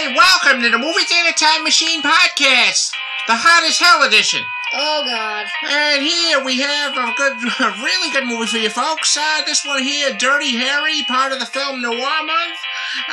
Hey, 0.00 0.16
welcome 0.16 0.62
to 0.62 0.70
the 0.70 0.80
Movie 0.80 1.04
Theater 1.04 1.36
Time 1.36 1.62
Machine 1.62 2.00
Podcast, 2.00 2.88
the 3.28 3.36
Hot 3.36 3.68
as 3.68 3.76
Hell 3.76 4.00
edition. 4.00 4.40
Oh 4.72 5.04
God. 5.04 5.44
And 5.68 6.00
here 6.00 6.40
we 6.40 6.56
have 6.64 6.96
a 6.96 7.12
good, 7.20 7.36
a 7.60 7.68
really 7.84 8.08
good 8.08 8.24
movie 8.24 8.48
for 8.48 8.56
you 8.56 8.72
folks. 8.72 9.12
Uh, 9.12 9.44
this 9.44 9.60
one 9.60 9.84
here, 9.84 10.16
Dirty 10.16 10.56
Harry, 10.56 11.04
part 11.04 11.36
of 11.36 11.38
the 11.38 11.44
film 11.44 11.84
Noir 11.84 12.24
Month. 12.24 12.60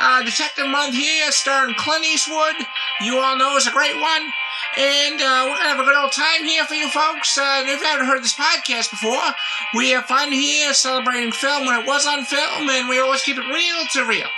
Uh, 0.00 0.24
Detective 0.24 0.64
Month 0.64 0.96
here, 0.96 1.28
starring 1.28 1.76
Clint 1.76 2.08
Eastwood. 2.08 2.56
You 3.04 3.20
all 3.20 3.36
know 3.36 3.60
is 3.60 3.68
a 3.68 3.76
great 3.76 4.00
one. 4.00 4.32
And 4.80 5.20
uh, 5.20 5.44
we're 5.44 5.60
gonna 5.60 5.76
have 5.76 5.84
a 5.84 5.84
good 5.84 6.00
old 6.00 6.16
time 6.16 6.48
here 6.48 6.64
for 6.64 6.72
you 6.72 6.88
folks. 6.88 7.36
Uh, 7.36 7.68
if 7.68 7.84
you 7.84 7.84
haven't 7.84 8.08
heard 8.08 8.24
this 8.24 8.32
podcast 8.32 8.88
before, 8.88 9.36
we 9.76 9.92
have 9.92 10.08
fun 10.08 10.32
here 10.32 10.72
celebrating 10.72 11.36
film 11.36 11.68
when 11.68 11.84
it 11.84 11.86
was 11.86 12.08
on 12.08 12.24
film, 12.24 12.64
and 12.64 12.88
we 12.88 12.96
always 12.96 13.20
keep 13.20 13.36
it 13.36 13.44
real 13.44 13.84
to 13.92 14.08
real. 14.08 14.32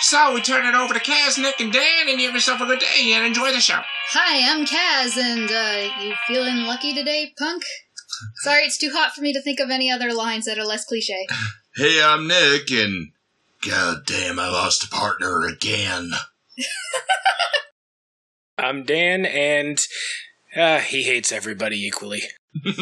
So 0.00 0.32
we 0.32 0.40
turn 0.40 0.66
it 0.66 0.74
over 0.74 0.94
to 0.94 1.00
Kaz, 1.00 1.36
Nick, 1.36 1.60
and 1.60 1.70
Dan, 1.70 2.08
and 2.08 2.18
you 2.18 2.26
have 2.26 2.34
yourself 2.34 2.62
a 2.62 2.66
good 2.66 2.78
day 2.78 3.12
and 3.12 3.24
enjoy 3.24 3.52
the 3.52 3.60
show. 3.60 3.80
Hi, 4.12 4.50
I'm 4.50 4.64
Kaz, 4.64 5.18
and 5.18 5.50
uh, 5.50 5.92
you 6.02 6.14
feeling 6.26 6.64
lucky 6.64 6.94
today, 6.94 7.34
punk? 7.38 7.62
Sorry, 8.36 8.62
it's 8.62 8.78
too 8.78 8.90
hot 8.94 9.12
for 9.12 9.20
me 9.20 9.34
to 9.34 9.42
think 9.42 9.60
of 9.60 9.68
any 9.68 9.90
other 9.90 10.14
lines 10.14 10.46
that 10.46 10.58
are 10.58 10.64
less 10.64 10.84
cliche. 10.84 11.26
Hey, 11.76 12.02
I'm 12.02 12.26
Nick, 12.26 12.72
and 12.72 13.12
god 13.64 14.04
damn, 14.04 14.40
I 14.40 14.48
lost 14.48 14.82
a 14.82 14.88
partner 14.88 15.46
again. 15.46 16.10
I'm 18.58 18.82
Dan, 18.82 19.24
and 19.24 19.80
uh, 20.56 20.80
he 20.80 21.04
hates 21.04 21.30
everybody 21.30 21.86
equally. 21.86 22.22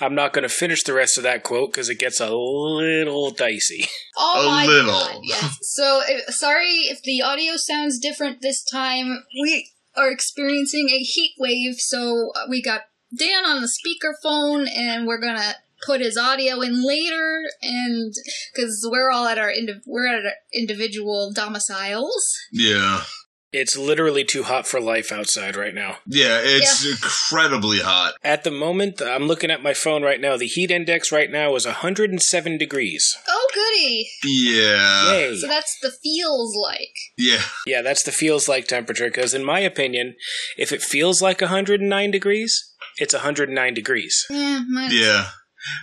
I'm 0.00 0.14
not 0.14 0.32
going 0.32 0.44
to 0.44 0.48
finish 0.48 0.82
the 0.84 0.92
rest 0.94 1.16
of 1.16 1.24
that 1.24 1.42
quote 1.42 1.72
because 1.72 1.88
it 1.88 1.98
gets 1.98 2.20
a 2.20 2.30
little 2.34 3.30
dicey. 3.30 3.86
Oh 4.20 4.42
A 4.42 4.46
my 4.50 4.66
little. 4.66 4.90
god! 4.90 5.20
Yes. 5.22 5.58
So 5.62 6.00
uh, 6.00 6.30
sorry 6.32 6.66
if 6.90 7.02
the 7.02 7.22
audio 7.22 7.56
sounds 7.56 7.98
different 8.00 8.42
this 8.42 8.64
time. 8.64 9.22
We 9.40 9.70
are 9.96 10.10
experiencing 10.10 10.88
a 10.90 10.98
heat 10.98 11.34
wave, 11.38 11.76
so 11.78 12.30
uh, 12.34 12.46
we 12.50 12.60
got 12.60 12.82
Dan 13.16 13.44
on 13.46 13.60
the 13.62 13.68
speakerphone, 13.68 14.68
and 14.68 15.06
we're 15.06 15.20
gonna 15.20 15.54
put 15.86 16.00
his 16.00 16.16
audio 16.16 16.60
in 16.62 16.84
later, 16.84 17.42
and 17.62 18.12
because 18.52 18.84
we're 18.90 19.08
all 19.10 19.26
at 19.28 19.38
our 19.38 19.50
indi- 19.52 19.80
we're 19.86 20.08
at 20.08 20.24
our 20.26 20.32
individual 20.52 21.32
domiciles. 21.32 22.26
Yeah. 22.52 23.02
It's 23.52 23.78
literally 23.78 24.24
too 24.24 24.42
hot 24.42 24.66
for 24.66 24.78
life 24.80 25.10
outside 25.10 25.56
right 25.56 25.74
now. 25.74 25.96
Yeah, 26.06 26.40
it's 26.42 26.84
incredibly 26.86 27.78
hot. 27.78 28.14
At 28.22 28.44
the 28.44 28.50
moment, 28.50 29.00
I'm 29.00 29.26
looking 29.26 29.50
at 29.50 29.62
my 29.62 29.72
phone 29.72 30.02
right 30.02 30.20
now. 30.20 30.36
The 30.36 30.46
heat 30.46 30.70
index 30.70 31.10
right 31.10 31.30
now 31.30 31.54
is 31.54 31.64
107 31.64 32.58
degrees. 32.58 33.16
Oh 33.26 33.48
goody! 33.54 34.08
Yeah. 34.24 35.12
Yay. 35.12 35.36
So 35.36 35.46
that's 35.46 35.78
the 35.80 35.92
feels 36.02 36.54
like. 36.62 36.94
Yeah. 37.16 37.42
Yeah, 37.66 37.80
that's 37.82 38.02
the 38.02 38.12
feels 38.12 38.48
like 38.48 38.68
temperature 38.68 39.06
because, 39.06 39.32
in 39.32 39.44
my 39.44 39.60
opinion, 39.60 40.16
if 40.58 40.70
it 40.70 40.82
feels 40.82 41.22
like 41.22 41.40
109 41.40 42.10
degrees, 42.10 42.74
it's 42.98 43.14
109 43.14 43.72
degrees. 43.74 44.26
Eh, 44.30 44.60
Yeah. 44.90 45.28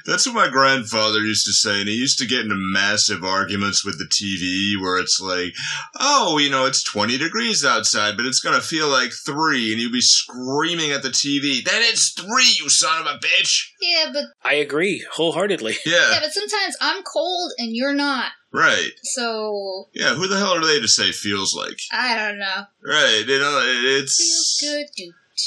That's 0.05 0.25
what 0.25 0.35
my 0.35 0.49
grandfather 0.49 1.19
used 1.19 1.45
to 1.45 1.53
say, 1.53 1.79
and 1.79 1.89
he 1.89 1.95
used 1.95 2.17
to 2.19 2.27
get 2.27 2.41
into 2.41 2.55
massive 2.55 3.23
arguments 3.23 3.83
with 3.85 3.97
the 3.97 4.05
TV 4.05 4.81
where 4.81 4.97
it's 4.97 5.19
like, 5.21 5.53
oh, 5.99 6.37
you 6.37 6.49
know, 6.49 6.65
it's 6.65 6.83
20 6.83 7.17
degrees 7.17 7.63
outside, 7.65 8.17
but 8.17 8.25
it's 8.25 8.39
gonna 8.39 8.61
feel 8.61 8.87
like 8.87 9.11
three, 9.25 9.71
and 9.71 9.79
he'd 9.81 9.91
be 9.91 10.01
screaming 10.01 10.91
at 10.91 11.01
the 11.03 11.09
TV, 11.09 11.63
then 11.63 11.81
it's 11.83 12.11
three, 12.13 12.55
you 12.59 12.69
son 12.69 13.01
of 13.01 13.07
a 13.07 13.17
bitch! 13.19 13.69
Yeah, 13.81 14.11
but 14.13 14.23
I 14.43 14.55
agree 14.55 15.05
wholeheartedly. 15.11 15.75
yeah, 15.85 16.11
Yeah, 16.11 16.19
but 16.21 16.31
sometimes 16.31 16.75
I'm 16.81 17.03
cold 17.03 17.51
and 17.57 17.75
you're 17.75 17.93
not. 17.93 18.31
right. 18.53 18.91
So 19.03 19.85
Yeah, 19.93 20.13
who 20.15 20.27
the 20.27 20.37
hell 20.37 20.53
are 20.55 20.65
they 20.65 20.79
to 20.79 20.87
say 20.87 21.11
feels 21.11 21.55
like? 21.55 21.79
I 21.91 22.15
don't 22.15 22.39
know. 22.39 22.65
Right, 22.85 23.23
you 23.27 23.39
know, 23.39 23.61
it's. 23.63 24.17
Feels 24.17 24.57
good. 24.61 24.87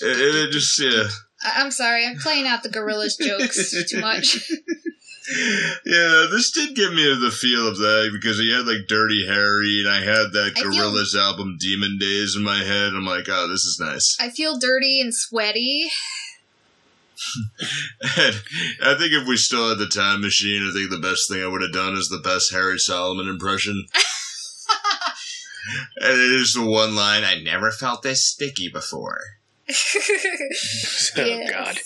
It, 0.00 0.18
it 0.20 0.52
just, 0.52 0.78
yeah. 0.80 1.04
I- 1.42 1.60
I'm 1.62 1.70
sorry, 1.70 2.06
I'm 2.06 2.18
playing 2.18 2.46
out 2.46 2.62
the 2.62 2.68
Gorillaz 2.68 3.18
jokes 3.20 3.74
too 3.90 4.00
much. 4.02 4.50
yeah, 5.86 6.26
this 6.30 6.50
did 6.52 6.74
give 6.74 6.92
me 6.94 7.02
the 7.04 7.30
feel 7.30 7.68
of 7.68 7.76
that 7.78 8.10
because 8.12 8.38
he 8.38 8.50
had 8.52 8.66
like 8.66 8.86
Dirty 8.88 9.26
Harry, 9.26 9.80
and 9.84 9.88
I 9.88 10.00
had 10.00 10.32
that 10.32 10.52
I 10.56 10.60
feel- 10.60 11.20
album 11.20 11.56
Demon 11.60 11.98
Days 11.98 12.34
in 12.36 12.42
my 12.42 12.58
head. 12.58 12.92
I'm 12.94 13.04
like, 13.04 13.28
oh, 13.28 13.46
this 13.48 13.64
is 13.64 13.78
nice. 13.80 14.16
I 14.20 14.30
feel 14.30 14.58
dirty 14.58 15.00
and 15.00 15.14
sweaty. 15.14 15.88
And 18.00 18.34
I 18.82 18.94
think 18.96 19.12
if 19.12 19.26
we 19.26 19.36
still 19.36 19.68
had 19.68 19.78
the 19.78 19.88
time 19.88 20.20
machine, 20.20 20.62
I 20.68 20.72
think 20.72 20.90
the 20.90 20.98
best 20.98 21.28
thing 21.28 21.42
I 21.42 21.46
would 21.48 21.62
have 21.62 21.72
done 21.72 21.94
is 21.94 22.08
the 22.08 22.20
best 22.22 22.52
Harry 22.52 22.78
Solomon 22.78 23.28
impression. 23.28 23.86
and 26.00 26.12
it 26.12 26.32
is 26.40 26.52
the 26.54 26.64
one 26.64 26.94
line 26.94 27.24
I 27.24 27.40
never 27.42 27.70
felt 27.72 28.02
this 28.02 28.24
sticky 28.26 28.68
before. 28.68 29.20
Oh, 31.16 31.24
Yes. 31.24 31.50
God. 31.50 31.78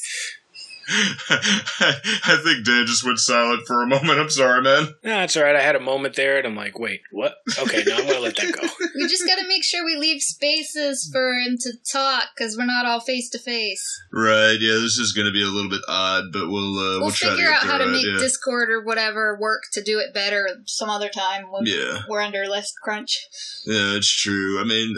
I 1.31 2.41
think 2.45 2.67
Dan 2.67 2.87
just 2.87 3.07
went 3.07 3.19
silent 3.19 3.63
for 3.67 3.83
a 3.83 3.87
moment. 3.87 4.19
I'm 4.19 4.29
sorry, 4.29 4.61
man. 4.63 4.89
No, 5.05 5.21
it's 5.23 5.37
all 5.37 5.45
right. 5.45 5.55
I 5.55 5.61
had 5.63 5.77
a 5.77 5.81
moment 5.81 6.17
there, 6.17 6.39
and 6.39 6.47
I'm 6.47 6.57
like, 6.57 6.79
wait, 6.79 7.01
what? 7.13 7.37
Okay, 7.59 7.83
now 7.87 7.97
I'm 7.99 8.03
going 8.03 8.17
to 8.17 8.21
let 8.21 8.37
that 8.37 8.53
go. 8.53 8.67
we 8.97 9.07
just 9.09 9.25
gotta 9.27 9.47
make 9.47 9.63
sure 9.65 9.85
we 9.85 9.97
leave 9.97 10.21
spaces 10.21 11.09
for 11.11 11.33
him 11.35 11.57
to 11.61 11.73
talk, 11.91 12.25
because 12.37 12.57
we're 12.59 12.67
not 12.67 12.85
all 12.85 13.01
face 13.01 13.31
to 13.31 13.39
face. 13.39 13.83
Right, 14.13 14.57
yeah, 14.61 14.75
this 14.75 14.99
is 14.99 15.13
going 15.13 15.27
to 15.27 15.33
be 15.33 15.43
a 15.43 15.47
little 15.49 15.71
bit 15.71 15.83
odd, 15.89 16.25
but 16.33 16.49
we'll 16.49 16.77
uh, 16.77 16.83
we'll, 16.99 17.01
We'll 17.03 17.11
try 17.13 17.31
to 17.31 17.37
figure 17.37 17.51
out 17.53 17.63
how 17.63 17.79
to 17.79 17.85
it, 17.85 17.93
make 17.93 18.05
yeah. 18.05 18.19
Discord 18.19 18.69
or 18.71 18.83
whatever 18.85 19.39
work 19.41 19.63
to 19.75 19.83
do 19.83 19.99
it 20.01 20.13
better 20.13 20.49
some 20.67 20.91
other 20.91 21.09
time 21.09 21.45
when 21.51 21.65
Yeah. 21.65 22.01
we're 22.09 22.21
under 22.21 22.45
less 22.47 22.73
crunch. 22.83 23.27
Yeah, 23.67 23.95
it's 23.97 24.13
true. 24.13 24.61
I 24.61 24.65
mean, 24.65 24.97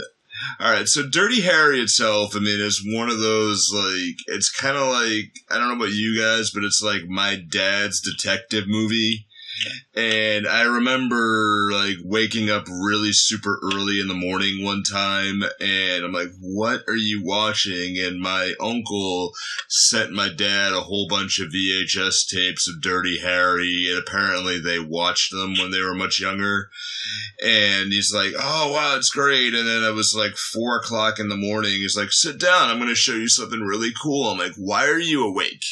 all 0.61 0.71
right. 0.71 0.89
So, 0.89 1.09
Dirty 1.09 1.43
Harry 1.43 1.81
itself, 1.81 2.34
I 2.34 2.41
mean, 2.41 2.61
is 2.61 2.84
one 2.87 3.09
of 3.09 3.21
those 3.21 3.71
like 3.75 4.17
it's 4.27 4.50
kind 4.50 4.77
of 4.77 4.89
like 4.89 5.33
I 5.50 5.59
don't 5.59 5.69
know 5.69 5.77
about 5.77 5.95
you 5.95 6.21
guys, 6.21 6.50
but 6.53 6.65
it's 6.65 6.83
like 6.83 7.03
my 7.09 7.37
dad's 7.50 8.00
detective 8.00 8.65
movie. 8.67 9.27
And 9.95 10.47
I 10.47 10.63
remember 10.63 11.71
like 11.73 11.97
waking 12.03 12.51
up 12.51 12.65
really 12.69 13.13
super 13.13 13.59
early 13.63 14.01
in 14.01 14.09
the 14.09 14.15
morning 14.15 14.65
one 14.65 14.83
time, 14.83 15.43
and 15.61 16.05
I'm 16.05 16.13
like, 16.13 16.31
"What 16.41 16.83
are 16.89 16.97
you 16.97 17.23
watching?" 17.23 17.99
And 17.99 18.21
my 18.21 18.55
uncle 18.61 19.33
sent 19.69 20.13
my 20.13 20.29
dad 20.29 20.73
a 20.73 20.81
whole 20.81 21.07
bunch 21.09 21.39
of 21.39 21.53
VHS 21.53 22.27
tapes 22.27 22.69
of 22.69 22.81
Dirty 22.81 23.19
Harry, 23.21 23.89
and 23.89 23.99
apparently 23.99 24.59
they 24.59 24.79
watched 24.79 25.33
them 25.33 25.55
when 25.55 25.71
they 25.71 25.81
were 25.81 25.95
much 25.95 26.21
younger 26.21 26.69
and 27.43 27.93
he's 27.93 28.13
like, 28.13 28.33
"Oh 28.39 28.73
wow, 28.73 28.97
it's 28.97 29.11
great." 29.11 29.55
And 29.55 29.67
then 29.67 29.83
it 29.85 29.95
was 29.95 30.15
like 30.17 30.37
four 30.37 30.77
o'clock 30.77 31.19
in 31.19 31.29
the 31.29 31.37
morning. 31.37 31.73
He's 31.73 31.97
like, 31.97 32.13
"Sit 32.13 32.39
down. 32.39 32.71
I'm 32.71 32.79
going 32.79 32.89
to 32.89 32.95
show 32.95 33.15
you 33.15 33.29
something 33.29 33.61
really 33.61 33.93
cool." 34.03 34.29
I'm 34.29 34.39
like, 34.39 34.55
"Why 34.57 34.87
are 34.87 34.99
you 34.99 35.25
awake? 35.25 35.65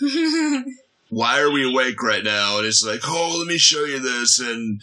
Why 1.08 1.40
are 1.40 1.50
we 1.50 1.64
awake 1.64 2.02
right 2.02 2.24
now?" 2.24 2.58
And 2.58 2.66
it's 2.66 2.84
like, 2.84 3.00
"Oh, 3.04 3.36
let 3.38 3.46
me 3.46 3.58
show 3.58 3.84
you 3.84 3.98
this." 3.98 4.38
And 4.38 4.80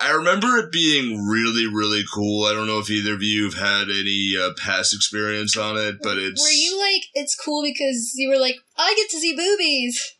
I 0.00 0.10
remember 0.10 0.58
it 0.58 0.72
being 0.72 1.24
really, 1.26 1.66
really 1.66 2.02
cool. 2.12 2.44
I 2.44 2.52
don't 2.52 2.66
know 2.66 2.78
if 2.78 2.90
either 2.90 3.14
of 3.14 3.22
you 3.22 3.44
have 3.44 3.54
had 3.54 3.88
any 3.88 4.34
uh, 4.40 4.50
past 4.58 4.94
experience 4.94 5.56
on 5.56 5.76
it, 5.76 5.96
but 6.02 6.18
it's 6.18 6.42
Were 6.42 6.50
you 6.50 6.78
like, 6.78 7.02
it's 7.14 7.36
cool 7.36 7.62
because 7.62 8.12
you 8.16 8.28
were 8.28 8.38
like, 8.38 8.56
I 8.76 8.94
get 8.96 9.08
to 9.10 9.18
see 9.18 9.34
boobies? 9.34 10.14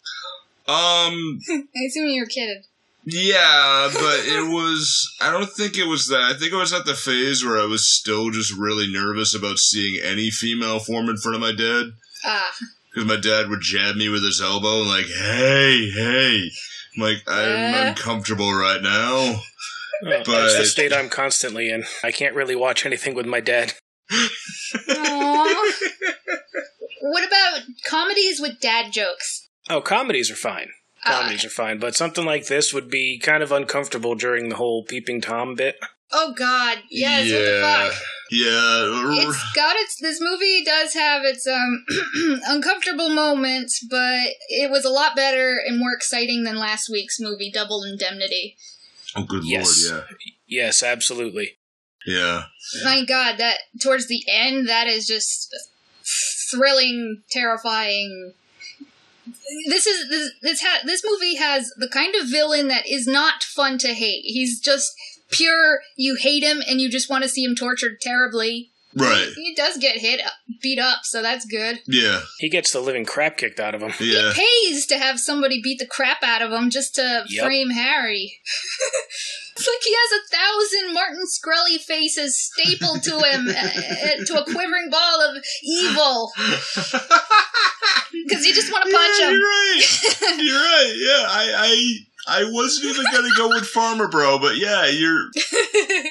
um 0.66 1.40
I 1.50 1.86
assume 1.88 2.08
you 2.08 2.22
were 2.22 2.26
kidding. 2.26 2.62
Yeah, 3.06 3.90
but 3.92 4.20
it 4.24 4.48
was. 4.50 5.14
I 5.20 5.30
don't 5.30 5.50
think 5.50 5.76
it 5.76 5.86
was 5.86 6.06
that. 6.08 6.22
I 6.22 6.38
think 6.38 6.52
it 6.52 6.56
was 6.56 6.72
at 6.72 6.86
the 6.86 6.94
phase 6.94 7.44
where 7.44 7.60
I 7.60 7.66
was 7.66 7.94
still 7.94 8.30
just 8.30 8.56
really 8.56 8.90
nervous 8.90 9.34
about 9.34 9.58
seeing 9.58 10.00
any 10.02 10.30
female 10.30 10.78
form 10.78 11.10
in 11.10 11.18
front 11.18 11.34
of 11.34 11.42
my 11.42 11.52
dad. 11.52 11.92
Ah, 12.24 12.50
Because 12.94 13.08
my 13.08 13.16
dad 13.16 13.48
would 13.48 13.60
jab 13.60 13.96
me 13.96 14.08
with 14.08 14.22
his 14.22 14.40
elbow 14.40 14.80
and, 14.82 14.88
like, 14.88 15.06
hey, 15.06 15.90
hey. 15.90 16.50
I'm 16.96 17.02
like, 17.02 17.22
I'm 17.26 17.74
Uh. 17.74 17.88
uncomfortable 17.88 18.54
right 18.54 18.80
now. 18.80 19.42
That's 20.02 20.26
But- 20.28 20.58
the 20.58 20.64
state 20.66 20.92
I'm 20.92 21.08
constantly 21.08 21.70
in. 21.70 21.84
I 22.04 22.12
can't 22.12 22.34
really 22.36 22.54
watch 22.54 22.86
anything 22.86 23.14
with 23.14 23.26
my 23.26 23.40
dad. 23.40 23.74
Aw. 24.12 25.72
what 27.00 27.26
about 27.26 27.60
comedies 27.86 28.40
with 28.40 28.60
dad 28.60 28.92
jokes? 28.92 29.48
Oh, 29.68 29.80
comedies 29.80 30.30
are 30.30 30.36
fine. 30.36 30.68
Uh, 31.04 31.20
Comedies 31.20 31.44
are 31.44 31.50
fine, 31.50 31.78
but 31.78 31.94
something 31.94 32.24
like 32.24 32.46
this 32.46 32.72
would 32.72 32.88
be 32.90 33.18
kind 33.18 33.42
of 33.42 33.52
uncomfortable 33.52 34.14
during 34.14 34.48
the 34.48 34.56
whole 34.56 34.84
peeping 34.84 35.20
tom 35.20 35.54
bit. 35.54 35.76
Oh 36.12 36.32
God, 36.36 36.78
yes. 36.90 37.30
What 37.30 37.38
the 37.38 37.60
yeah. 37.60 37.88
fuck? 37.90 38.02
Yeah. 38.30 39.28
It's 39.28 39.52
got 39.54 39.76
its. 39.76 40.00
This 40.00 40.18
movie 40.20 40.64
does 40.64 40.94
have 40.94 41.22
its 41.24 41.46
um 41.46 41.84
uncomfortable 42.48 43.10
moments, 43.10 43.84
but 43.88 44.28
it 44.48 44.70
was 44.70 44.84
a 44.84 44.90
lot 44.90 45.14
better 45.14 45.58
and 45.66 45.78
more 45.78 45.92
exciting 45.92 46.44
than 46.44 46.56
last 46.56 46.88
week's 46.90 47.20
movie, 47.20 47.50
Double 47.52 47.82
Indemnity. 47.84 48.56
Oh, 49.16 49.24
good 49.24 49.44
Yes. 49.44 49.88
lord, 49.90 50.04
Yes, 50.48 50.82
absolutely. 50.82 51.56
yeah. 52.06 52.44
Yeah. 52.76 52.84
My 52.84 53.04
God, 53.04 53.36
that 53.38 53.58
towards 53.80 54.08
the 54.08 54.24
end, 54.26 54.68
that 54.68 54.86
is 54.86 55.06
just 55.06 55.54
thrilling, 56.50 57.22
terrifying. 57.30 58.32
This 59.68 59.86
is 59.86 60.08
this 60.10 60.30
this 60.42 60.62
ha- 60.62 60.80
this 60.84 61.02
movie 61.04 61.36
has 61.36 61.70
the 61.76 61.88
kind 61.88 62.14
of 62.14 62.28
villain 62.28 62.68
that 62.68 62.88
is 62.88 63.06
not 63.06 63.42
fun 63.42 63.78
to 63.78 63.88
hate. 63.88 64.22
He's 64.24 64.60
just 64.60 64.90
pure 65.34 65.80
you 65.96 66.16
hate 66.16 66.42
him 66.42 66.62
and 66.68 66.80
you 66.80 66.88
just 66.88 67.08
want 67.10 67.22
to 67.22 67.28
see 67.28 67.44
him 67.44 67.54
tortured 67.54 68.00
terribly. 68.00 68.70
Right. 68.96 69.28
He, 69.34 69.46
he 69.46 69.54
does 69.54 69.76
get 69.78 69.96
hit, 69.96 70.20
beat 70.62 70.78
up, 70.78 71.00
so 71.02 71.20
that's 71.20 71.44
good. 71.46 71.80
Yeah. 71.86 72.20
He 72.38 72.48
gets 72.48 72.70
the 72.72 72.80
living 72.80 73.04
crap 73.04 73.36
kicked 73.36 73.58
out 73.58 73.74
of 73.74 73.82
him. 73.82 73.92
Yeah. 73.98 74.32
He 74.32 74.46
pays 74.70 74.86
to 74.86 74.98
have 74.98 75.18
somebody 75.18 75.60
beat 75.60 75.80
the 75.80 75.86
crap 75.86 76.22
out 76.22 76.42
of 76.42 76.52
him 76.52 76.70
just 76.70 76.94
to 76.94 77.24
Yep. 77.28 77.44
frame 77.44 77.70
Harry. 77.70 78.38
it's 79.56 79.66
like 79.66 79.82
he 79.84 79.94
has 79.94 80.12
a 80.12 80.22
thousand 80.36 80.94
Martin 80.94 81.24
Shkreli 81.26 81.78
faces 81.78 82.38
stapled 82.40 83.02
to 83.04 83.18
him, 83.18 83.48
uh, 83.48 83.52
uh, 83.52 84.24
to 84.26 84.40
a 84.40 84.44
quivering 84.44 84.90
ball 84.90 85.20
of 85.22 85.42
evil, 85.64 86.30
because 86.36 88.44
you 88.46 88.52
just 88.54 88.70
want 88.72 88.84
to 88.84 88.90
punch 88.92 89.16
yeah, 89.18 89.30
him. 89.30 89.32
You're 89.32 89.42
right. 89.42 89.82
You're 90.38 90.60
right. 90.60 90.94
Yeah, 90.96 91.26
I, 91.28 91.52
I, 91.56 91.98
I 92.26 92.44
wasn't 92.44 92.86
even 92.86 93.04
gonna 93.12 93.34
go 93.36 93.48
with 93.48 93.70
Pharma 93.72 94.10
Bro, 94.10 94.38
but 94.40 94.56
yeah, 94.56 94.86
you're. 94.86 95.30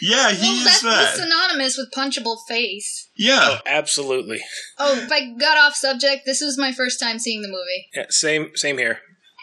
Yeah, 0.00 0.30
he 0.30 0.46
well, 0.46 0.56
is 0.58 0.64
that's, 0.64 0.82
that. 0.82 0.90
that's 0.90 1.20
synonymous 1.20 1.76
with 1.76 1.90
punchable 1.90 2.36
face. 2.46 3.08
yeah. 3.16 3.40
Oh, 3.42 3.58
absolutely. 3.66 4.40
Oh, 4.78 4.96
if 4.96 5.10
I 5.10 5.32
got 5.32 5.58
off 5.58 5.74
subject, 5.74 6.22
this 6.24 6.40
was 6.40 6.56
my 6.56 6.72
first 6.72 7.00
time 7.00 7.18
seeing 7.18 7.42
the 7.42 7.48
movie. 7.48 7.88
Yeah, 7.94 8.06
same 8.10 8.50
same 8.54 8.78
here. 8.78 9.00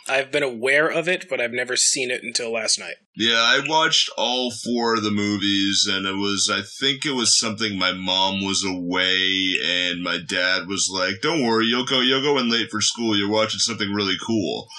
I've 0.07 0.31
been 0.31 0.43
aware 0.43 0.87
of 0.87 1.07
it, 1.09 1.27
but 1.29 1.41
I've 1.41 1.51
never 1.51 1.75
seen 1.75 2.11
it 2.11 2.21
until 2.23 2.53
last 2.53 2.77
night. 2.79 2.95
Yeah, 3.15 3.39
I 3.39 3.61
watched 3.67 4.09
all 4.15 4.51
four 4.51 4.93
of 4.93 5.03
the 5.03 5.09
movies, 5.09 5.89
and 5.91 6.05
it 6.05 6.15
was, 6.15 6.47
I 6.51 6.61
think 6.61 7.05
it 7.05 7.15
was 7.15 7.37
something 7.37 7.77
my 7.77 7.91
mom 7.91 8.45
was 8.45 8.63
away, 8.63 9.55
and 9.65 10.03
my 10.03 10.19
dad 10.19 10.67
was 10.67 10.89
like, 10.93 11.21
Don't 11.21 11.43
worry, 11.43 11.65
you'll 11.65 11.85
go, 11.85 12.01
you'll 12.01 12.21
go 12.21 12.37
in 12.37 12.49
late 12.51 12.69
for 12.69 12.81
school, 12.81 13.17
you're 13.17 13.31
watching 13.31 13.59
something 13.59 13.91
really 13.91 14.17
cool. 14.25 14.67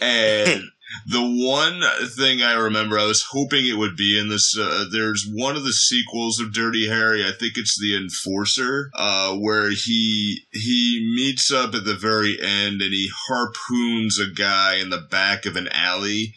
and 0.00 0.62
the 1.06 1.22
one 1.22 1.82
thing 2.10 2.42
I 2.42 2.54
remember, 2.54 2.98
I 2.98 3.06
was 3.06 3.24
hoping 3.30 3.66
it 3.66 3.78
would 3.78 3.96
be 3.96 4.18
in 4.18 4.28
this, 4.28 4.56
uh, 4.58 4.86
there's 4.90 5.28
one 5.30 5.56
of 5.56 5.64
the 5.64 5.72
sequels 5.72 6.40
of 6.40 6.52
Dirty 6.52 6.88
Harry, 6.88 7.24
I 7.24 7.32
think 7.32 7.54
it's 7.56 7.78
The 7.78 7.96
Enforcer, 7.96 8.90
uh, 8.94 9.36
where 9.36 9.70
he, 9.70 10.40
he 10.52 11.12
meets 11.16 11.52
up 11.52 11.74
at 11.74 11.84
the 11.84 11.96
very 11.96 12.38
end 12.40 12.80
and 12.80 12.92
he 12.92 13.10
harpoons 13.28 14.18
a 14.18 14.30
guy 14.30 14.76
in 14.76 14.90
the 14.90 15.06
back 15.10 15.46
of 15.46 15.56
an 15.56 15.68
alley 15.68 16.34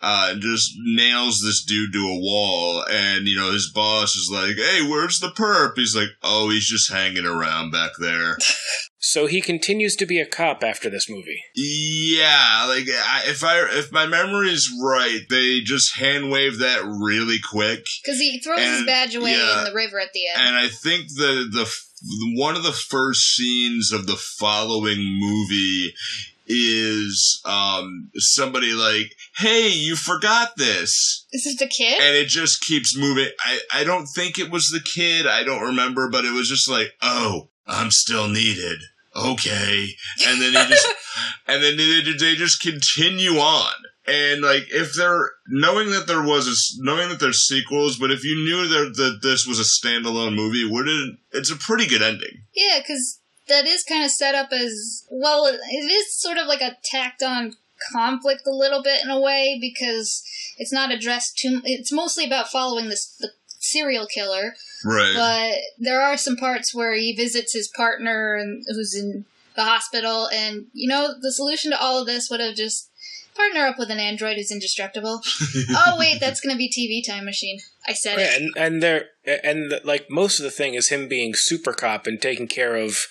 uh, 0.00 0.28
and 0.32 0.42
just 0.42 0.72
nails 0.84 1.40
this 1.40 1.64
dude 1.64 1.92
to 1.92 1.98
a 1.98 2.20
wall. 2.20 2.84
And, 2.90 3.26
you 3.26 3.38
know, 3.38 3.52
his 3.52 3.70
boss 3.74 4.14
is 4.14 4.30
like, 4.32 4.56
hey, 4.56 4.86
where's 4.86 5.18
the 5.18 5.28
perp? 5.28 5.72
He's 5.76 5.96
like, 5.96 6.10
oh, 6.22 6.50
he's 6.50 6.68
just 6.68 6.92
hanging 6.92 7.26
around 7.26 7.70
back 7.70 7.92
there. 7.98 8.36
So 9.06 9.26
he 9.26 9.42
continues 9.42 9.96
to 9.96 10.06
be 10.06 10.18
a 10.18 10.24
cop 10.24 10.64
after 10.64 10.88
this 10.88 11.10
movie. 11.10 11.42
yeah, 11.54 12.64
like, 12.66 12.84
I, 12.88 13.24
if 13.26 13.44
I, 13.44 13.58
if 13.78 13.92
my 13.92 14.06
memory 14.06 14.48
is 14.48 14.72
right, 14.82 15.20
they 15.28 15.60
just 15.60 15.98
hand 15.98 16.30
wave 16.30 16.58
that 16.60 16.82
really 16.82 17.36
quick. 17.38 17.84
Because 18.02 18.18
he 18.18 18.40
throws 18.40 18.60
his 18.60 18.86
badge 18.86 19.14
away 19.14 19.32
yeah. 19.32 19.58
in 19.58 19.64
the 19.64 19.74
river 19.74 20.00
at 20.00 20.14
the 20.14 20.22
end. 20.34 20.48
And 20.48 20.56
I 20.56 20.68
think 20.68 21.08
the, 21.08 21.46
the, 21.52 21.70
one 22.40 22.56
of 22.56 22.62
the 22.62 22.72
first 22.72 23.36
scenes 23.36 23.92
of 23.92 24.06
the 24.06 24.16
following 24.16 25.18
movie 25.20 25.92
is, 26.46 27.42
um, 27.44 28.10
somebody 28.16 28.72
like, 28.72 29.14
hey, 29.36 29.68
you 29.68 29.96
forgot 29.96 30.56
this. 30.56 31.26
Is 31.30 31.46
it 31.46 31.58
the 31.58 31.66
kid? 31.66 32.00
and 32.00 32.16
it 32.16 32.28
just 32.28 32.62
keeps 32.62 32.96
moving. 32.96 33.28
I, 33.44 33.60
I 33.74 33.84
don't 33.84 34.06
think 34.06 34.38
it 34.38 34.50
was 34.50 34.68
the 34.68 34.80
kid. 34.80 35.26
I 35.26 35.44
don't 35.44 35.62
remember, 35.62 36.08
but 36.08 36.24
it 36.24 36.32
was 36.32 36.48
just 36.48 36.70
like, 36.70 36.94
oh, 37.02 37.50
I'm 37.66 37.90
still 37.90 38.28
needed. 38.28 38.78
Okay. 39.16 39.88
And 40.26 40.40
then 40.40 40.52
he 40.52 40.70
just, 40.70 40.86
and 41.46 41.62
then 41.62 41.76
they, 41.76 42.00
they 42.18 42.34
just 42.34 42.62
continue 42.62 43.38
on. 43.38 43.72
And 44.06 44.42
like, 44.42 44.64
if 44.70 44.94
they're 44.94 45.32
knowing 45.48 45.90
that 45.90 46.06
there 46.06 46.22
was 46.22 46.46
a, 46.46 46.82
knowing 46.82 47.08
that 47.08 47.20
there's 47.20 47.46
sequels, 47.46 47.98
but 47.98 48.10
if 48.10 48.22
you 48.24 48.36
knew 48.36 48.68
that, 48.68 48.96
that 48.96 49.20
this 49.22 49.46
was 49.46 49.58
a 49.58 49.62
standalone 49.62 50.34
movie, 50.34 50.64
would 50.64 50.88
it, 50.88 51.16
it's 51.32 51.50
a 51.50 51.56
pretty 51.56 51.86
good 51.86 52.02
ending. 52.02 52.42
Yeah, 52.54 52.78
because 52.78 53.20
that 53.48 53.66
is 53.66 53.82
kind 53.82 54.04
of 54.04 54.10
set 54.10 54.34
up 54.34 54.52
as 54.52 55.06
well. 55.10 55.46
It 55.46 55.90
is 55.90 56.18
sort 56.20 56.38
of 56.38 56.46
like 56.46 56.60
a 56.60 56.76
tacked 56.84 57.22
on 57.22 57.54
conflict 57.92 58.46
a 58.46 58.50
little 58.50 58.82
bit 58.82 59.02
in 59.02 59.10
a 59.10 59.20
way 59.20 59.58
because 59.60 60.22
it's 60.58 60.72
not 60.72 60.92
addressed 60.92 61.38
too. 61.38 61.60
It's 61.64 61.92
mostly 61.92 62.24
about 62.26 62.48
following 62.48 62.88
this 62.88 63.16
the 63.18 63.30
serial 63.58 64.06
killer, 64.06 64.54
Right. 64.84 65.12
but 65.14 65.84
there 65.84 66.00
are 66.02 66.16
some 66.16 66.36
parts 66.36 66.74
where 66.74 66.94
he 66.94 67.14
visits 67.14 67.52
his 67.54 67.68
partner 67.68 68.34
and 68.34 68.62
who's 68.68 68.94
in 68.94 69.24
the 69.56 69.64
hospital, 69.64 70.28
and 70.32 70.66
you 70.72 70.88
know 70.88 71.14
the 71.20 71.32
solution 71.32 71.70
to 71.70 71.80
all 71.80 72.00
of 72.00 72.06
this 72.06 72.28
would 72.30 72.40
have 72.40 72.54
just 72.56 72.90
partner 73.36 73.66
up 73.66 73.78
with 73.78 73.90
an 73.90 73.98
android 73.98 74.36
who's 74.36 74.52
indestructible. 74.52 75.20
oh 75.70 75.96
wait, 75.98 76.18
that's 76.20 76.40
gonna 76.40 76.56
be 76.56 76.68
TV 76.68 77.04
Time 77.06 77.24
Machine. 77.24 77.58
I 77.86 77.92
said 77.92 78.18
Yeah, 78.18 78.34
it. 78.36 78.42
and 78.42 78.52
and 78.56 78.82
there 78.82 79.06
and 79.44 79.80
like 79.84 80.10
most 80.10 80.38
of 80.38 80.44
the 80.44 80.50
thing 80.50 80.74
is 80.74 80.88
him 80.88 81.08
being 81.08 81.34
super 81.34 81.72
cop 81.72 82.06
and 82.06 82.20
taking 82.20 82.48
care 82.48 82.76
of 82.76 83.06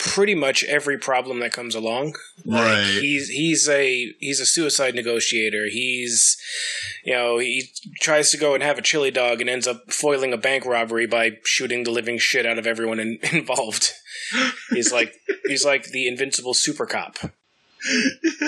pretty 0.00 0.34
much 0.34 0.64
every 0.64 0.98
problem 0.98 1.40
that 1.40 1.52
comes 1.52 1.74
along. 1.74 2.14
Like, 2.44 2.64
Right. 2.64 2.98
He's 3.00 3.28
he's 3.28 3.68
a 3.68 4.12
he's 4.18 4.40
a 4.40 4.46
suicide 4.46 4.94
negotiator. 4.94 5.66
He's 5.70 6.36
you 7.04 7.12
know 7.12 7.38
he 7.38 7.70
tries 8.00 8.30
to 8.30 8.38
go 8.38 8.54
and 8.54 8.62
have 8.62 8.78
a 8.78 8.82
chili 8.82 9.10
dog 9.10 9.40
and 9.40 9.50
ends 9.50 9.66
up 9.66 9.92
foiling 9.92 10.32
a 10.32 10.38
bank 10.38 10.64
robbery 10.64 11.06
by 11.06 11.32
shooting 11.44 11.84
the 11.84 11.90
living 11.90 12.18
shit 12.18 12.46
out 12.46 12.58
of 12.58 12.66
everyone 12.66 12.98
in, 12.98 13.18
involved. 13.32 13.92
He's 14.70 14.92
like 14.92 15.14
he's 15.46 15.64
like 15.64 15.84
the 15.84 16.08
invincible 16.08 16.54
super 16.54 16.86
cop. 16.86 17.18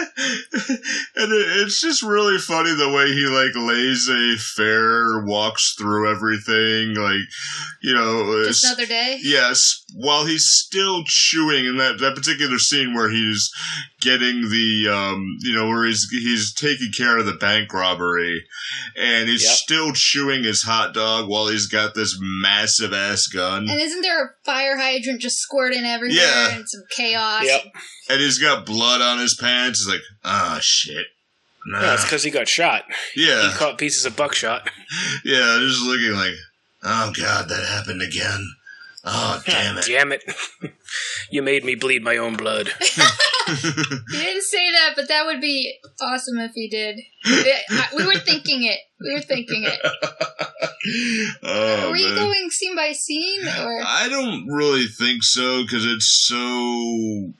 and 1.16 1.32
it, 1.32 1.46
it's 1.62 1.80
just 1.80 2.02
really 2.02 2.38
funny 2.38 2.72
the 2.74 2.88
way 2.90 3.06
he 3.12 3.26
like 3.26 3.54
laissez 3.56 4.36
faire 4.56 5.24
walks 5.24 5.74
through 5.78 6.10
everything 6.10 6.94
like 6.94 7.20
you 7.82 7.94
know 7.94 8.44
Just 8.44 8.64
another 8.64 8.86
day. 8.86 9.18
yes 9.22 9.84
while 9.94 10.24
he's 10.24 10.46
still 10.46 11.02
chewing 11.06 11.66
in 11.66 11.76
that, 11.76 11.98
that 12.00 12.14
particular 12.14 12.58
scene 12.58 12.94
where 12.94 13.10
he's 13.10 13.50
getting 14.00 14.42
the 14.48 14.88
um 14.92 15.36
you 15.40 15.54
know 15.54 15.68
where 15.68 15.84
he's 15.84 16.06
he's 16.10 16.52
taking 16.54 16.90
care 16.96 17.18
of 17.18 17.26
the 17.26 17.34
bank 17.34 17.72
robbery 17.72 18.42
and 18.96 19.28
he's 19.28 19.42
Yep. 19.44 19.52
still 19.54 19.92
chewing 19.94 20.44
his 20.44 20.62
hot 20.62 20.94
dog 20.94 21.28
while 21.28 21.48
he's 21.48 21.66
got 21.66 21.94
this 21.94 22.16
massive 22.20 22.92
ass 22.92 23.26
gun 23.26 23.68
And 23.68 23.80
isn't 23.80 24.02
there 24.02 24.24
a 24.24 24.30
fire 24.44 24.76
hydrant 24.76 25.20
just 25.20 25.38
squirting 25.38 25.84
everywhere 25.84 26.16
Yeah. 26.16 26.54
and 26.56 26.68
some 26.68 26.82
chaos? 26.96 27.44
Yep. 27.44 27.64
And 28.08 28.20
he's 28.20 28.38
got 28.38 28.66
blood 28.66 29.00
on 29.00 29.18
his 29.18 29.34
pants 29.34 29.80
he's 29.80 29.88
like 29.88 30.02
ah 30.24 30.58
shit 30.60 31.06
nah. 31.66 31.80
Yeah, 31.80 31.94
it's 31.94 32.04
because 32.04 32.22
he 32.24 32.30
got 32.30 32.48
shot. 32.48 32.84
yeah 33.16 33.48
He 33.50 33.54
caught 33.56 33.78
pieces 33.78 34.04
of 34.04 34.16
buckshot. 34.16 34.68
Yeah, 35.24 35.56
just 35.60 35.80
looking 35.86 36.12
like, 36.12 36.34
oh 36.82 37.12
god, 37.16 37.48
that 37.48 37.64
happened 37.66 38.02
again. 38.02 38.46
Oh 39.04 39.42
damn 39.46 39.78
it. 39.78 39.84
Damn 39.86 40.12
it! 40.12 40.22
you 41.30 41.40
made 41.42 41.64
me 41.64 41.74
bleed 41.76 42.02
my 42.04 42.16
own 42.18 42.36
blood. 42.36 42.68
He 42.68 44.18
didn't 44.18 44.42
say 44.42 44.70
that, 44.70 44.92
but 44.94 45.08
that 45.08 45.24
would 45.26 45.40
be 45.40 45.74
awesome 46.00 46.38
if 46.38 46.52
he 46.54 46.68
did. 46.68 47.00
I- 47.24 47.62
I- 47.70 47.88
we 47.96 48.04
were 48.06 48.18
thinking 48.20 48.64
it. 48.64 48.78
We 49.00 49.14
were 49.14 49.20
thinking 49.20 49.64
it. 49.64 49.80
oh 51.42 51.90
were 51.90 51.96
you 51.96 52.08
man. 52.14 52.16
going 52.16 52.50
scene 52.50 52.76
by 52.76 52.92
scene, 52.92 53.46
or 53.48 53.82
I 53.84 54.08
don't 54.08 54.46
really 54.48 54.86
think 54.86 55.22
so 55.24 55.62
because 55.62 55.84
it's 55.86 56.26
so. 56.26 57.32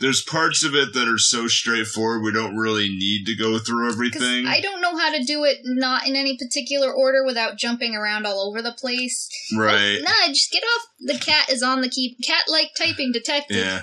There's 0.00 0.22
parts 0.22 0.64
of 0.64 0.74
it 0.74 0.94
that 0.94 1.08
are 1.08 1.18
so 1.18 1.48
straightforward. 1.48 2.22
We 2.22 2.32
don't 2.32 2.56
really 2.56 2.88
need 2.88 3.26
to 3.26 3.34
go 3.34 3.58
through 3.58 3.88
everything. 3.90 4.46
I 4.46 4.60
don't 4.60 4.80
know 4.80 4.96
how 4.96 5.10
to 5.10 5.24
do 5.24 5.44
it 5.44 5.58
not 5.64 6.06
in 6.06 6.14
any 6.14 6.36
particular 6.36 6.92
order 6.92 7.24
without 7.24 7.58
jumping 7.58 7.96
around 7.96 8.24
all 8.24 8.48
over 8.48 8.62
the 8.62 8.72
place. 8.72 9.28
right. 9.56 9.98
Nah, 10.00 10.28
just 10.28 10.52
get 10.52 10.62
off. 10.62 10.82
The 11.00 11.18
cat 11.18 11.50
is 11.50 11.62
on 11.62 11.80
the 11.80 11.88
key. 11.88 12.16
Cat-like 12.24 12.70
typing 12.78 13.10
detective. 13.12 13.56
Yeah. 13.56 13.82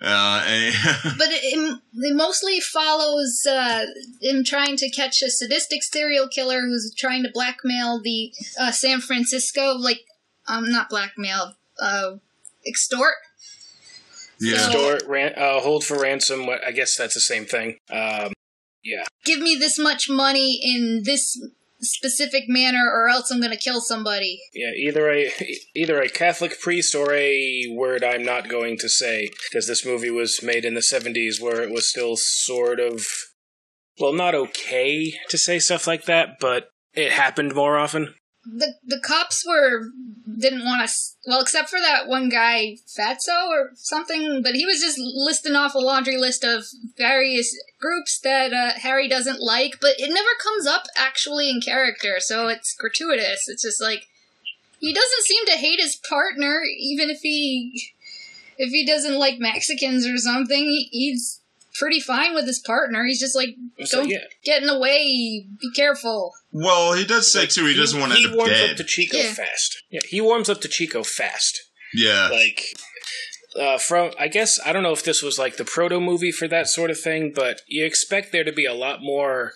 Uh, 0.00 0.44
But 1.18 1.28
it, 1.30 1.40
it, 1.42 1.80
it 1.94 2.16
mostly 2.16 2.60
follows 2.60 3.44
uh, 3.48 3.86
him 4.20 4.44
trying 4.44 4.76
to 4.76 4.90
catch 4.90 5.22
a 5.22 5.30
sadistic 5.30 5.82
serial 5.82 6.28
killer 6.28 6.60
who's 6.60 6.94
trying 6.96 7.22
to 7.22 7.30
blackmail 7.32 8.00
the 8.00 8.32
uh, 8.60 8.72
San 8.72 9.00
Francisco, 9.00 9.74
like, 9.76 10.00
um, 10.46 10.70
not 10.70 10.88
blackmail, 10.88 11.54
uh, 11.80 12.16
extort. 12.66 13.14
Yeah. 14.42 14.58
So- 14.58 14.70
Store, 14.70 15.00
ran, 15.08 15.32
uh, 15.36 15.60
hold 15.60 15.84
for 15.84 15.98
ransom. 16.00 16.46
what- 16.46 16.64
I 16.64 16.72
guess 16.72 16.96
that's 16.96 17.14
the 17.14 17.20
same 17.20 17.44
thing. 17.46 17.78
Um, 17.90 18.32
yeah. 18.84 19.04
Give 19.24 19.38
me 19.40 19.54
this 19.54 19.78
much 19.78 20.08
money 20.08 20.60
in 20.62 21.02
this 21.04 21.38
specific 21.84 22.44
manner, 22.48 22.88
or 22.92 23.08
else 23.08 23.30
I'm 23.30 23.40
going 23.40 23.52
to 23.52 23.58
kill 23.58 23.80
somebody. 23.80 24.40
yeah, 24.54 24.70
either 24.76 25.10
a 25.10 25.32
either 25.74 26.00
a 26.00 26.08
Catholic 26.08 26.60
priest 26.60 26.94
or 26.94 27.12
a 27.12 27.66
word 27.70 28.04
I'm 28.04 28.24
not 28.24 28.48
going 28.48 28.78
to 28.78 28.88
say 28.88 29.28
because 29.48 29.66
this 29.66 29.84
movie 29.84 30.10
was 30.10 30.42
made 30.42 30.64
in 30.64 30.74
the 30.74 30.80
'70s, 30.80 31.40
where 31.40 31.60
it 31.62 31.70
was 31.70 31.88
still 31.88 32.14
sort 32.16 32.78
of 32.80 33.04
well, 33.98 34.12
not 34.12 34.34
okay 34.34 35.12
to 35.28 35.36
say 35.38 35.58
stuff 35.58 35.86
like 35.86 36.04
that, 36.06 36.38
but 36.40 36.68
it 36.94 37.12
happened 37.12 37.54
more 37.54 37.78
often. 37.78 38.14
The 38.44 38.74
the 38.84 38.98
cops 39.00 39.44
were 39.46 39.90
didn't 40.38 40.64
want 40.64 40.82
us 40.82 41.16
well 41.26 41.40
except 41.40 41.68
for 41.68 41.78
that 41.78 42.08
one 42.08 42.28
guy 42.28 42.76
Fatso 42.98 43.48
or 43.48 43.70
something 43.74 44.42
but 44.42 44.54
he 44.54 44.66
was 44.66 44.80
just 44.80 44.98
listing 44.98 45.54
off 45.54 45.74
a 45.74 45.78
laundry 45.78 46.16
list 46.16 46.42
of 46.44 46.64
various 46.96 47.56
groups 47.80 48.18
that 48.20 48.52
uh, 48.52 48.72
Harry 48.80 49.08
doesn't 49.08 49.40
like 49.40 49.78
but 49.80 49.94
it 49.98 50.12
never 50.12 50.30
comes 50.42 50.66
up 50.66 50.84
actually 50.96 51.50
in 51.50 51.60
character 51.60 52.16
so 52.18 52.48
it's 52.48 52.74
gratuitous. 52.74 53.48
It's 53.48 53.62
just 53.62 53.80
like 53.80 54.06
he 54.80 54.92
doesn't 54.92 55.24
seem 55.24 55.46
to 55.46 55.52
hate 55.52 55.80
his 55.80 55.94
partner 55.94 56.62
even 56.78 57.10
if 57.10 57.20
he 57.20 57.92
if 58.58 58.70
he 58.70 58.84
doesn't 58.84 59.18
like 59.18 59.38
Mexicans 59.38 60.06
or 60.06 60.16
something. 60.18 60.64
He- 60.64 60.88
he's 60.90 61.41
pretty 61.78 62.00
fine 62.00 62.34
with 62.34 62.46
his 62.46 62.58
partner 62.66 63.04
he's 63.06 63.20
just 63.20 63.34
like 63.36 63.50
So, 63.84 63.98
don't 64.00 64.10
yeah. 64.10 64.18
get 64.44 64.60
in 64.62 64.66
the 64.68 64.78
way 64.78 65.46
be 65.60 65.70
careful 65.74 66.32
Well, 66.52 66.94
he 66.94 67.04
does 67.04 67.32
say 67.32 67.40
Like, 67.40 67.48
too 67.50 67.66
he 67.66 67.74
doesn't 67.74 67.98
want 68.00 68.12
to 68.12 68.18
He 68.18 68.26
up 68.26 68.34
warms 68.34 68.50
dead. 68.52 68.70
up 68.70 68.76
to 68.76 68.84
Chico 68.84 69.16
Yeah. 69.18 69.32
fast. 69.32 69.82
Yeah, 69.90 70.00
he 70.08 70.20
warms 70.20 70.48
up 70.50 70.60
to 70.62 70.68
Chico 70.68 71.02
fast. 71.02 71.60
yeah, 71.94 72.28
Like 72.30 72.62
uh, 73.58 73.76
from, 73.78 74.12
I 74.18 74.28
guess 74.28 74.58
I 74.64 74.72
don't 74.72 74.82
know 74.82 74.92
if 74.92 75.04
this 75.04 75.22
was 75.22 75.38
like 75.38 75.56
the 75.58 75.64
proto 75.66 76.00
movie 76.00 76.32
for 76.32 76.48
that 76.48 76.68
sort 76.68 76.90
of 76.90 76.98
thing, 76.98 77.32
but 77.34 77.60
you 77.68 77.84
expect 77.84 78.32
there 78.32 78.44
to 78.44 78.52
be 78.52 78.64
a 78.64 78.72
lot 78.72 79.00
more 79.02 79.52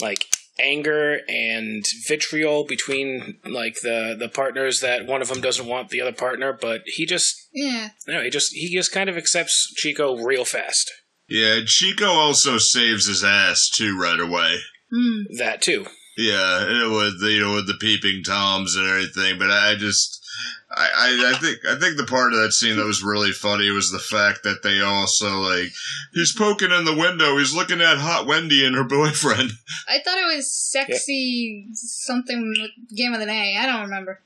like 0.00 0.26
anger 0.60 1.18
and 1.28 1.84
vitriol 2.06 2.64
between 2.64 3.38
like 3.44 3.74
the 3.82 4.14
the 4.16 4.28
partners 4.28 4.78
that 4.80 5.06
one 5.06 5.20
of 5.22 5.28
them 5.28 5.40
doesn't 5.40 5.66
want 5.66 5.88
the 5.88 6.00
other 6.00 6.12
partner, 6.12 6.52
but 6.52 6.82
he 6.86 7.04
just 7.04 7.48
yeah 7.52 7.88
no, 8.06 8.22
he 8.22 8.30
just 8.30 8.52
he 8.52 8.72
just 8.76 8.92
kind 8.92 9.10
of 9.10 9.16
accepts 9.16 9.72
Chico 9.76 10.16
real 10.18 10.44
fast. 10.44 10.92
Yeah. 11.32 11.60
Chico 11.66 12.06
also 12.06 12.58
saves 12.58 13.06
his 13.06 13.24
ass 13.24 13.68
too 13.74 13.98
right 13.98 14.20
away. 14.20 14.56
Hmm. 14.92 15.22
That 15.38 15.62
too. 15.62 15.86
Yeah, 16.16 16.66
and 16.68 16.92
with 16.92 17.20
the, 17.20 17.30
you 17.30 17.40
know 17.40 17.54
with 17.54 17.66
the 17.66 17.74
peeping 17.80 18.22
toms 18.24 18.76
and 18.76 18.86
everything, 18.86 19.38
but 19.38 19.50
I 19.50 19.74
just. 19.76 20.18
I, 20.74 20.88
I, 20.96 21.32
I 21.34 21.38
think 21.38 21.58
I 21.68 21.78
think 21.78 21.98
the 21.98 22.06
part 22.06 22.32
of 22.32 22.38
that 22.40 22.52
scene 22.52 22.76
that 22.78 22.86
was 22.86 23.02
really 23.02 23.30
funny 23.32 23.68
was 23.70 23.90
the 23.90 23.98
fact 23.98 24.42
that 24.44 24.62
they 24.62 24.80
also 24.80 25.40
like 25.40 25.68
he's 26.14 26.34
poking 26.34 26.70
in 26.70 26.86
the 26.86 26.96
window, 26.96 27.36
he's 27.36 27.54
looking 27.54 27.82
at 27.82 27.98
Hot 27.98 28.26
Wendy 28.26 28.64
and 28.64 28.74
her 28.74 28.84
boyfriend. 28.84 29.50
I 29.88 29.98
thought 29.98 30.16
it 30.16 30.34
was 30.34 30.50
sexy 30.50 31.66
something 31.74 32.48
with 32.56 32.96
game 32.96 33.12
with 33.12 33.20
an 33.20 33.28
A. 33.28 33.56
I 33.58 33.66
don't 33.66 33.82
remember. 33.82 34.20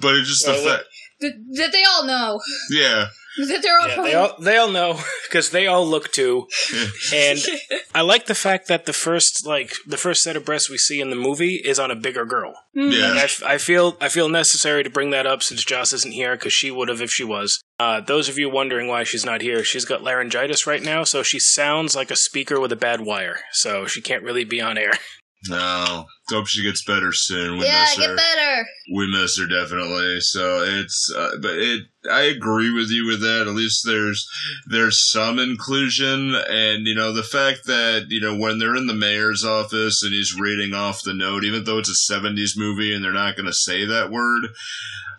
But 0.00 0.16
it's 0.16 0.28
just 0.28 0.46
the 0.46 0.52
Well, 0.52 0.64
look- 0.64 0.76
fact, 0.78 0.88
That, 1.20 1.32
that 1.58 1.72
they 1.72 1.84
all 1.84 2.04
know. 2.06 2.40
yeah, 2.70 3.06
That 3.06 3.10
they're 3.38 3.80
all 3.80 3.88
Yeah, 3.88 4.02
they 4.02 4.14
all 4.14 4.34
they 4.40 4.56
all 4.56 4.70
know 4.70 5.00
because 5.28 5.50
they 5.50 5.66
all 5.66 5.86
look 5.86 6.12
too. 6.12 6.46
And 7.14 7.38
I 7.94 8.00
like 8.02 8.26
the 8.26 8.34
fact 8.34 8.68
that 8.68 8.86
the 8.86 8.92
first 8.92 9.46
like 9.46 9.74
the 9.86 9.96
first 9.96 10.22
set 10.22 10.36
of 10.36 10.44
breasts 10.44 10.70
we 10.70 10.78
see 10.78 11.00
in 11.00 11.10
the 11.10 11.16
movie 11.16 11.56
is 11.64 11.78
on 11.78 11.90
a 11.90 11.96
bigger 11.96 12.24
girl. 12.24 12.54
Hmm. 12.74 12.90
yeah. 12.90 13.12
I, 13.14 13.24
f- 13.24 13.42
I 13.44 13.58
feel 13.58 13.96
I 14.00 14.08
feel 14.08 14.28
necessary 14.28 14.82
to 14.82 14.90
bring 14.90 15.10
that 15.10 15.26
up 15.26 15.42
since 15.42 15.64
Joss 15.64 15.92
isn't 15.92 16.12
here 16.12 16.36
because 16.36 16.52
she 16.52 16.70
would 16.70 16.88
have 16.88 17.00
if 17.00 17.10
she 17.10 17.24
was. 17.24 17.60
Uh, 17.78 18.00
those 18.00 18.28
of 18.28 18.38
you 18.38 18.48
wondering 18.48 18.88
why 18.88 19.04
she's 19.04 19.24
not 19.24 19.42
here, 19.42 19.62
she's 19.62 19.84
got 19.84 20.02
laryngitis 20.02 20.66
right 20.66 20.82
now, 20.82 21.04
so 21.04 21.22
she 21.22 21.38
sounds 21.38 21.94
like 21.94 22.10
a 22.10 22.16
speaker 22.16 22.58
with 22.58 22.72
a 22.72 22.76
bad 22.76 23.02
wire, 23.02 23.40
so 23.52 23.84
she 23.86 24.00
can't 24.00 24.22
really 24.22 24.44
be 24.44 24.60
on 24.60 24.78
air. 24.78 24.92
No, 25.48 26.06
hope 26.28 26.46
she 26.48 26.62
gets 26.62 26.84
better 26.84 27.12
soon. 27.12 27.58
We 27.58 27.66
yeah, 27.66 27.82
miss 27.82 27.98
get 27.98 28.10
her. 28.10 28.16
better. 28.16 28.66
We 28.92 29.10
miss 29.10 29.38
her 29.38 29.46
definitely. 29.46 30.16
So 30.20 30.62
it's, 30.66 31.12
uh, 31.16 31.32
but 31.40 31.52
it. 31.54 31.82
I 32.10 32.22
agree 32.22 32.70
with 32.70 32.88
you 32.90 33.06
with 33.06 33.20
that. 33.20 33.46
At 33.48 33.54
least 33.54 33.82
there's 33.84 34.26
there's 34.68 35.10
some 35.10 35.38
inclusion, 35.38 36.34
and 36.34 36.86
you 36.86 36.94
know 36.94 37.12
the 37.12 37.22
fact 37.22 37.66
that 37.66 38.06
you 38.08 38.20
know 38.20 38.36
when 38.36 38.58
they're 38.58 38.76
in 38.76 38.86
the 38.86 38.94
mayor's 38.94 39.44
office 39.44 40.02
and 40.02 40.12
he's 40.12 40.38
reading 40.38 40.74
off 40.74 41.02
the 41.02 41.14
note, 41.14 41.44
even 41.44 41.64
though 41.64 41.78
it's 41.78 41.90
a 41.90 42.12
'70s 42.12 42.56
movie 42.56 42.94
and 42.94 43.04
they're 43.04 43.12
not 43.12 43.36
going 43.36 43.46
to 43.46 43.52
say 43.52 43.84
that 43.84 44.10
word, 44.10 44.48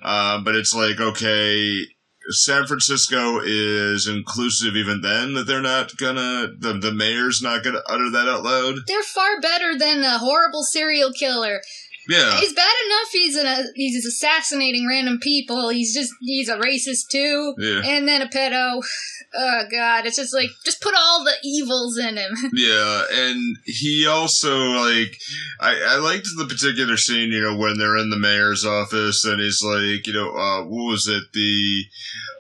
uh, 0.04 0.42
but 0.42 0.56
it's 0.56 0.74
like 0.74 1.00
okay. 1.00 1.86
San 2.30 2.66
Francisco 2.66 3.40
is 3.44 4.08
inclusive 4.08 4.76
even 4.76 5.02
then 5.02 5.34
that 5.34 5.48
they're 5.48 5.62
not 5.62 5.96
gonna 5.98 6.50
the, 6.58 6.74
the 6.74 6.92
mayor's 6.92 7.42
not 7.42 7.64
gonna 7.64 7.82
utter 7.88 8.10
that 8.12 8.28
out 8.28 8.44
loud. 8.44 8.76
They're 8.88 9.04
far 9.04 9.40
better 9.40 9.78
than 9.78 10.04
a 10.04 10.18
horrible 10.18 10.64
serial 10.64 11.12
killer. 11.12 11.62
Yeah. 12.10 12.40
He's 12.40 12.54
bad 12.54 12.74
enough. 12.86 13.10
He's 13.12 13.36
an, 13.36 13.72
he's 13.76 14.06
assassinating 14.06 14.88
random 14.88 15.20
people. 15.20 15.70
He's 15.70 15.94
just 15.94 16.12
he's 16.22 16.50
a 16.50 16.58
racist 16.58 17.10
too. 17.12 17.54
Yeah. 17.58 17.82
And 17.86 18.08
then 18.08 18.22
a 18.22 18.28
pedo. 18.28 18.82
Oh 19.40 19.64
god, 19.70 20.06
it's 20.06 20.16
just 20.16 20.34
like 20.34 20.50
just 20.64 20.82
put 20.82 20.94
all 20.98 21.22
the 21.24 21.34
evils 21.44 21.98
in 21.98 22.16
him. 22.16 22.32
Yeah, 22.54 23.04
and 23.12 23.58
he 23.66 24.08
also 24.08 24.58
like 24.58 25.18
I, 25.60 25.76
I 25.86 25.98
liked 25.98 26.28
the 26.38 26.46
particular 26.46 26.96
scene, 26.96 27.32
you 27.32 27.42
know, 27.42 27.58
when 27.58 27.78
they're 27.78 27.98
in 27.98 28.10
the 28.10 28.18
mayor's 28.18 28.66
office 28.66 29.26
and 29.26 29.42
he's 29.42 29.62
like, 29.62 30.08
you 30.08 30.14
know, 30.14 30.30
uh 30.32 30.64
what 30.64 30.92
was 30.92 31.08
it? 31.08 31.24
The 31.34 31.84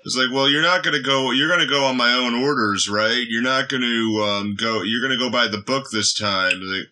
it's 0.05 0.15
like, 0.15 0.33
well, 0.33 0.50
you're 0.50 0.62
not 0.62 0.81
gonna 0.81 1.01
go 1.01 1.31
you're 1.31 1.50
gonna 1.50 1.67
go 1.67 1.83
on 1.83 1.97
my 1.97 2.13
own 2.13 2.33
orders, 2.33 2.88
right? 2.89 3.25
You're 3.27 3.43
not 3.43 3.67
gonna 3.67 4.24
um 4.24 4.55
go 4.55 4.81
you're 4.81 5.01
gonna 5.01 5.19
go 5.19 5.29
by 5.29 5.50
the 5.50 5.62
book 5.62 5.88
this 5.91 6.13
time. 6.13 6.62
Like 6.62 6.88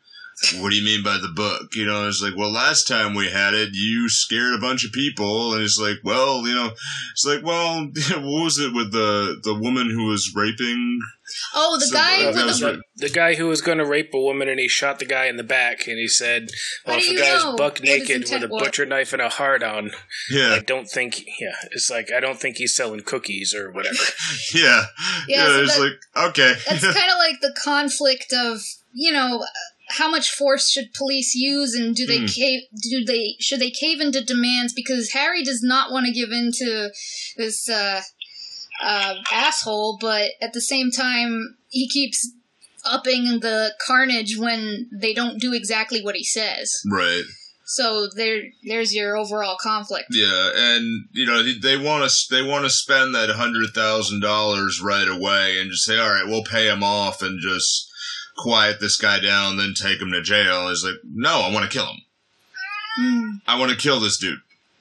what 0.59 0.69
do 0.71 0.75
you 0.75 0.83
mean 0.83 1.03
by 1.03 1.17
the 1.17 1.31
book? 1.33 1.75
You 1.75 1.85
know, 1.85 2.07
it's 2.07 2.21
like, 2.21 2.33
well, 2.37 2.51
last 2.51 2.87
time 2.87 3.15
we 3.15 3.29
had 3.29 3.53
it, 3.53 3.69
you 3.73 4.09
scared 4.09 4.53
a 4.53 4.59
bunch 4.59 4.85
of 4.85 4.91
people, 4.91 5.53
and 5.53 5.63
it's 5.63 5.79
like, 5.79 5.97
well, 6.03 6.45
you 6.47 6.53
know, 6.53 6.71
it's 7.13 7.25
like, 7.25 7.43
well, 7.43 7.85
what 8.09 8.43
was 8.43 8.59
it 8.59 8.73
with 8.73 8.91
the 8.91 9.39
the 9.43 9.53
woman 9.55 9.89
who 9.89 10.07
was 10.07 10.33
raping? 10.35 10.99
Oh, 11.55 11.77
the 11.79 11.87
So, 11.87 11.95
guy 11.97 12.23
uh, 12.23 12.27
with 12.27 12.35
the 12.35 12.45
was 12.45 12.63
right. 12.63 12.79
The 12.97 13.09
guy 13.09 13.33
who 13.35 13.47
was 13.47 13.61
going 13.61 13.79
to 13.79 13.85
rape 13.85 14.13
a 14.13 14.19
woman 14.19 14.47
and 14.47 14.59
he 14.59 14.67
shot 14.67 14.99
the 14.99 15.05
guy 15.05 15.25
in 15.25 15.37
the 15.37 15.43
back 15.43 15.87
and 15.87 15.97
he 15.97 16.07
said, 16.07 16.49
"Well, 16.85 16.99
do 16.99 17.05
if 17.05 17.11
a 17.11 17.19
guy's 17.19 17.43
know 17.43 17.55
buck 17.55 17.79
what 17.79 17.87
his 17.87 17.89
naked 17.99 18.07
with 18.23 18.31
intent 18.31 18.43
a 18.43 18.47
was? 18.47 18.61
butcher 18.61 18.85
knife 18.85 19.11
and 19.13 19.21
a 19.21 19.29
hard 19.29 19.63
on, 19.63 19.91
Yeah, 20.29 20.53
I 20.53 20.59
don't 20.59 20.85
think. 20.87 21.21
Yeah, 21.39 21.55
it's 21.71 21.89
like 21.89 22.11
I 22.11 22.19
don't 22.19 22.39
think 22.39 22.57
he's 22.57 22.75
selling 22.75 23.01
cookies 23.01 23.53
or 23.55 23.71
whatever." 23.71 23.97
yeah, 24.53 24.83
Yeah, 25.27 25.45
so 25.47 25.61
it's 25.63 25.75
that- 25.77 25.81
like 26.15 26.27
okay, 26.29 26.53
That's 26.69 26.83
kind 26.83 27.11
of 27.11 27.17
like 27.17 27.39
the 27.41 27.55
conflict 27.63 28.31
of 28.33 28.59
you 28.93 29.11
know 29.11 29.43
how 29.89 30.09
much 30.09 30.31
force 30.31 30.69
should 30.71 30.93
police 30.93 31.35
use 31.35 31.75
and 31.75 31.95
do 31.95 32.05
they 32.05 32.19
Hmm. 32.19 32.25
cave 32.25 32.61
do 32.81 33.05
they 33.05 33.35
should 33.39 33.59
they 33.59 33.69
cave 33.71 34.01
into 34.01 34.23
demands 34.23 34.73
because 34.73 35.11
Harry 35.11 35.43
does 35.43 35.61
not 35.63 35.91
want 35.91 36.05
to 36.07 36.11
give 36.11 36.31
in 36.31 36.51
to 36.53 36.89
this 37.37 37.69
uh, 37.69 38.01
uh, 38.83 39.15
asshole 39.31 39.97
but 40.01 40.31
at 40.41 40.53
the 40.53 40.61
same 40.61 40.91
time 40.91 41.55
he 41.69 41.87
keeps 41.87 42.31
upping 42.85 43.39
the 43.41 43.73
carnage 43.85 44.37
when 44.37 44.89
they 44.91 45.13
don't 45.13 45.39
do 45.39 45.53
exactly 45.53 46.01
what 46.03 46.15
he 46.15 46.23
says 46.23 46.71
right. 46.91 47.23
so 47.65 48.07
there 48.15 48.41
there's 48.63 48.93
your 48.93 49.15
overall 49.17 49.57
conflict 49.61 50.07
Yeah, 50.11 50.51
and 50.55 51.05
you 51.11 51.25
know 51.25 51.41
they 51.43 51.77
want 51.77 52.09
to 52.09 52.15
they 52.35 52.43
want 52.43 52.65
to 52.65 52.69
spend 52.69 53.15
that 53.15 53.29
hundred 53.29 53.69
thousand 53.73 54.19
dollars 54.21 54.81
right 54.83 55.07
away 55.07 55.57
and 55.59 55.71
just 55.71 55.85
say, 55.85 55.97
all 55.99 56.09
right, 56.09 56.25
we'll 56.27 56.43
pay 56.43 56.67
him 56.69 56.83
off 56.83 57.21
and 57.23 57.39
just 57.41 57.91
quiet 58.37 58.79
this 58.79 58.97
guy 58.97 59.19
down, 59.19 59.57
then 59.57 59.73
take 59.75 60.01
him 60.01 60.11
to 60.11 60.21
jail. 60.21 60.67
It's 60.69 60.83
like, 60.83 60.95
no, 61.03 61.41
I 61.41 61.51
want 61.53 61.69
to 61.69 61.75
kill 61.77 61.87
him. 61.87 62.01
Hmm. 62.97 63.29
I 63.47 63.59
want 63.59 63.71
to 63.71 63.77
kill 63.77 63.99
this 63.99 64.17
dude 64.17 64.39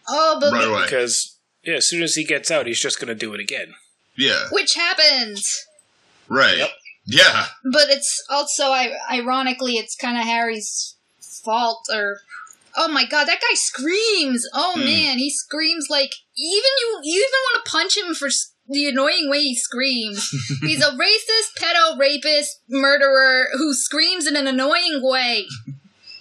oh 0.09 0.39
but 0.41 0.53
right 0.53 0.69
away. 0.69 0.83
Because 0.85 1.37
yeah, 1.65 1.75
as 1.77 1.89
soon 1.89 2.03
as 2.03 2.15
he 2.15 2.25
gets 2.25 2.51
out, 2.51 2.67
he's 2.67 2.81
just 2.81 3.01
going 3.01 3.09
to 3.09 3.15
do 3.15 3.35
it 3.35 3.41
again. 3.41 3.75
Yeah, 4.17 4.45
which 4.53 4.75
happens 4.75 5.45
right. 6.29 6.59
Yep. 6.59 6.71
Yeah, 7.07 7.47
but 7.65 7.91
it's 7.91 8.25
also 8.31 8.73
ironically 9.11 9.75
it's 9.75 9.95
kind 9.95 10.17
of 10.17 10.25
harry's 10.25 10.95
fault 11.45 11.85
or 11.93 12.21
oh 12.77 12.89
my 12.89 13.05
god 13.05 13.27
that 13.27 13.41
guy 13.43 13.55
screams 13.55 14.47
oh 14.55 14.73
Hmm. 14.75 14.85
man 14.87 15.19
he 15.19 15.29
screams 15.31 15.89
like 15.91 16.13
even 16.35 16.71
you 16.81 17.01
you 17.03 17.17
even 17.19 17.41
want 17.53 17.65
to 17.65 17.71
punch 17.71 17.97
him 17.99 18.15
for 18.15 18.29
s- 18.29 18.54
the 18.69 18.89
annoying 18.89 19.29
way 19.31 19.41
he 19.41 19.55
screams 19.55 20.31
he's 20.63 20.83
a 20.83 20.93
racist 20.93 21.61
pedo 21.61 21.99
rapist 21.99 22.61
murderer 22.69 23.47
who 23.55 23.75
screams 23.75 24.27
in 24.27 24.37
an 24.37 24.47
annoying 24.47 25.01
way 25.03 25.47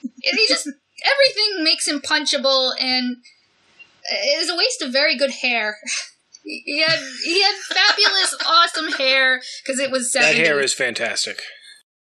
and 0.03 0.37
he 0.37 0.47
just 0.47 0.67
everything 0.67 1.63
makes 1.63 1.87
him 1.87 2.01
punchable 2.01 2.71
and 2.79 3.17
it 4.11 4.41
is 4.41 4.49
a 4.49 4.55
waste 4.55 4.81
of 4.81 4.91
very 4.91 5.17
good 5.17 5.31
hair 5.31 5.77
he 6.43 6.81
had 6.81 6.99
he 7.23 7.41
had 7.41 7.55
fabulous 7.55 8.35
awesome 8.45 8.91
hair 8.93 9.41
because 9.63 9.79
it 9.79 9.91
was 9.91 10.13
70s. 10.15 10.21
That 10.21 10.35
hair 10.35 10.59
is 10.59 10.73
fantastic. 10.73 11.41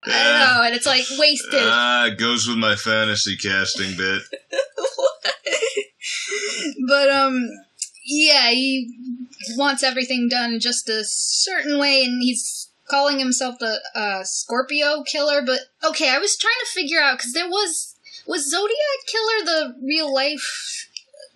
I 0.06 0.10
know, 0.10 0.62
and 0.64 0.74
it's 0.74 0.86
like 0.86 1.04
wasted. 1.18 1.60
Ah, 1.62 2.06
it 2.06 2.18
goes 2.18 2.46
with 2.46 2.58
my 2.58 2.76
fantasy 2.76 3.36
casting 3.36 3.96
bit. 3.96 4.22
but 6.88 7.08
um, 7.08 7.48
yeah, 8.04 8.50
he 8.50 8.90
wants 9.56 9.82
everything 9.82 10.28
done 10.28 10.60
just 10.60 10.88
a 10.88 11.02
certain 11.04 11.78
way, 11.78 12.04
and 12.04 12.22
he's 12.22 12.68
calling 12.88 13.18
himself 13.18 13.58
the 13.58 13.80
uh, 13.94 14.22
Scorpio 14.24 15.02
killer. 15.04 15.42
But 15.44 15.60
okay, 15.84 16.10
I 16.10 16.18
was 16.18 16.36
trying 16.36 16.52
to 16.60 16.70
figure 16.72 17.00
out 17.00 17.18
because 17.18 17.32
there 17.32 17.48
was 17.48 17.94
was 18.26 18.50
Zodiac 18.50 19.00
killer 19.06 19.44
the 19.44 19.74
real 19.82 20.12
life 20.12 20.88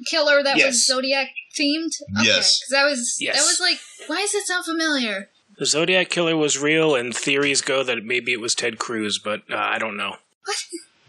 killer 0.06 0.42
that 0.42 0.56
Yes. 0.56 0.66
was 0.66 0.86
Zodiac 0.86 1.28
themed. 1.58 1.90
Okay, 2.18 2.26
Yes. 2.26 2.60
because 2.60 2.74
I 2.74 2.84
was 2.84 3.16
Yes. 3.20 3.38
I 3.38 3.42
was 3.42 3.60
like, 3.60 3.78
why 4.08 4.20
does 4.20 4.34
it 4.34 4.46
sound 4.46 4.64
familiar? 4.64 5.28
The 5.58 5.66
Zodiac 5.66 6.08
killer 6.08 6.36
was 6.36 6.56
real, 6.58 6.94
and 6.94 7.14
theories 7.16 7.62
go 7.62 7.82
that 7.82 8.04
maybe 8.04 8.32
it 8.32 8.40
was 8.40 8.54
Ted 8.54 8.78
Cruz, 8.78 9.18
but 9.18 9.42
uh, 9.50 9.56
I 9.56 9.78
don't 9.78 9.96
know. 9.96 10.16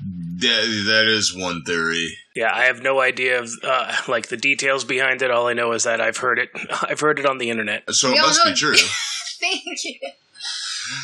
That, 0.01 0.83
that 0.87 1.07
is 1.07 1.35
one 1.35 1.63
theory. 1.63 2.17
Yeah, 2.35 2.51
I 2.53 2.65
have 2.65 2.81
no 2.81 3.01
idea 3.01 3.39
of 3.39 3.49
uh, 3.63 3.95
like 4.07 4.29
the 4.29 4.37
details 4.37 4.85
behind 4.85 5.21
it. 5.21 5.31
All 5.31 5.47
I 5.47 5.53
know 5.53 5.73
is 5.73 5.83
that 5.83 5.99
I've 5.99 6.17
heard 6.17 6.39
it. 6.39 6.49
I've 6.83 6.99
heard 6.99 7.19
it 7.19 7.25
on 7.25 7.37
the 7.37 7.49
internet. 7.49 7.83
So 7.93 8.09
We 8.09 8.15
it 8.15 8.21
all 8.21 8.27
must 8.27 8.45
be 8.45 8.53
true, 8.53 8.75
Thank 9.39 9.63
you. 9.83 9.99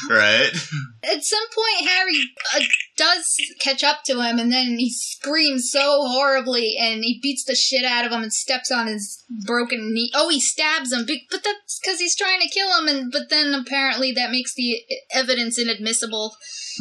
Right? 0.10 0.50
At 1.04 1.24
some 1.24 1.48
point, 1.54 1.89
Harry 1.89 2.20
uh, 2.56 2.60
does 2.98 3.25
catch 3.60 3.84
up 3.84 4.04
to 4.06 4.22
him, 4.22 4.39
and 4.39 4.51
then 4.51 4.77
he 4.77 4.89
screams 4.92 5.70
so 5.72 6.08
horribly, 6.08 6.75
and 6.80 7.04
he 7.04 7.20
beats 7.22 7.44
the 7.46 7.56
shit 7.56 7.86
out 7.86 8.06
of 8.06 8.12
him 8.12 8.24
and 8.24 8.34
steps 8.34 8.72
on 8.72 8.88
his 8.88 9.24
broken 9.46 9.94
knee. 9.94 10.12
Oh, 10.13 10.30
he 10.30 10.39
stabs 10.39 10.92
him, 10.92 11.06
but 11.06 11.44
that's 11.44 11.80
because 11.80 12.00
he's 12.00 12.15
trying 12.15 12.42
to 12.42 12.50
kill 12.50 12.70
him. 12.80 12.88
And 12.88 13.12
but 13.12 13.30
then 13.30 13.54
apparently 13.54 14.12
that 14.13 14.32
makes 14.32 14.54
the 14.56 14.80
evidence 15.12 15.58
inadmissible, 15.60 16.36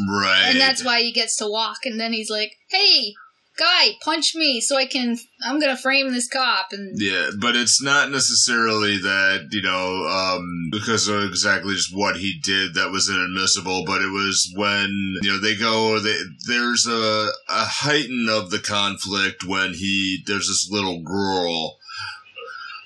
Right. 0.09 0.45
and 0.49 0.61
that's 0.61 0.85
why 0.85 1.01
he 1.03 1.13
gets 1.13 1.37
to 1.37 1.47
walk. 1.49 1.79
And 1.85 1.99
then 2.01 2.13
he's 2.13 2.31
like, 2.31 2.53
"Hey, 2.69 3.15
guy, 3.59 3.93
punch 4.03 4.35
me 4.35 4.61
so 4.61 4.77
I 4.77 4.87
can. 4.87 5.17
I'm 5.45 5.61
gonna 5.61 5.77
frame 5.77 6.13
this 6.13 6.29
cop." 6.29 6.69
And 6.73 7.01
Yeah, 7.01 7.31
but 7.41 7.57
it's 7.57 7.83
not 7.83 8.11
necessarily 8.11 8.97
that, 8.99 9.49
you 9.51 9.63
know, 9.63 10.07
um, 10.07 10.69
because 10.71 11.09
of 11.09 11.25
exactly 11.25 11.75
just 11.75 11.95
what 11.95 12.17
he 12.17 12.41
did 12.43 12.75
that 12.75 12.91
was 12.91 13.09
inadmissible, 13.09 13.85
but 13.87 14.03
it 14.03 14.11
was 14.11 14.53
when, 14.57 14.89
you 15.23 15.33
know, 15.33 15.39
they 15.39 15.57
go, 15.57 15.99
they, 15.99 16.17
there's 16.47 16.87
a, 16.87 17.31
a 17.49 17.65
heighten 17.65 18.29
of 18.31 18.51
the 18.51 18.59
conflict 18.59 19.45
when 19.45 19.75
he, 19.75 20.23
there's 20.27 20.49
this 20.49 20.69
little 20.71 21.03
girl, 21.03 21.77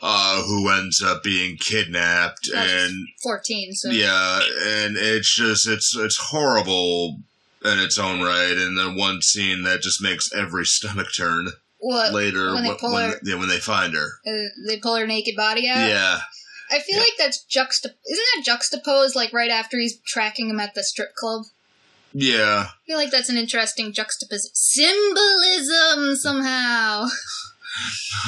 uh, 0.00 0.42
who 0.42 0.68
ends 0.68 1.02
up 1.02 1.22
being 1.22 1.56
kidnapped 1.56 2.50
That's 2.52 2.72
and, 2.72 3.06
fourteen. 3.22 3.72
So 3.72 3.90
yeah, 3.90 4.40
and 4.64 4.96
it's 4.96 5.34
just, 5.34 5.66
it's, 5.68 5.96
it's 5.96 6.18
horrible 6.30 7.18
in 7.64 7.78
its 7.78 7.98
own 7.98 8.20
right, 8.22 8.52
and 8.56 8.76
then 8.78 8.96
one 8.96 9.20
scene 9.22 9.62
that 9.64 9.80
just 9.82 10.02
makes 10.02 10.32
every 10.32 10.64
stomach 10.66 11.08
turn 11.16 11.48
what? 11.78 12.12
later 12.12 12.54
when 12.54 12.64
they 12.64 12.74
pull 12.74 12.92
when, 12.94 13.10
her- 13.10 13.20
yeah, 13.24 13.36
when 13.36 13.48
they 13.48 13.58
find 13.58 13.94
her. 13.94 14.06
Uh, 14.26 14.48
they 14.66 14.78
pull 14.78 14.96
her 14.96 15.06
naked 15.06 15.36
body 15.36 15.68
out. 15.68 15.88
Yeah. 15.88 16.18
I 16.70 16.80
feel 16.80 16.96
Yeah. 16.96 17.00
like 17.02 17.16
that's 17.18 17.44
juxtap. 17.50 17.94
Isn't 18.10 18.24
that 18.36 18.42
juxtaposed 18.44 19.16
like 19.16 19.32
right 19.32 19.50
after 19.50 19.78
he's 19.78 19.98
tracking 20.06 20.50
him 20.50 20.60
at 20.60 20.74
the 20.74 20.84
strip 20.84 21.14
club? 21.14 21.44
Yeah. 22.12 22.66
I 22.68 22.86
feel 22.86 22.96
like 22.98 23.10
that's 23.10 23.28
an 23.30 23.36
interesting 23.36 23.92
juxtaposition. 23.92 24.50
Symbolism 24.54 26.16
somehow. 26.16 27.06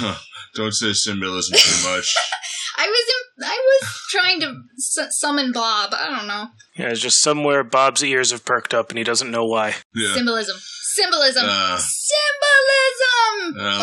Don't 0.54 0.72
say 0.72 0.92
symbolism 0.92 1.56
too 1.58 1.88
much. 1.88 2.14
I 2.76 2.86
was 2.86 3.04
in, 3.08 3.44
I 3.44 3.56
was 3.80 4.06
trying 4.10 4.40
to 4.40 4.56
s- 4.78 5.18
summon 5.18 5.52
Bob. 5.52 5.90
I 5.92 6.16
don't 6.16 6.26
know. 6.26 6.46
Yeah, 6.76 6.90
it's 6.90 7.00
just 7.00 7.20
somewhere 7.20 7.62
Bob's 7.62 8.02
ears 8.02 8.30
have 8.30 8.44
perked 8.44 8.72
up 8.72 8.88
and 8.90 8.96
he 8.98 9.04
doesn't 9.04 9.30
know 9.30 9.44
why. 9.44 9.74
Yeah. 9.94 10.14
Symbolism. 10.14 10.56
Symbolism. 11.00 11.44
Uh, 11.46 11.78
Symbolism. 11.78 13.60
uh, 13.60 13.78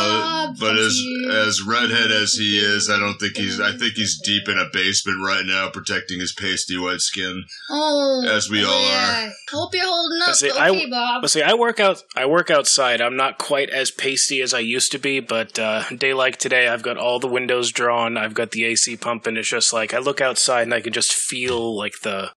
Bob, 0.48 0.56
but 0.60 0.78
as 0.78 0.96
you. 0.98 1.32
as 1.32 1.62
redhead 1.66 2.12
as 2.12 2.34
he 2.34 2.58
is, 2.60 2.90
I 2.90 3.00
don't 3.00 3.18
think 3.18 3.38
he's. 3.38 3.60
I 3.60 3.72
think 3.72 3.94
he's 3.94 4.20
deep 4.24 4.48
in 4.48 4.58
a 4.58 4.66
basement 4.72 5.18
right 5.26 5.46
now, 5.46 5.70
protecting 5.70 6.20
his 6.20 6.34
pasty 6.34 6.78
white 6.78 7.02
skin. 7.02 7.44
oh, 7.70 8.26
as 8.28 8.50
we 8.50 8.64
all 8.64 8.82
yeah. 8.82 9.30
Hope 9.52 9.74
you're 9.74 9.86
holding 9.86 10.22
up. 10.22 10.36
see, 10.36 10.50
I 10.52 10.70
okay, 10.70 10.80
w- 10.80 10.90
Bob. 10.90 11.22
But 11.22 11.32
see, 11.32 11.42
I 11.42 11.54
work 11.54 11.80
out. 11.80 12.04
I 12.16 12.26
work 12.26 12.50
outside. 12.52 13.02
I'm 13.02 13.16
not 13.16 13.38
quite 13.38 13.70
as 13.70 13.92
pasty 13.92 14.42
as 14.42 14.54
I 14.54 14.60
used 14.60 14.92
to 14.92 15.00
be, 15.00 15.20
but 15.20 15.58
uh, 15.58 15.84
day 15.90 16.14
like 16.14 16.38
today, 16.38 16.68
I've 16.68 16.84
got 16.84 16.98
all 16.98 17.20
the 17.20 17.28
windows 17.28 17.72
drawn. 17.72 18.18
I've 18.18 18.34
got 18.34 18.52
the 18.52 18.66
AC 18.66 18.98
pumping. 18.98 19.38
It's 19.38 19.50
just 19.50 19.74
like 19.74 19.94
I 19.94 20.00
look 20.00 20.22
outside 20.22 20.64
and 20.64 20.74
I 20.74 20.82
can 20.82 20.94
just 20.94 21.14
feel 21.14 21.76
like 21.78 21.94
the 22.04 22.32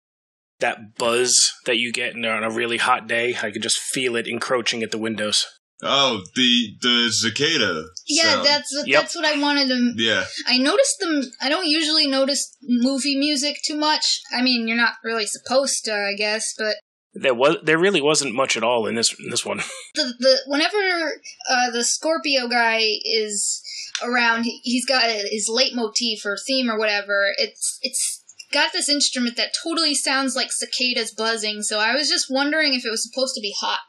that 0.60 0.96
buzz 0.96 1.52
that 1.66 1.78
you 1.78 1.92
get 1.92 2.14
on 2.14 2.44
a 2.44 2.50
really 2.50 2.78
hot 2.78 3.06
day. 3.06 3.36
I 3.42 3.50
can 3.50 3.62
just 3.62 3.78
feel 3.78 4.16
it 4.16 4.26
encroaching 4.26 4.82
at 4.82 4.90
the 4.90 4.98
windows. 4.98 5.46
Oh, 5.82 6.20
the 6.34 6.76
the 6.82 7.10
cicada. 7.10 7.84
yeah, 8.06 8.34
sound. 8.34 8.46
that's 8.46 8.82
Yep. 8.84 9.00
that's 9.00 9.16
what 9.16 9.24
I 9.24 9.40
wanted 9.40 9.68
to 9.68 9.94
yeah. 9.96 10.24
I 10.46 10.58
noticed 10.58 10.98
them. 11.00 11.22
I 11.40 11.48
don't 11.48 11.66
usually 11.66 12.06
notice 12.06 12.54
movie 12.62 13.16
music 13.16 13.56
too 13.64 13.76
much. 13.76 14.20
I 14.36 14.42
mean, 14.42 14.68
you're 14.68 14.76
not 14.76 14.94
really 15.02 15.26
supposed 15.26 15.84
to, 15.86 15.94
I 15.94 16.14
guess. 16.16 16.54
But 16.56 16.76
There 17.14 17.34
was 17.34 17.56
there 17.62 17.78
really 17.78 18.02
wasn't 18.02 18.34
much 18.34 18.56
at 18.58 18.62
all 18.62 18.86
in 18.86 18.94
this 18.94 19.14
in 19.18 19.30
this 19.30 19.46
one. 19.46 19.58
the 19.94 20.14
the 20.18 20.36
whenever 20.46 21.14
uh, 21.50 21.70
the 21.70 21.84
Scorpio 21.84 22.46
guy 22.46 22.82
is 23.02 23.62
around, 24.02 24.44
he, 24.44 24.60
he's 24.62 24.84
got 24.84 25.04
his 25.04 25.48
leitmotif 25.48 26.26
or 26.26 26.36
theme 26.46 26.70
or 26.70 26.78
whatever. 26.78 27.32
It's 27.38 27.78
it's 27.80 28.19
got 28.52 28.72
this 28.72 28.88
instrument 28.88 29.36
that 29.36 29.54
totally 29.62 29.94
sounds 29.94 30.34
like 30.36 30.52
cicadas 30.52 31.12
buzzing. 31.12 31.62
So 31.62 31.78
I 31.78 31.94
was 31.94 32.08
just 32.08 32.26
wondering 32.30 32.74
if 32.74 32.84
it 32.84 32.90
was 32.90 33.02
supposed 33.02 33.34
to 33.34 33.40
be 33.40 33.54
hot 33.60 33.80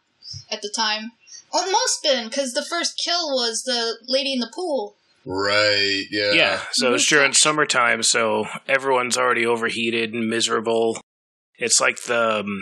at 0.49 0.61
the 0.61 0.71
time. 0.75 1.11
Almost 1.53 2.03
been 2.03 2.29
because 2.29 2.53
the 2.53 2.65
first 2.65 2.99
kill 3.03 3.29
was 3.29 3.63
the 3.63 3.97
lady 4.07 4.33
in 4.33 4.39
the 4.39 4.51
pool. 4.53 4.95
Right. 5.25 6.05
Yeah. 6.09 6.31
Yeah, 6.31 6.61
so 6.71 6.93
it's 6.93 7.07
during 7.07 7.33
summertime, 7.33 8.01
so 8.03 8.47
everyone's 8.67 9.17
already 9.17 9.45
overheated 9.45 10.13
and 10.13 10.29
miserable. 10.29 10.99
It's 11.57 11.79
like 11.79 12.03
the 12.03 12.39
um, 12.39 12.61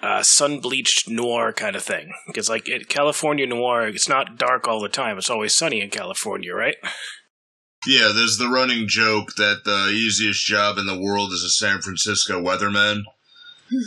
uh, 0.00 0.22
sun 0.22 0.60
bleached 0.60 1.08
noir 1.08 1.52
kind 1.52 1.74
of 1.74 1.82
thing. 1.82 2.12
Because, 2.26 2.48
like, 2.48 2.68
it, 2.68 2.88
California 2.88 3.46
noir, 3.46 3.88
it's 3.88 4.08
not 4.08 4.38
dark 4.38 4.68
all 4.68 4.80
the 4.80 4.88
time. 4.88 5.18
It's 5.18 5.30
always 5.30 5.56
sunny 5.56 5.80
in 5.80 5.90
California, 5.90 6.54
right? 6.54 6.76
Yeah. 7.86 8.12
There's 8.14 8.36
the 8.38 8.48
running 8.48 8.86
joke 8.88 9.34
that 9.36 9.62
the 9.64 9.88
easiest 9.94 10.44
job 10.44 10.78
in 10.78 10.86
the 10.86 10.98
world 10.98 11.32
is 11.32 11.42
a 11.44 11.50
San 11.50 11.80
Francisco 11.80 12.40
weatherman. 12.42 13.02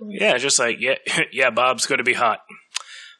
Yeah, 0.00 0.38
just 0.38 0.60
like, 0.60 0.76
yeah, 0.80 0.94
yeah, 1.32 1.50
Bob's 1.50 1.86
going 1.86 1.98
to 1.98 2.04
be 2.04 2.14
hot. 2.14 2.38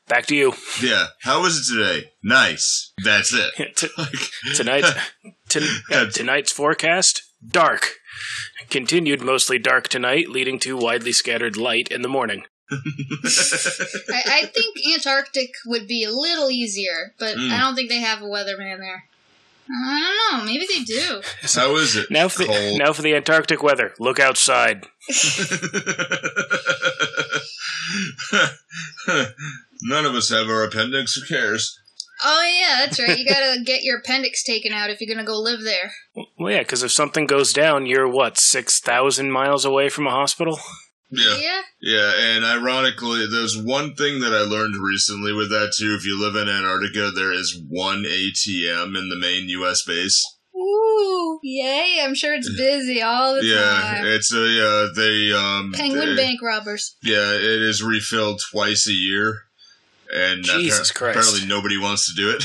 Back 0.07 0.27
to 0.27 0.37
you. 0.37 0.53
Yeah. 0.81 1.07
How 1.23 1.43
was 1.43 1.59
it 1.59 1.75
today? 1.75 2.13
Nice. 2.23 2.93
That's 3.05 3.35
it. 3.35 3.53
T- 3.77 3.89
Like, 3.99 4.55
tonight, 4.55 4.85
ton- 5.49 5.65
yeah, 5.91 6.05
tonight's 6.09 6.53
forecast 6.53 7.23
dark. 7.45 7.95
Continued 8.71 9.21
mostly 9.23 9.59
dark 9.59 9.89
tonight, 9.89 10.29
leading 10.29 10.61
to 10.61 10.77
widely 10.77 11.11
scattered 11.13 11.57
light 11.57 11.89
in 11.89 12.03
the 12.03 12.09
morning. 12.09 12.45
I, 12.71 12.77
I 14.27 14.47
think 14.55 14.77
Antarctic 14.95 15.51
would 15.67 15.87
be 15.89 16.05
a 16.05 16.11
little 16.13 16.49
easier, 16.51 17.15
but 17.19 17.37
Mm. 17.37 17.51
I 17.51 17.59
don't 17.59 17.75
think 17.75 17.89
they 17.89 18.01
have 18.01 18.21
a 18.23 18.27
weatherman 18.27 18.79
there. 18.79 19.05
I 19.71 20.01
don't 20.33 20.39
know. 20.39 20.45
Maybe 20.45 20.67
they 20.67 20.83
do. 20.85 21.21
How 21.55 21.77
is 21.77 21.97
it? 21.97 22.11
Now 22.11 22.29
for 22.29 22.39
the 22.39 22.47
Cold. 22.47 22.79
now 22.79 22.93
for 22.93 23.03
the 23.03 23.15
Antarctic 23.15 23.63
weather. 23.63 23.93
Look 23.99 24.19
outside. 24.19 24.87
None 29.83 30.05
of 30.05 30.15
us 30.15 30.31
have 30.31 30.49
our 30.49 30.65
appendix. 30.65 31.15
Who 31.15 31.27
cares? 31.27 31.79
Oh 32.25 32.43
yeah, 32.61 32.79
that's 32.85 32.99
right. 33.01 33.17
You 33.19 33.27
gotta 33.27 33.61
get 33.65 33.83
your 33.85 33.99
appendix 33.99 34.43
taken 34.43 34.73
out 34.73 34.91
if 34.91 35.01
you're 35.01 35.15
gonna 35.15 35.27
go 35.27 35.39
live 35.39 35.63
there. 35.63 35.93
Well, 36.39 36.53
yeah, 36.53 36.61
because 36.61 36.83
if 36.83 36.93
something 36.93 37.27
goes 37.27 37.53
down, 37.53 37.87
you're 37.87 38.09
what 38.09 38.39
six 38.39 38.81
thousand 38.81 39.31
miles 39.31 39.65
away 39.65 39.89
from 39.89 40.07
a 40.07 40.11
hospital. 40.11 40.59
Yeah. 41.11 41.37
Yeah. 41.39 41.61
Yeah, 41.81 42.13
and 42.19 42.45
ironically, 42.45 43.27
there's 43.31 43.57
one 43.57 43.95
thing 43.95 44.21
that 44.21 44.33
I 44.35 44.41
learned 44.41 44.75
recently 44.77 45.33
with 45.33 45.49
that 45.51 45.73
too. 45.77 45.95
If 45.99 46.05
you 46.05 46.21
live 46.21 46.35
in 46.37 46.49
Antarctica, 46.49 47.11
there 47.15 47.33
is 47.33 47.61
one 47.69 48.03
ATM 48.05 48.97
in 48.99 49.09
the 49.09 49.17
main 49.19 49.49
U.S. 49.51 49.83
base. 49.87 50.23
Ooh, 50.57 51.39
yay! 51.43 51.99
I'm 52.03 52.15
sure 52.17 52.35
it's 52.35 52.53
busy 52.57 53.01
all 53.01 53.35
the 53.37 53.45
Yeah, 53.47 53.55
time. 53.81 54.05
Yeah, 54.05 54.11
it's 54.11 54.33
a 54.35 54.39
yeah. 54.49 54.89
They 54.97 55.33
um. 55.33 55.73
Penguin 55.73 56.17
they- 56.17 56.23
bank 56.23 56.43
robbers. 56.43 56.97
Yeah, 57.03 57.33
it 57.33 57.63
is 57.63 57.83
refilled 57.83 58.41
twice 58.51 58.89
a 58.89 58.93
year, 58.93 59.43
and 60.13 60.43
Jesus 60.43 60.91
appar- 60.91 60.95
Christ. 60.97 61.17
apparently 61.19 61.47
nobody 61.49 61.79
wants 61.79 62.13
to 62.13 62.21
do 62.21 62.37
it. 62.37 62.45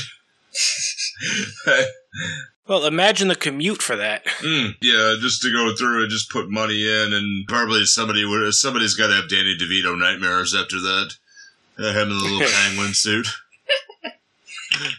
Well, 2.66 2.86
imagine 2.86 3.28
the 3.28 3.34
commute 3.36 3.82
for 3.82 3.94
that. 3.96 4.24
Mm, 4.40 4.76
yeah, 4.80 5.16
just 5.20 5.42
to 5.42 5.52
go 5.52 5.74
through 5.76 6.02
and 6.02 6.10
just 6.10 6.30
put 6.30 6.48
money 6.50 6.82
in, 6.82 7.12
and 7.12 7.46
probably 7.46 7.84
somebody 7.84 8.24
would 8.24 8.52
somebody's 8.54 8.94
got 8.94 9.08
to 9.08 9.14
have 9.14 9.28
Danny 9.28 9.54
DeVito 9.60 9.98
nightmares 9.98 10.54
after 10.54 10.76
that. 10.80 11.12
Uh, 11.78 11.92
him 11.92 12.10
in 12.10 12.16
the 12.18 12.24
little 12.24 12.40
penguin 12.62 12.94
suit. 12.94 13.26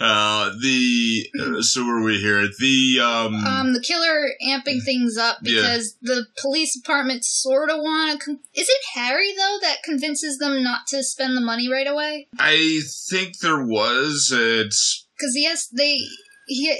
Uh, 0.00 0.50
the 0.62 1.26
uh, 1.38 1.60
so 1.60 1.84
where 1.84 1.98
are 1.98 2.02
we 2.02 2.18
here? 2.18 2.48
The 2.58 2.98
um, 3.02 3.34
Um, 3.44 3.72
the 3.74 3.82
killer 3.82 4.30
amping 4.48 4.82
things 4.82 5.18
up 5.18 5.38
Yeah. 5.42 5.56
because 5.60 5.94
the 6.00 6.24
police 6.40 6.74
department 6.74 7.22
sort 7.26 7.68
of 7.68 7.76
want 7.76 8.18
to. 8.18 8.24
Con- 8.24 8.40
Is 8.54 8.66
it 8.66 8.98
Harry 8.98 9.34
though 9.36 9.58
that 9.60 9.82
convinces 9.84 10.38
them 10.38 10.62
not 10.62 10.86
to 10.88 11.04
spend 11.04 11.36
the 11.36 11.42
money 11.42 11.70
right 11.70 11.86
away? 11.86 12.28
I 12.38 12.80
think 13.10 13.40
there 13.40 13.62
was 13.62 14.32
it's 14.34 15.06
Because 15.18 15.34
yes, 15.36 15.66
they 15.68 15.98
he 16.46 16.74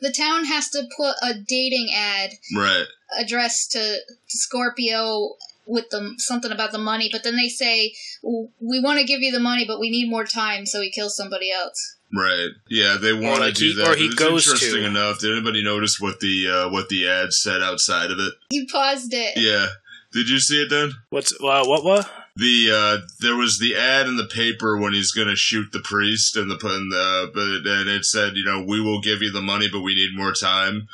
the 0.00 0.12
town 0.12 0.44
has 0.44 0.68
to 0.70 0.84
put 0.96 1.14
a 1.22 1.34
dating 1.34 1.90
ad 1.94 2.30
right. 2.56 2.86
addressed 3.18 3.72
to, 3.72 3.78
to 3.80 4.38
Scorpio 4.38 5.34
with 5.66 5.90
the 5.90 6.14
something 6.18 6.50
about 6.52 6.72
the 6.72 6.78
money, 6.78 7.08
but 7.10 7.22
then 7.24 7.36
they 7.36 7.48
say 7.48 7.94
we 8.22 8.80
want 8.80 8.98
to 8.98 9.04
give 9.06 9.20
you 9.20 9.32
the 9.32 9.40
money, 9.40 9.64
but 9.66 9.80
we 9.80 9.90
need 9.90 10.08
more 10.10 10.24
time, 10.24 10.66
so 10.66 10.80
he 10.80 10.90
kills 10.90 11.16
somebody 11.16 11.50
else. 11.52 11.96
Right. 12.14 12.50
Yeah, 12.68 12.98
they 13.00 13.12
want 13.12 13.40
like 13.40 13.54
to 13.54 13.60
do 13.60 13.66
he- 13.70 13.76
that. 13.76 13.88
or 13.88 13.96
he 13.96 14.06
It 14.06 14.16
goes 14.16 14.46
interesting 14.46 14.82
to. 14.82 14.86
enough. 14.86 15.20
Did 15.20 15.32
anybody 15.32 15.64
notice 15.64 15.98
what 15.98 16.20
the 16.20 16.48
uh, 16.48 16.68
what 16.70 16.88
the 16.88 17.08
ad 17.08 17.32
said 17.32 17.62
outside 17.62 18.10
of 18.10 18.18
it? 18.18 18.34
You 18.50 18.66
paused 18.70 19.14
it. 19.14 19.36
Yeah. 19.36 19.68
Did 20.12 20.28
you 20.28 20.38
see 20.40 20.62
it, 20.62 20.68
then? 20.68 20.92
What's 21.08 21.32
uh, 21.32 21.64
what 21.64 21.84
what? 21.84 22.10
The 22.36 22.70
uh, 22.72 23.06
there 23.20 23.36
was 23.36 23.58
the 23.58 23.76
ad 23.76 24.06
in 24.06 24.16
the 24.16 24.26
paper 24.26 24.78
when 24.78 24.92
he's 24.92 25.12
gonna 25.12 25.36
shoot 25.36 25.68
the 25.72 25.80
priest 25.84 26.36
and 26.36 26.50
the 26.50 26.54
and 26.66 26.90
the 26.92 27.30
but 27.34 27.70
and 27.70 27.88
it 27.90 28.04
said 28.04 28.36
you 28.36 28.44
know 28.44 28.64
we 28.66 28.80
will 28.80 29.00
give 29.00 29.20
you 29.22 29.30
the 29.30 29.42
money 29.42 29.68
but 29.70 29.82
we 29.82 29.94
need 29.94 30.16
more 30.16 30.32
time. 30.32 30.86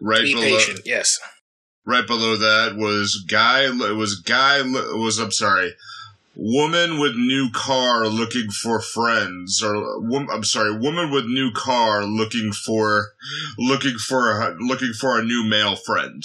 Right 0.00 0.22
Be 0.24 0.34
below, 0.34 0.44
patient. 0.58 0.80
Yes. 0.84 1.18
right 1.86 2.06
below 2.06 2.36
that 2.36 2.76
was 2.76 3.24
guy 3.28 3.64
it 3.64 3.96
was 3.96 4.20
guy 4.20 4.60
was 4.62 5.18
I'm 5.18 5.32
sorry. 5.32 5.72
Woman 6.34 6.98
with 6.98 7.14
new 7.14 7.50
car 7.52 8.06
looking 8.06 8.48
for 8.50 8.80
friends, 8.80 9.62
or 9.62 10.00
wom- 10.00 10.30
I'm 10.32 10.44
sorry, 10.44 10.74
woman 10.74 11.10
with 11.10 11.26
new 11.26 11.52
car 11.52 12.06
looking 12.06 12.52
for, 12.52 13.08
looking 13.58 13.98
for, 13.98 14.40
a, 14.40 14.56
looking 14.58 14.94
for 14.94 15.20
a 15.20 15.22
new 15.22 15.44
male 15.44 15.76
friend. 15.76 16.22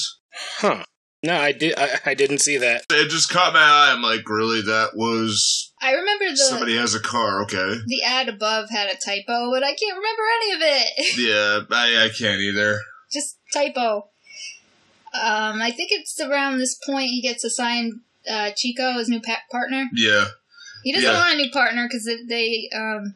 Huh. 0.60 0.86
No, 1.24 1.36
I 1.36 1.52
did. 1.52 1.74
I, 1.78 2.00
I 2.06 2.14
didn't 2.14 2.40
see 2.40 2.58
that. 2.58 2.84
It 2.92 3.10
just 3.10 3.30
caught 3.30 3.54
my 3.54 3.60
eye. 3.60 3.92
I'm 3.92 4.04
like, 4.04 4.28
really? 4.30 4.62
That 4.62 4.92
was 4.96 5.72
I 5.82 5.94
remember 5.94 6.30
the 6.30 6.38
somebody 6.38 6.76
has 6.78 6.94
a 6.94 7.00
car. 7.00 7.42
Okay, 7.44 7.76
the 7.88 8.04
ad 8.04 8.30
above 8.30 8.70
had 8.70 8.88
a 8.90 8.96
typo, 8.98 9.50
but 9.52 9.64
I 9.64 9.74
can't 9.74 9.98
remember 9.98 10.24
any 10.42 10.54
of 10.54 10.60
it. 10.62 11.18
yeah, 11.70 11.76
I, 11.76 12.06
I 12.06 12.10
can't 12.10 12.40
either. 12.42 12.80
Just 13.12 13.38
typo. 13.54 14.10
Um, 15.14 15.62
I 15.62 15.72
think 15.72 15.92
it's 15.92 16.20
around 16.22 16.60
this 16.60 16.76
point 16.86 17.08
he 17.10 17.22
gets 17.22 17.44
assigned 17.44 18.02
uh, 18.30 18.52
Chico 18.56 18.94
his 18.94 19.10
new 19.10 19.22
pa- 19.22 19.42
partner. 19.52 19.86
Yeah, 19.94 20.26
He 20.84 20.92
doesn't 20.94 21.10
Yeah. 21.10 21.18
want 21.20 21.34
a 21.34 21.38
new 21.38 21.50
partner 21.52 21.88
because 21.88 22.06
they 22.28 22.70
um 22.76 23.16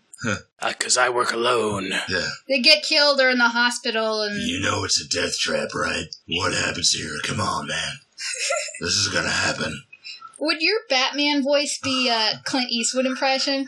Because 0.62 0.98
Uh, 0.98 1.02
I 1.02 1.10
work 1.10 1.34
alone. 1.34 1.90
yeah. 2.10 2.28
they 2.48 2.60
get 2.60 2.84
killed 2.84 3.20
or 3.20 3.30
in 3.30 3.38
the 3.40 3.50
hospital 3.50 4.22
and 4.22 4.42
You 4.42 4.60
know 4.60 4.84
it's 4.84 5.00
a 5.02 5.08
death 5.08 5.38
trap, 5.40 5.70
right? 5.76 6.06
What 6.28 6.54
happens 6.54 6.92
here? 6.92 7.14
Come 7.24 7.40
on, 7.42 7.68
man. 7.68 7.94
This 8.82 8.94
is 8.94 9.08
gonna 9.10 9.30
happen. 9.30 9.84
would 10.40 10.62
your 10.62 10.80
Batman 10.90 11.44
voice 11.44 11.80
be 11.84 12.10
a 12.10 12.42
Clint 12.46 12.70
Eastwood 12.72 13.06
impression? 13.06 13.68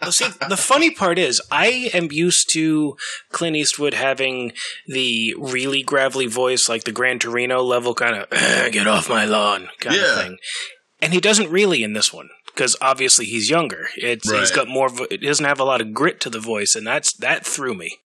Well, 0.00 0.12
see, 0.12 0.26
the 0.48 0.56
funny 0.56 0.90
part 0.90 1.18
is, 1.18 1.40
I 1.50 1.90
am 1.94 2.10
used 2.10 2.50
to 2.52 2.96
Clint 3.30 3.56
Eastwood 3.56 3.94
having 3.94 4.52
the 4.86 5.34
really 5.38 5.82
gravelly 5.82 6.26
voice, 6.26 6.68
like 6.68 6.84
the 6.84 6.92
Gran 6.92 7.18
Torino 7.18 7.62
level 7.62 7.94
kind 7.94 8.16
of 8.16 8.30
"get 8.72 8.86
off 8.86 9.08
my 9.08 9.24
lawn" 9.24 9.68
kind 9.80 9.96
Yeah. 9.96 10.12
of 10.12 10.22
thing, 10.22 10.38
and 11.00 11.12
he 11.12 11.20
doesn't 11.20 11.50
really 11.50 11.82
in 11.82 11.92
this 11.92 12.12
one 12.12 12.28
because 12.54 12.76
obviously 12.80 13.24
he's 13.26 13.50
younger. 13.50 13.88
It's 13.96 14.30
he's 14.30 14.50
Right. 14.50 14.54
got 14.54 14.68
more. 14.68 14.90
It 15.10 15.22
doesn't 15.22 15.44
have 15.44 15.60
a 15.60 15.64
lot 15.64 15.80
of 15.80 15.92
grit 15.92 16.20
to 16.20 16.30
the 16.30 16.40
voice, 16.40 16.74
and 16.74 16.86
that's 16.86 17.12
that 17.14 17.44
threw 17.46 17.74
me. 17.74 17.98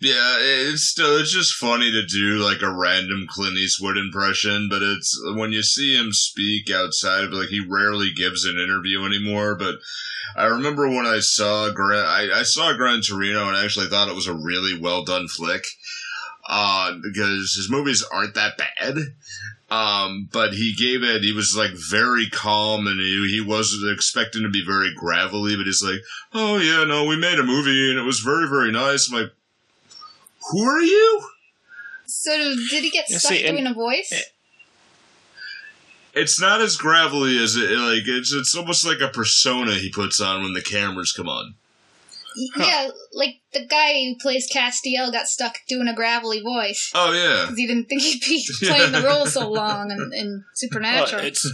Yeah, 0.00 0.36
it's 0.38 0.84
still 0.84 1.16
it's 1.16 1.32
just 1.32 1.54
funny 1.54 1.90
to 1.90 2.06
do 2.06 2.36
like 2.38 2.62
a 2.62 2.70
random 2.72 3.26
Clint 3.28 3.56
Eastwood 3.56 3.96
impression, 3.96 4.68
but 4.70 4.80
it's 4.80 5.18
when 5.34 5.50
you 5.50 5.62
see 5.62 5.96
him 5.96 6.10
speak 6.12 6.70
outside 6.70 7.24
of 7.24 7.32
like 7.32 7.48
he 7.48 7.58
rarely 7.66 8.10
gives 8.14 8.44
an 8.44 8.60
interview 8.60 9.04
anymore. 9.04 9.56
But 9.56 9.76
I 10.36 10.44
remember 10.44 10.86
when 10.88 11.06
I 11.06 11.18
saw 11.18 11.70
Gran, 11.70 12.04
I, 12.04 12.28
I 12.32 12.42
saw 12.44 12.74
Gran 12.74 13.00
Torino 13.00 13.48
and 13.48 13.56
I 13.56 13.64
actually 13.64 13.88
thought 13.88 14.08
it 14.08 14.14
was 14.14 14.28
a 14.28 14.34
really 14.34 14.78
well 14.78 15.02
done 15.02 15.26
flick, 15.26 15.64
uh, 16.48 16.94
because 17.02 17.54
his 17.54 17.68
movies 17.70 18.04
aren't 18.12 18.34
that 18.34 18.58
bad. 18.58 18.96
Um, 19.70 20.30
but 20.32 20.54
he 20.54 20.72
gave 20.74 21.02
it, 21.02 21.22
he 21.22 21.32
was 21.32 21.54
like 21.56 21.72
very 21.90 22.26
calm 22.30 22.86
and 22.86 22.98
he, 22.98 23.28
he 23.30 23.40
wasn't 23.46 23.92
expecting 23.92 24.42
to 24.42 24.48
be 24.48 24.64
very 24.64 24.94
gravelly, 24.96 25.56
but 25.56 25.66
he's 25.66 25.82
like, 25.84 26.00
oh 26.32 26.56
yeah, 26.56 26.84
no, 26.84 27.04
we 27.04 27.16
made 27.18 27.38
a 27.38 27.42
movie 27.44 27.90
and 27.90 27.98
it 27.98 28.02
was 28.02 28.20
very, 28.20 28.48
very 28.48 28.72
nice. 28.72 29.10
I'm 29.12 29.20
like, 29.20 29.32
who 30.50 30.64
are 30.64 30.80
you? 30.80 31.28
So 32.06 32.30
did 32.70 32.82
he 32.82 32.88
get 32.90 33.04
Yeah, 33.10 33.18
stuck 33.18 33.32
see, 33.32 33.44
and- 33.46 33.58
doing 33.58 33.66
a 33.70 33.74
voice? 33.74 34.10
It's 36.14 36.40
not 36.40 36.60
as 36.62 36.76
gravelly 36.76 37.36
as 37.38 37.54
it 37.54 37.70
like 37.70 38.02
it's 38.06 38.32
it's 38.32 38.56
almost 38.56 38.84
like 38.84 39.00
a 39.00 39.08
persona 39.08 39.74
he 39.74 39.90
puts 39.90 40.18
on 40.20 40.42
when 40.42 40.52
the 40.54 40.62
cameras 40.62 41.12
come 41.12 41.28
on. 41.28 41.54
Yeah, 42.58 42.88
like 43.12 43.36
the 43.52 43.66
guy 43.66 43.92
who 43.94 44.16
plays 44.20 44.48
Castiel 44.52 45.10
got 45.12 45.26
stuck 45.26 45.56
doing 45.68 45.88
a 45.88 45.94
gravelly 45.94 46.40
voice 46.40 46.90
Oh 46.94 47.12
yeah. 47.12 47.42
because 47.42 47.58
he 47.58 47.66
didn't 47.66 47.86
think 47.86 48.02
he'd 48.02 48.20
be 48.20 48.44
playing 48.66 48.92
the 48.92 49.02
role 49.02 49.26
so 49.26 49.50
long 49.50 49.90
in, 49.90 50.10
in 50.14 50.28
Well, 50.32 50.44
Supernatural. 50.54 51.22
it's 51.24 51.50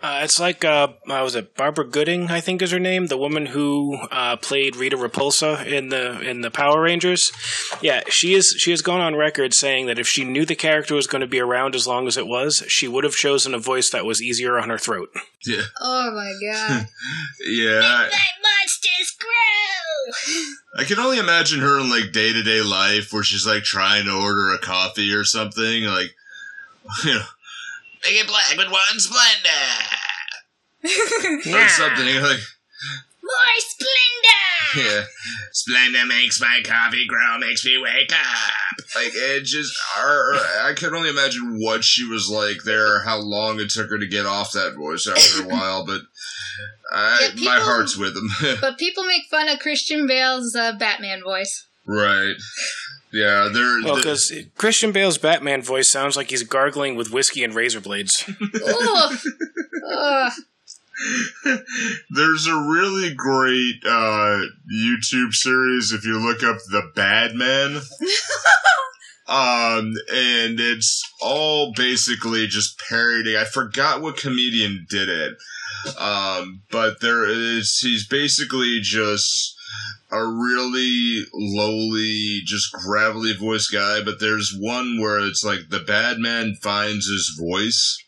uh, 0.00 0.20
it's 0.22 0.38
like 0.38 0.64
uh, 0.64 0.88
uh, 1.08 1.20
was 1.24 1.34
it 1.34 1.56
Barbara 1.56 1.84
Goodson? 1.84 2.28
I 2.30 2.40
think 2.40 2.62
is 2.62 2.70
her 2.70 2.78
name, 2.78 3.06
the 3.06 3.18
woman 3.18 3.46
who 3.46 3.96
uh, 4.12 4.36
played 4.36 4.76
Rita 4.76 4.96
Repulsa 4.96 5.66
in 5.66 5.88
the 5.88 6.20
in 6.20 6.42
the 6.42 6.52
Power 6.52 6.80
Rangers. 6.80 7.32
Yeah, 7.82 8.02
she 8.08 8.34
is 8.34 8.54
she 8.58 8.70
has 8.70 8.80
gone 8.80 9.00
on 9.00 9.16
record 9.16 9.54
saying 9.54 9.86
that 9.86 9.98
if 9.98 10.06
she 10.06 10.22
knew 10.22 10.44
the 10.44 10.54
character 10.54 10.94
was 10.94 11.08
going 11.08 11.22
to 11.22 11.26
be 11.26 11.40
around 11.40 11.74
as 11.74 11.88
long 11.88 12.06
as 12.06 12.16
it 12.16 12.28
was, 12.28 12.62
she 12.68 12.86
would 12.86 13.02
have 13.02 13.14
chosen 13.14 13.54
a 13.54 13.58
voice 13.58 13.90
that 13.90 14.04
was 14.04 14.22
easier 14.22 14.56
on 14.56 14.68
her 14.68 14.78
throat. 14.78 15.08
Yeah. 15.44 15.62
oh 15.80 16.10
my 16.12 16.32
god! 16.48 16.86
Yeah. 17.40 17.80
I, 17.82 18.10
monsters 18.42 19.16
grow. 19.18 20.80
I 20.80 20.84
can 20.84 20.98
only 20.98 21.18
imagine 21.18 21.60
her 21.60 21.80
in 21.80 21.90
like 21.90 22.12
day 22.12 22.32
to 22.32 22.42
day 22.42 22.62
life 22.62 23.12
where 23.12 23.24
she's 23.24 23.46
like 23.46 23.64
trying 23.64 24.04
to 24.04 24.12
order 24.12 24.52
a 24.52 24.58
coffee 24.58 25.12
or 25.12 25.24
something, 25.24 25.84
like 25.84 26.14
you 27.04 27.14
know 27.14 27.24
Make 28.04 28.20
it 28.20 28.26
black 28.26 28.56
with 28.56 28.70
one 28.70 28.98
Splenda 28.98 29.94
or 30.84 31.68
something 31.68 32.06
like 32.22 32.40
More 33.22 33.58
Splenda. 33.58 34.76
Yeah. 34.76 35.04
Splenda 35.52 36.06
makes 36.06 36.40
my 36.40 36.60
coffee 36.64 37.06
grow, 37.06 37.38
makes 37.38 37.64
me 37.64 37.78
wake 37.82 38.12
up. 38.12 38.84
Like, 38.94 39.12
it 39.14 39.44
just, 39.44 39.74
her, 39.96 40.34
I 40.68 40.72
can 40.74 40.94
only 40.94 41.10
imagine 41.10 41.58
what 41.60 41.84
she 41.84 42.04
was 42.06 42.28
like 42.30 42.62
there, 42.64 43.02
how 43.02 43.18
long 43.18 43.58
it 43.60 43.70
took 43.70 43.90
her 43.90 43.98
to 43.98 44.06
get 44.06 44.26
off 44.26 44.52
that 44.52 44.74
voice 44.76 45.06
after 45.08 45.42
a 45.44 45.48
while, 45.48 45.84
but 45.84 46.02
I, 46.92 47.30
Yeah, 47.34 47.44
my 47.44 47.60
heart's 47.60 47.96
with 47.96 48.16
him. 48.16 48.28
But 48.60 48.78
people 48.78 49.04
make 49.04 49.24
fun 49.30 49.48
of 49.48 49.58
Christian 49.58 50.06
Bale's 50.06 50.54
uh, 50.54 50.72
Batman 50.72 51.22
voice. 51.22 51.66
right. 51.86 52.36
Yeah, 53.12 53.48
they're, 53.52 53.82
Well, 53.84 53.96
because 53.96 54.32
Christian 54.56 54.92
Bale's 54.92 55.18
Batman 55.18 55.62
voice 55.62 55.90
sounds 55.90 56.16
like 56.16 56.30
he's 56.30 56.42
gargling 56.42 56.94
with 56.94 57.10
whiskey 57.10 57.42
and 57.42 57.54
razor 57.54 57.80
blades. 57.80 58.24
Ugh. 58.66 59.18
Ugh. 59.90 60.32
There's 62.10 62.46
a 62.46 62.56
really 62.56 63.14
great 63.14 63.82
uh, 63.86 64.40
YouTube 64.72 65.32
series 65.32 65.92
if 65.92 66.04
you 66.04 66.18
look 66.18 66.42
up 66.42 66.58
The 66.70 66.90
Bad 66.94 67.34
Man. 67.34 67.76
um, 69.28 69.94
and 70.12 70.58
it's 70.58 71.02
all 71.22 71.72
basically 71.74 72.46
just 72.48 72.80
parodying. 72.88 73.36
I 73.36 73.44
forgot 73.44 74.02
what 74.02 74.16
comedian 74.16 74.86
did 74.90 75.08
it. 75.08 75.36
Um, 75.98 76.62
but 76.70 77.00
there 77.00 77.24
is, 77.26 77.78
he's 77.80 78.06
basically 78.06 78.80
just 78.82 79.54
a 80.10 80.24
really 80.24 81.24
lowly, 81.34 82.40
just 82.44 82.72
gravelly 82.72 83.34
voice 83.34 83.68
guy. 83.68 84.02
But 84.02 84.20
there's 84.20 84.56
one 84.58 85.00
where 85.00 85.18
it's 85.18 85.44
like 85.44 85.68
the 85.70 85.80
bad 85.80 86.18
man 86.18 86.54
finds 86.60 87.06
his 87.06 87.36
voice 87.38 88.02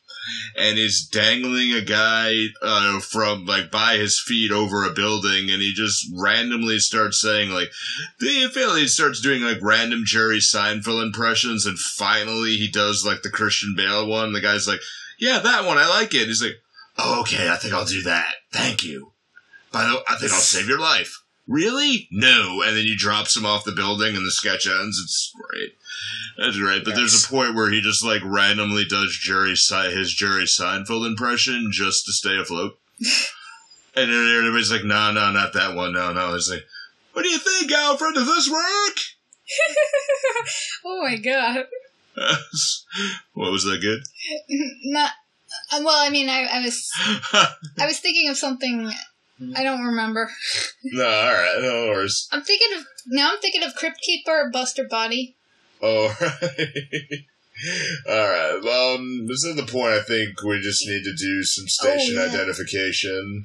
and 0.56 0.78
he's 0.78 1.06
dangling 1.06 1.72
a 1.72 1.80
guy 1.80 2.34
uh, 2.62 3.00
from 3.00 3.46
like 3.46 3.70
by 3.70 3.96
his 3.96 4.22
feet 4.24 4.52
over 4.52 4.84
a 4.84 4.92
building, 4.92 5.50
and 5.50 5.62
he 5.62 5.72
just 5.72 6.06
randomly 6.16 6.78
starts 6.78 7.20
saying 7.20 7.50
like, 7.50 7.70
"The 8.18 8.48
feel?" 8.48 8.70
Starts 8.86 9.20
doing 9.20 9.42
like 9.42 9.58
random 9.62 10.02
Jerry 10.04 10.38
Seinfeld 10.38 11.02
impressions, 11.02 11.66
and 11.66 11.78
finally 11.78 12.56
he 12.56 12.70
does 12.70 13.04
like 13.04 13.22
the 13.22 13.30
Christian 13.30 13.74
Bale 13.76 14.06
one. 14.06 14.32
The 14.32 14.40
guy's 14.40 14.68
like, 14.68 14.80
"Yeah, 15.18 15.38
that 15.40 15.64
one, 15.64 15.78
I 15.78 15.88
like 15.88 16.14
it." 16.14 16.26
He's 16.26 16.42
like, 16.42 16.60
"Oh, 16.98 17.20
okay, 17.20 17.48
I 17.50 17.56
think 17.56 17.74
I'll 17.74 17.84
do 17.84 18.02
that. 18.02 18.34
Thank 18.52 18.84
you. 18.84 19.12
By 19.72 19.86
the 19.86 19.94
way, 19.94 20.02
I 20.08 20.16
think 20.16 20.32
I'll 20.32 20.38
save 20.38 20.68
your 20.68 20.80
life." 20.80 21.19
Really? 21.50 22.06
No. 22.12 22.62
And 22.62 22.76
then 22.76 22.84
he 22.84 22.94
drops 22.96 23.36
him 23.36 23.44
off 23.44 23.64
the 23.64 23.72
building 23.72 24.14
and 24.14 24.24
the 24.24 24.30
sketch 24.30 24.68
ends. 24.68 25.00
It's 25.02 25.32
great. 25.34 25.74
That's 26.38 26.56
great. 26.56 26.84
But 26.84 26.94
there's 26.94 27.24
a 27.24 27.28
point 27.28 27.56
where 27.56 27.70
he 27.72 27.80
just 27.80 28.04
like 28.04 28.22
randomly 28.24 28.84
does 28.84 29.18
Jerry 29.20 29.56
Se- 29.56 29.92
his 29.92 30.14
Jerry 30.14 30.44
Seinfeld 30.44 31.04
impression 31.06 31.70
just 31.72 32.06
to 32.06 32.12
stay 32.12 32.38
afloat. 32.38 32.78
and 33.96 34.10
then 34.12 34.36
everybody's 34.36 34.70
like, 34.70 34.84
no, 34.84 35.10
no, 35.10 35.32
not 35.32 35.52
that 35.54 35.74
one. 35.74 35.92
No, 35.92 36.12
no. 36.12 36.34
It's 36.34 36.48
like, 36.48 36.62
what 37.14 37.22
do 37.24 37.28
you 37.28 37.38
think, 37.38 37.72
Alfred? 37.72 38.14
Does 38.14 38.26
this 38.28 38.48
work? 38.48 38.96
Oh 40.84 41.02
my 41.02 41.16
god. 41.16 41.66
what 43.34 43.50
was 43.52 43.64
that 43.64 43.80
good? 43.80 44.00
Not. 44.84 45.10
uh, 45.72 45.80
Well, 45.84 45.98
I 46.06 46.10
mean, 46.10 46.28
I, 46.28 46.44
I 46.44 46.60
was 46.62 46.88
I 47.78 47.86
was 47.86 47.98
thinking 47.98 48.28
of 48.30 48.36
something 48.36 48.90
I 49.56 49.62
don't 49.62 49.84
remember. 49.84 50.30
no, 50.84 51.04
all 51.06 51.32
right, 51.32 51.58
no 51.60 51.86
worries. 51.88 52.28
I'm 52.32 52.42
thinking 52.42 52.76
of 52.78 52.84
now. 53.06 53.30
I'm 53.32 53.40
thinking 53.40 53.62
of 53.62 53.74
Crypt 53.74 54.00
Keeper, 54.02 54.50
Buster 54.52 54.84
Body. 54.88 55.36
All 55.82 56.08
right. 56.20 56.66
All 58.06 58.28
right. 58.28 58.94
Um, 58.94 59.26
this 59.26 59.44
is 59.44 59.56
the 59.56 59.64
point. 59.66 59.94
I 59.94 60.02
think 60.02 60.42
we 60.42 60.60
just 60.60 60.86
need 60.86 61.04
to 61.04 61.14
do 61.14 61.42
some 61.42 61.66
station 61.68 62.16
Oh, 62.18 62.26
yeah. 62.26 62.32
identification. 62.32 63.44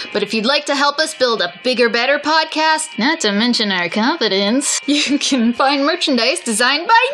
But 0.13 0.23
if 0.23 0.33
you'd 0.33 0.45
like 0.45 0.65
to 0.65 0.75
help 0.75 0.99
us 0.99 1.13
build 1.13 1.41
a 1.41 1.53
bigger, 1.63 1.89
better 1.89 2.19
podcast, 2.19 2.97
not 2.97 3.19
to 3.21 3.31
mention 3.31 3.71
our 3.71 3.89
confidence, 3.89 4.79
you 4.85 5.17
can 5.19 5.53
find 5.53 5.85
merchandise 5.85 6.39
designed 6.39 6.87
by 6.87 7.07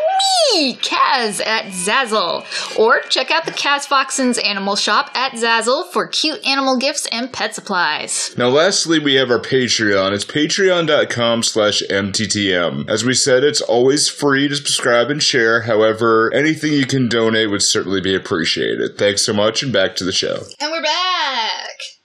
me, 0.54 0.76
Kaz, 0.76 1.46
at 1.46 1.66
Zazzle. 1.66 2.46
Or 2.78 3.02
check 3.10 3.32
out 3.32 3.46
the 3.46 3.52
Kaz 3.52 3.88
Foxen's 3.88 4.38
Animal 4.38 4.76
Shop 4.76 5.10
at 5.14 5.34
Zazzle 5.34 5.92
for 5.92 6.08
cute 6.08 6.46
animal 6.46 6.78
gifts 6.78 7.08
and 7.12 7.32
pet 7.32 7.56
supplies. 7.56 8.36
Now, 8.38 8.50
lastly, 8.50 9.00
we 9.00 9.16
have 9.16 9.32
our 9.32 9.40
Patreon. 9.40 10.14
It's 10.14 10.26
patreon.com 10.26 11.44
slash 11.44 11.82
MTTM. 11.90 12.90
As 12.90 13.04
we 13.04 13.14
said, 13.14 13.44
it's 13.44 13.62
always 13.62 14.10
free 14.10 14.48
to 14.48 14.56
subscribe 14.56 15.10
and 15.10 15.22
share. 15.22 15.62
However, 15.62 16.34
anything 16.34 16.74
you 16.74 16.86
can 16.86 17.10
donate 17.10 17.50
would 17.50 17.62
certainly 17.64 18.02
be 18.02 18.16
appreciated. 18.16 18.98
Thanks 18.98 19.26
so 19.26 19.34
much, 19.34 19.64
and 19.64 19.74
back 19.74 19.96
to 19.98 20.04
the 20.04 20.12
show. 20.12 20.44
And 20.60 20.72
we're 20.72 20.82
back! 20.82 21.97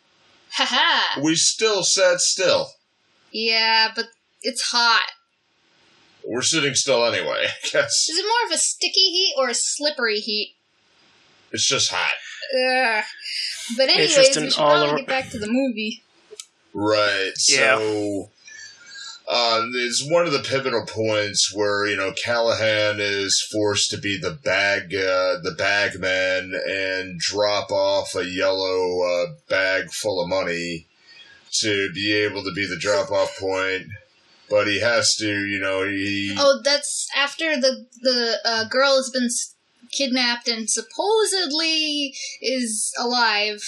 Haha! 0.54 1.20
We 1.22 1.34
still 1.34 1.82
sat 1.82 2.20
still. 2.20 2.70
Yeah, 3.30 3.90
but 3.94 4.06
it's 4.42 4.62
hot. 4.70 5.10
We're 6.24 6.42
sitting 6.42 6.74
still 6.74 7.04
anyway, 7.04 7.46
I 7.64 7.68
guess. 7.72 8.08
Is 8.08 8.18
it 8.18 8.26
more 8.26 8.46
of 8.46 8.52
a 8.52 8.58
sticky 8.58 9.00
heat 9.00 9.34
or 9.38 9.48
a 9.48 9.54
slippery 9.54 10.18
heat? 10.18 10.54
It's 11.52 11.66
just 11.66 11.90
hot. 11.92 12.12
Ugh. 12.54 13.04
But 13.76 13.88
anyways, 13.88 14.16
we 14.16 14.24
should 14.32 14.52
probably 14.54 14.86
over- 14.88 14.96
get 14.98 15.06
back 15.06 15.30
to 15.30 15.38
the 15.38 15.48
movie. 15.48 16.02
Right. 16.74 17.32
Yeah. 17.48 17.78
So 17.78 18.30
uh, 19.28 19.62
it's 19.74 20.06
one 20.10 20.26
of 20.26 20.32
the 20.32 20.40
pivotal 20.40 20.84
points 20.84 21.54
where 21.54 21.86
you 21.86 21.96
know 21.96 22.12
Callahan 22.12 22.96
is 22.98 23.46
forced 23.52 23.90
to 23.90 23.98
be 23.98 24.18
the 24.18 24.32
bag, 24.32 24.94
uh, 24.94 25.38
the 25.42 25.54
bag 25.56 26.00
man, 26.00 26.52
and 26.66 27.18
drop 27.18 27.70
off 27.70 28.14
a 28.16 28.26
yellow 28.26 29.00
uh, 29.02 29.26
bag 29.48 29.90
full 29.90 30.22
of 30.22 30.28
money 30.28 30.86
to 31.60 31.90
be 31.94 32.12
able 32.12 32.42
to 32.42 32.52
be 32.52 32.66
the 32.66 32.78
drop 32.78 33.10
off 33.10 33.38
point. 33.38 33.86
But 34.50 34.66
he 34.66 34.80
has 34.80 35.14
to, 35.16 35.46
you 35.46 35.60
know, 35.60 35.84
he. 35.84 36.34
Oh, 36.36 36.60
that's 36.62 37.08
after 37.16 37.56
the 37.60 37.86
the 38.00 38.38
uh, 38.44 38.64
girl 38.68 38.96
has 38.96 39.10
been 39.10 39.28
kidnapped 39.92 40.48
and 40.48 40.68
supposedly 40.68 42.14
is 42.40 42.92
alive. 42.98 43.62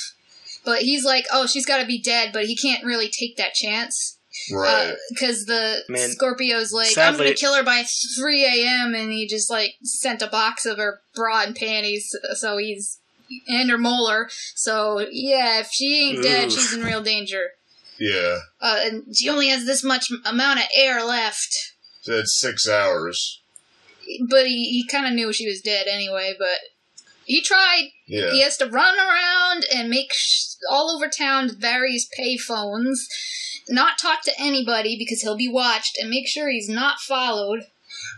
But 0.65 0.81
he's 0.83 1.05
like, 1.05 1.27
oh, 1.33 1.47
she's 1.47 1.67
got 1.67 1.81
to 1.81 1.87
be 1.87 2.01
dead, 2.01 2.31
but 2.33 2.47
he 2.47 2.57
can't 2.57 2.85
really 2.85 3.09
take 3.09 3.37
that 3.37 3.55
chance 3.55 4.14
right. 4.53 4.95
because 5.11 5.47
the 5.47 5.83
Man, 5.89 6.11
Scorpio's 6.11 6.73
like, 6.73 6.97
I'm 6.99 7.17
gonna 7.17 7.35
kill 7.35 7.55
her 7.55 7.63
by 7.63 7.85
3 8.19 8.45
a.m. 8.45 8.95
and 8.95 9.11
he 9.13 9.27
just 9.27 9.51
like 9.51 9.75
sent 9.83 10.23
a 10.23 10.27
box 10.27 10.67
of 10.67 10.79
her 10.79 11.01
bra 11.15 11.43
and 11.43 11.55
panties, 11.55 12.15
so 12.35 12.57
he's 12.59 13.01
and 13.49 13.71
her 13.71 13.79
molar. 13.79 14.29
So 14.55 15.07
yeah, 15.11 15.61
if 15.61 15.69
she 15.73 16.11
ain't 16.11 16.23
dead, 16.23 16.47
Oof. 16.47 16.53
she's 16.53 16.73
in 16.75 16.85
real 16.85 17.03
danger. 17.03 17.51
yeah. 17.99 18.39
Uh, 18.61 18.81
and 18.83 19.17
she 19.17 19.29
only 19.29 19.49
has 19.49 19.65
this 19.67 19.83
much 19.85 20.07
amount 20.25 20.61
of 20.61 20.67
air 20.77 21.03
left. 21.05 21.55
So 22.03 22.13
it's 22.15 22.39
six 22.39 22.69
hours. 22.69 23.41
but 24.29 24.47
he, 24.47 24.71
he 24.71 24.87
kind 24.87 25.07
of 25.07 25.15
knew 25.15 25.33
she 25.33 25.47
was 25.49 25.61
dead 25.63 25.87
anyway. 25.91 26.35
But 26.39 26.59
he 27.25 27.41
tried. 27.41 27.89
Yeah. 28.07 28.31
He 28.31 28.43
has 28.43 28.59
to 28.59 28.67
run 28.67 28.99
around 28.99 29.65
and 29.75 29.89
make 29.89 30.13
sh- 30.13 30.57
all 30.71 30.91
over 30.95 31.09
town 31.09 31.51
various 31.59 32.07
payphones, 32.19 32.99
not 33.69 33.99
talk 33.99 34.23
to 34.23 34.33
anybody 34.39 34.97
because 34.99 35.23
he'll 35.23 35.37
be 35.37 35.49
watched, 35.49 35.97
and 35.99 36.11
make 36.11 36.29
sure 36.29 36.51
he's 36.51 36.69
not 36.69 37.01
followed. 37.01 37.67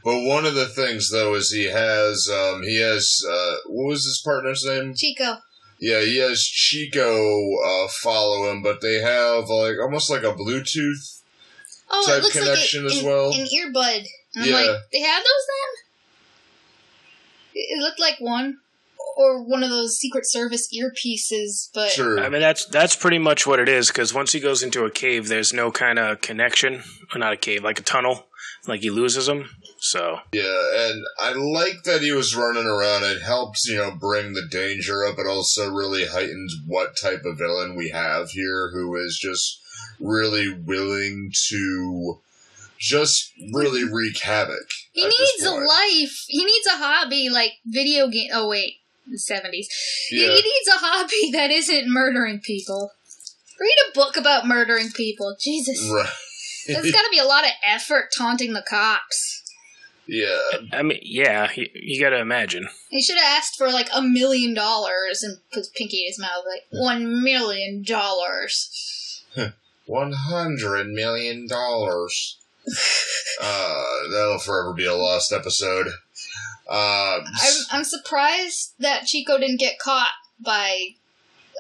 But 0.04 0.22
one 0.22 0.46
of 0.46 0.54
the 0.54 0.66
things 0.66 1.11
though 1.11 1.35
is 1.35 1.50
he 1.50 1.64
has 1.70 2.28
um 2.32 2.62
he 2.62 2.80
has 2.80 3.22
uh 3.28 3.56
what 3.66 3.88
was 3.88 4.04
his 4.04 4.20
partner's 4.24 4.64
name? 4.64 4.94
Chico. 4.96 5.38
Yeah, 5.78 6.00
he 6.00 6.16
has 6.18 6.42
Chico 6.42 7.59
uh, 7.62 7.88
follow 8.02 8.50
him, 8.50 8.62
but 8.62 8.80
they 8.80 8.94
have 9.02 9.48
like 9.48 9.76
almost 9.80 10.09
like 10.11 10.22
a 10.22 10.32
Bluetooth. 10.32 11.20
Oh, 11.90 12.04
Type 12.06 12.18
it 12.18 12.22
looks 12.22 12.38
connection 12.38 12.85
like 12.85 12.92
a, 12.92 12.96
as 12.96 13.02
an, 13.02 13.06
well. 13.06 13.28
an 13.32 13.46
earbud. 13.46 14.06
And 14.35 14.44
I'm 14.44 14.48
Yeah. 14.50 14.56
like, 14.56 14.70
they 14.92 15.00
have 15.00 15.22
those 15.22 15.46
then? 15.52 15.85
It 17.54 17.78
looked 17.80 18.00
like 18.00 18.16
one. 18.18 18.59
Or 19.18 19.42
one 19.42 19.62
of 19.62 19.70
those 19.70 19.96
Secret 19.96 20.29
Service 20.29 20.68
earpieces, 20.76 21.70
but 21.72 21.90
Sure. 21.90 22.20
I 22.20 22.29
mean, 22.29 22.42
that's 22.42 22.66
that's 22.66 22.94
pretty 22.94 23.18
much 23.18 23.46
what 23.46 23.59
it 23.59 23.68
is. 23.68 23.88
Because 23.88 24.12
once 24.12 24.33
he 24.33 24.40
goes 24.40 24.62
into 24.62 24.85
a 24.85 24.90
cave, 24.90 25.29
there's 25.29 25.55
no 25.55 25.72
kind 25.72 25.98
of 25.98 26.20
connection, 26.20 26.83
or 27.14 27.18
not 27.18 27.33
a 27.33 27.37
cave, 27.38 27.64
like 27.64 27.79
a 27.79 27.83
tunnel. 27.83 28.26
Like 28.68 28.81
he 28.81 28.90
loses 28.90 29.26
them. 29.26 29.48
So 29.79 30.18
yeah, 30.33 30.61
and 30.74 31.05
I 31.20 31.33
like 31.33 31.85
that 31.85 32.02
he 32.02 32.12
was 32.12 32.37
running 32.37 32.66
around. 32.66 33.05
It 33.05 33.22
helps, 33.22 33.66
you 33.68 33.76
know, 33.76 33.92
bring 33.92 34.35
the 34.35 34.46
danger 34.50 35.05
up. 35.07 35.18
It 35.18 35.26
also 35.26 35.70
really 35.70 36.07
heightens 36.07 36.55
what 36.66 36.96
type 37.00 37.24
of 37.24 37.38
villain 37.38 37.76
we 37.76 37.90
have 37.90 38.31
here, 38.31 38.70
who 38.72 38.96
is 38.96 39.18
just 39.20 39.62
really 40.00 40.52
willing 40.52 41.31
to 41.48 42.20
just 42.79 43.33
really 43.52 43.85
wreak 43.85 44.18
havoc. 44.20 44.68
He 44.92 45.05
needs 45.05 45.44
a 45.44 45.52
life. 45.52 46.24
He 46.26 46.44
needs 46.44 46.66
a 46.66 46.76
hobby 46.76 47.29
like 47.31 47.52
video 47.64 48.09
game. 48.09 48.29
Oh 48.33 48.48
wait, 48.48 48.74
the 49.11 49.19
seventies. 49.19 49.69
He, 50.09 50.21
Yeah. 50.23 50.29
he 50.29 50.42
needs 50.42 50.69
a 50.69 50.79
hobby 50.79 51.31
that 51.33 51.51
isn't 51.51 51.88
murdering 51.92 52.40
people. 52.40 52.92
Read 53.59 53.77
a 53.88 53.92
book 53.95 54.16
about 54.16 54.47
murdering 54.47 54.90
people. 54.90 55.37
Jesus, 55.40 55.88
Right. 55.90 56.09
there's 56.66 56.90
got 56.92 57.03
to 57.03 57.11
be 57.11 57.19
a 57.19 57.25
lot 57.25 57.45
of 57.45 57.51
effort 57.64 58.11
taunting 58.16 58.53
the 58.53 58.62
cops. 58.69 59.42
yeah. 60.07 60.38
I 60.73 60.83
mean, 60.83 60.99
yeah, 61.03 61.49
you, 61.57 61.66
you 61.75 62.01
got 62.01 62.11
to 62.11 62.19
imagine. 62.19 62.69
He 62.90 63.01
should 63.03 63.16
have 63.16 63.38
asked 63.38 63.57
for 63.57 63.71
like 63.71 63.88
a 63.95 64.03
million 64.03 64.53
dollars 64.55 65.23
and 65.23 65.38
put 65.53 65.66
pinky 65.75 66.03
in 66.05 66.09
his 66.11 66.19
mouth, 66.21 66.45
like 66.47 66.64
one 66.71 67.23
million 67.25 67.83
dollars. 67.83 69.23
One 69.87 70.12
hundred 70.12 70.88
million 70.88 71.47
dollars. 71.49 72.38
uh, 73.40 73.85
that'll 74.12 74.38
forever 74.40 74.75
be 74.75 74.85
a 74.85 74.95
lost 74.95 75.33
episode. 75.33 75.87
Uh, 76.68 77.20
I'm, 77.24 77.55
I'm 77.70 77.85
surprised 77.85 78.74
that 78.79 79.07
Chico 79.07 79.38
didn't 79.38 79.61
get 79.61 79.79
caught 79.79 80.11
by 80.40 80.94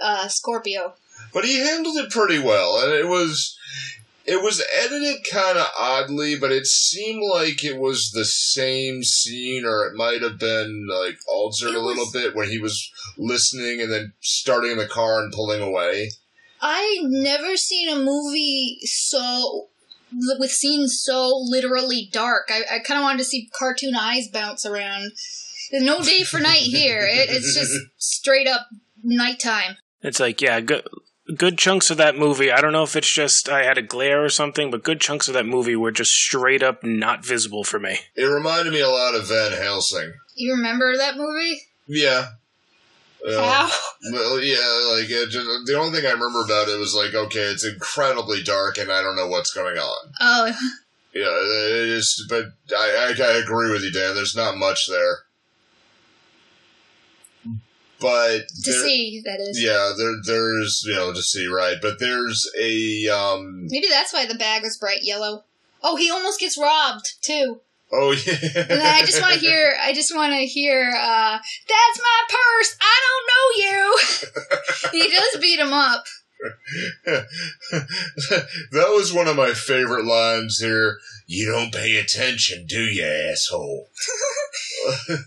uh, 0.02 0.28
Scorpio. 0.28 0.94
but 1.32 1.44
he 1.44 1.58
handled 1.58 1.96
it 1.98 2.10
pretty 2.10 2.38
well, 2.38 2.82
and 2.82 2.92
it 2.92 3.06
was 3.06 3.56
it 4.26 4.42
was 4.42 4.64
edited 4.76 5.24
kind 5.30 5.56
of 5.56 5.66
oddly, 5.78 6.36
but 6.36 6.50
it 6.50 6.66
seemed 6.66 7.22
like 7.32 7.62
it 7.62 7.78
was 7.78 8.10
the 8.10 8.24
same 8.24 9.04
scene, 9.04 9.64
or 9.64 9.86
it 9.86 9.94
might 9.94 10.22
have 10.22 10.38
been 10.38 10.88
like 10.90 11.18
altered 11.28 11.74
a 11.74 11.80
little 11.80 12.10
bit 12.12 12.34
when 12.34 12.48
he 12.48 12.58
was 12.58 12.90
listening 13.16 13.80
and 13.80 13.92
then 13.92 14.12
starting 14.20 14.76
the 14.76 14.88
car 14.88 15.22
and 15.22 15.32
pulling 15.32 15.62
away. 15.62 16.10
I 16.60 16.98
never 17.02 17.56
seen 17.56 17.88
a 17.88 17.96
movie 17.96 18.78
so 18.82 19.68
with 20.12 20.50
scenes 20.50 21.00
so 21.02 21.30
literally 21.34 22.08
dark. 22.12 22.48
I, 22.50 22.76
I 22.76 22.78
kind 22.78 22.98
of 22.98 23.04
wanted 23.04 23.18
to 23.18 23.24
see 23.24 23.50
cartoon 23.58 23.94
eyes 23.94 24.28
bounce 24.28 24.64
around. 24.64 25.12
There's 25.70 25.84
no 25.84 26.00
day 26.00 26.22
for 26.22 26.38
night 26.38 26.62
here. 26.62 27.00
It, 27.02 27.28
it's 27.30 27.54
just 27.54 27.72
straight 27.96 28.46
up 28.46 28.66
nighttime. 29.02 29.76
It's 30.02 30.20
like, 30.20 30.40
yeah, 30.40 30.60
good, 30.60 30.86
good 31.36 31.58
chunks 31.58 31.90
of 31.90 31.96
that 31.96 32.16
movie. 32.16 32.52
I 32.52 32.60
don't 32.60 32.72
know 32.72 32.84
if 32.84 32.96
it's 32.96 33.12
just 33.12 33.48
I 33.48 33.64
had 33.64 33.78
a 33.78 33.82
glare 33.82 34.24
or 34.24 34.28
something, 34.28 34.70
but 34.70 34.84
good 34.84 35.00
chunks 35.00 35.28
of 35.28 35.34
that 35.34 35.46
movie 35.46 35.76
were 35.76 35.90
just 35.90 36.12
straight 36.12 36.62
up 36.62 36.84
not 36.84 37.24
visible 37.24 37.64
for 37.64 37.80
me. 37.80 37.98
It 38.14 38.24
reminded 38.24 38.72
me 38.72 38.80
a 38.80 38.88
lot 38.88 39.14
of 39.14 39.28
Van 39.28 39.52
Helsing. 39.52 40.12
You 40.36 40.54
remember 40.54 40.96
that 40.96 41.16
movie? 41.16 41.60
Yeah. 41.88 42.26
How? 43.24 43.70
Well, 44.12 44.40
yeah, 44.40 44.92
like 44.94 45.10
it 45.10 45.30
just, 45.30 45.46
the 45.66 45.76
only 45.78 45.98
thing 45.98 46.06
I 46.08 46.12
remember 46.12 46.42
about 46.42 46.68
it 46.68 46.78
was 46.78 46.94
like, 46.94 47.14
okay, 47.14 47.40
it's 47.40 47.64
incredibly 47.64 48.42
dark, 48.42 48.78
and 48.78 48.90
I 48.92 49.02
don't 49.02 49.16
know 49.16 49.26
what's 49.26 49.52
going 49.52 49.78
on. 49.78 50.12
Oh, 50.20 50.46
Yeah, 51.12 51.22
it 51.24 51.88
is, 51.88 52.24
but 52.28 52.44
I, 52.76 53.14
I, 53.18 53.22
I 53.22 53.32
agree 53.38 53.70
with 53.72 53.82
you, 53.82 53.90
Dan. 53.90 54.14
There's 54.14 54.36
not 54.36 54.58
much 54.58 54.86
there, 54.88 55.18
but 58.00 58.48
to 58.48 58.70
there- 58.70 58.84
see 58.84 59.22
that 59.24 59.40
is. 59.40 59.60
yeah, 59.62 59.92
there, 59.96 60.12
there's 60.24 60.82
you 60.86 60.94
know 60.94 61.12
to 61.12 61.22
see 61.22 61.46
right, 61.46 61.78
but 61.80 61.98
there's 61.98 62.48
a 62.60 63.08
um, 63.08 63.66
Maybe 63.70 63.88
that's 63.88 64.12
why 64.12 64.26
the 64.26 64.34
bag 64.34 64.62
was 64.62 64.76
bright 64.76 65.02
yellow. 65.02 65.44
Oh, 65.82 65.96
he 65.96 66.10
almost 66.10 66.38
gets 66.40 66.58
robbed 66.58 67.14
too. 67.22 67.60
Oh 67.92 68.12
yeah, 68.12 68.36
I 68.96 69.02
just 69.04 69.20
want 69.20 69.34
to 69.34 69.40
hear. 69.40 69.74
I 69.80 69.92
just 69.92 70.14
want 70.14 70.32
to 70.32 70.46
hear. 70.46 70.90
uh 70.90 71.38
That's 71.38 71.98
my 71.98 72.22
purse. 72.28 72.76
I 72.80 72.96
don't 73.06 73.26
know 73.32 73.46
you. 73.64 73.98
he 74.92 75.10
does 75.10 75.40
beat 75.40 75.58
him 75.60 75.72
up. 75.72 76.04
that 77.06 77.28
was 78.72 79.12
one 79.12 79.26
of 79.26 79.36
my 79.36 79.52
favorite 79.52 80.04
lines 80.04 80.58
here. 80.58 80.98
You 81.26 81.50
don't 81.50 81.72
pay 81.72 81.96
attention, 81.96 82.66
do 82.68 82.80
you, 82.80 83.04
asshole? 83.04 83.88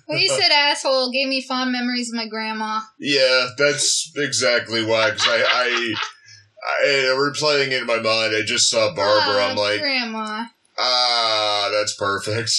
When 0.05 0.19
you 0.19 0.29
said 0.29 0.51
asshole, 0.51 1.11
gave 1.11 1.27
me 1.27 1.41
fond 1.41 1.71
memories 1.71 2.09
of 2.09 2.15
my 2.15 2.27
grandma. 2.27 2.79
Yeah, 2.97 3.49
that's 3.57 4.09
exactly 4.15 4.85
why. 4.85 5.11
Because 5.11 5.27
I, 5.27 5.43
I, 5.51 5.95
I, 6.67 6.85
replaying 7.17 7.71
it 7.71 7.81
in 7.81 7.85
my 7.87 7.99
mind, 7.99 8.35
I 8.35 8.43
just 8.45 8.69
saw 8.69 8.93
Barbara. 8.93 9.45
I'm 9.45 9.57
like, 9.57 9.81
grandma. 9.81 10.45
Ah, 10.79 11.69
that's 11.71 11.95
perfect. 11.95 12.51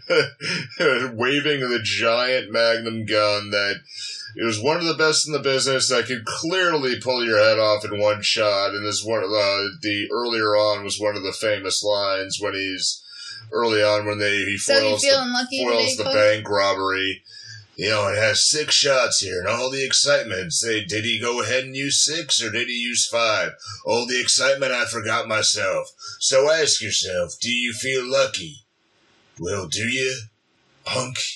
Waving 1.14 1.60
the 1.60 1.80
giant 1.82 2.50
magnum 2.50 3.06
gun 3.06 3.50
that 3.50 3.76
it 4.36 4.44
was 4.44 4.62
one 4.62 4.76
of 4.76 4.84
the 4.84 4.94
best 4.94 5.26
in 5.26 5.32
the 5.32 5.38
business 5.38 5.88
that 5.88 6.06
could 6.06 6.24
clearly 6.24 7.00
pull 7.00 7.24
your 7.24 7.38
head 7.38 7.58
off 7.58 7.84
in 7.84 7.98
one 7.98 8.22
shot. 8.22 8.74
And 8.74 8.86
this 8.86 9.02
one, 9.04 9.24
uh, 9.24 9.64
the 9.82 10.08
earlier 10.12 10.56
on 10.56 10.84
was 10.84 11.00
one 11.00 11.16
of 11.16 11.22
the 11.22 11.32
famous 11.32 11.82
lines 11.82 12.38
when 12.40 12.54
he's 12.54 13.02
early 13.52 13.82
on 13.82 14.06
when 14.06 14.18
they 14.18 14.36
he 14.44 14.58
foils 14.58 15.02
feeling 15.02 15.28
the, 15.28 15.32
lucky 15.32 15.64
foils 15.64 15.96
the 15.96 16.04
bank 16.04 16.48
robbery. 16.48 17.22
You 17.78 17.90
know, 17.90 18.08
it 18.08 18.16
has 18.18 18.50
six 18.50 18.74
shots 18.74 19.20
here, 19.20 19.38
and 19.38 19.46
all 19.48 19.70
the 19.70 19.86
excitement. 19.86 20.52
Say, 20.52 20.84
did 20.84 21.04
he 21.04 21.20
go 21.20 21.40
ahead 21.42 21.62
and 21.62 21.76
use 21.76 22.04
six, 22.04 22.42
or 22.42 22.50
did 22.50 22.66
he 22.66 22.74
use 22.74 23.06
five? 23.06 23.52
All 23.86 24.04
the 24.04 24.20
excitement, 24.20 24.72
I 24.72 24.84
forgot 24.84 25.28
myself. 25.28 25.86
So 26.18 26.50
ask 26.50 26.82
yourself, 26.82 27.34
do 27.40 27.48
you 27.48 27.72
feel 27.72 28.04
lucky? 28.04 28.64
Well, 29.38 29.68
do 29.68 29.82
you, 29.88 30.22
punk? 30.84 31.16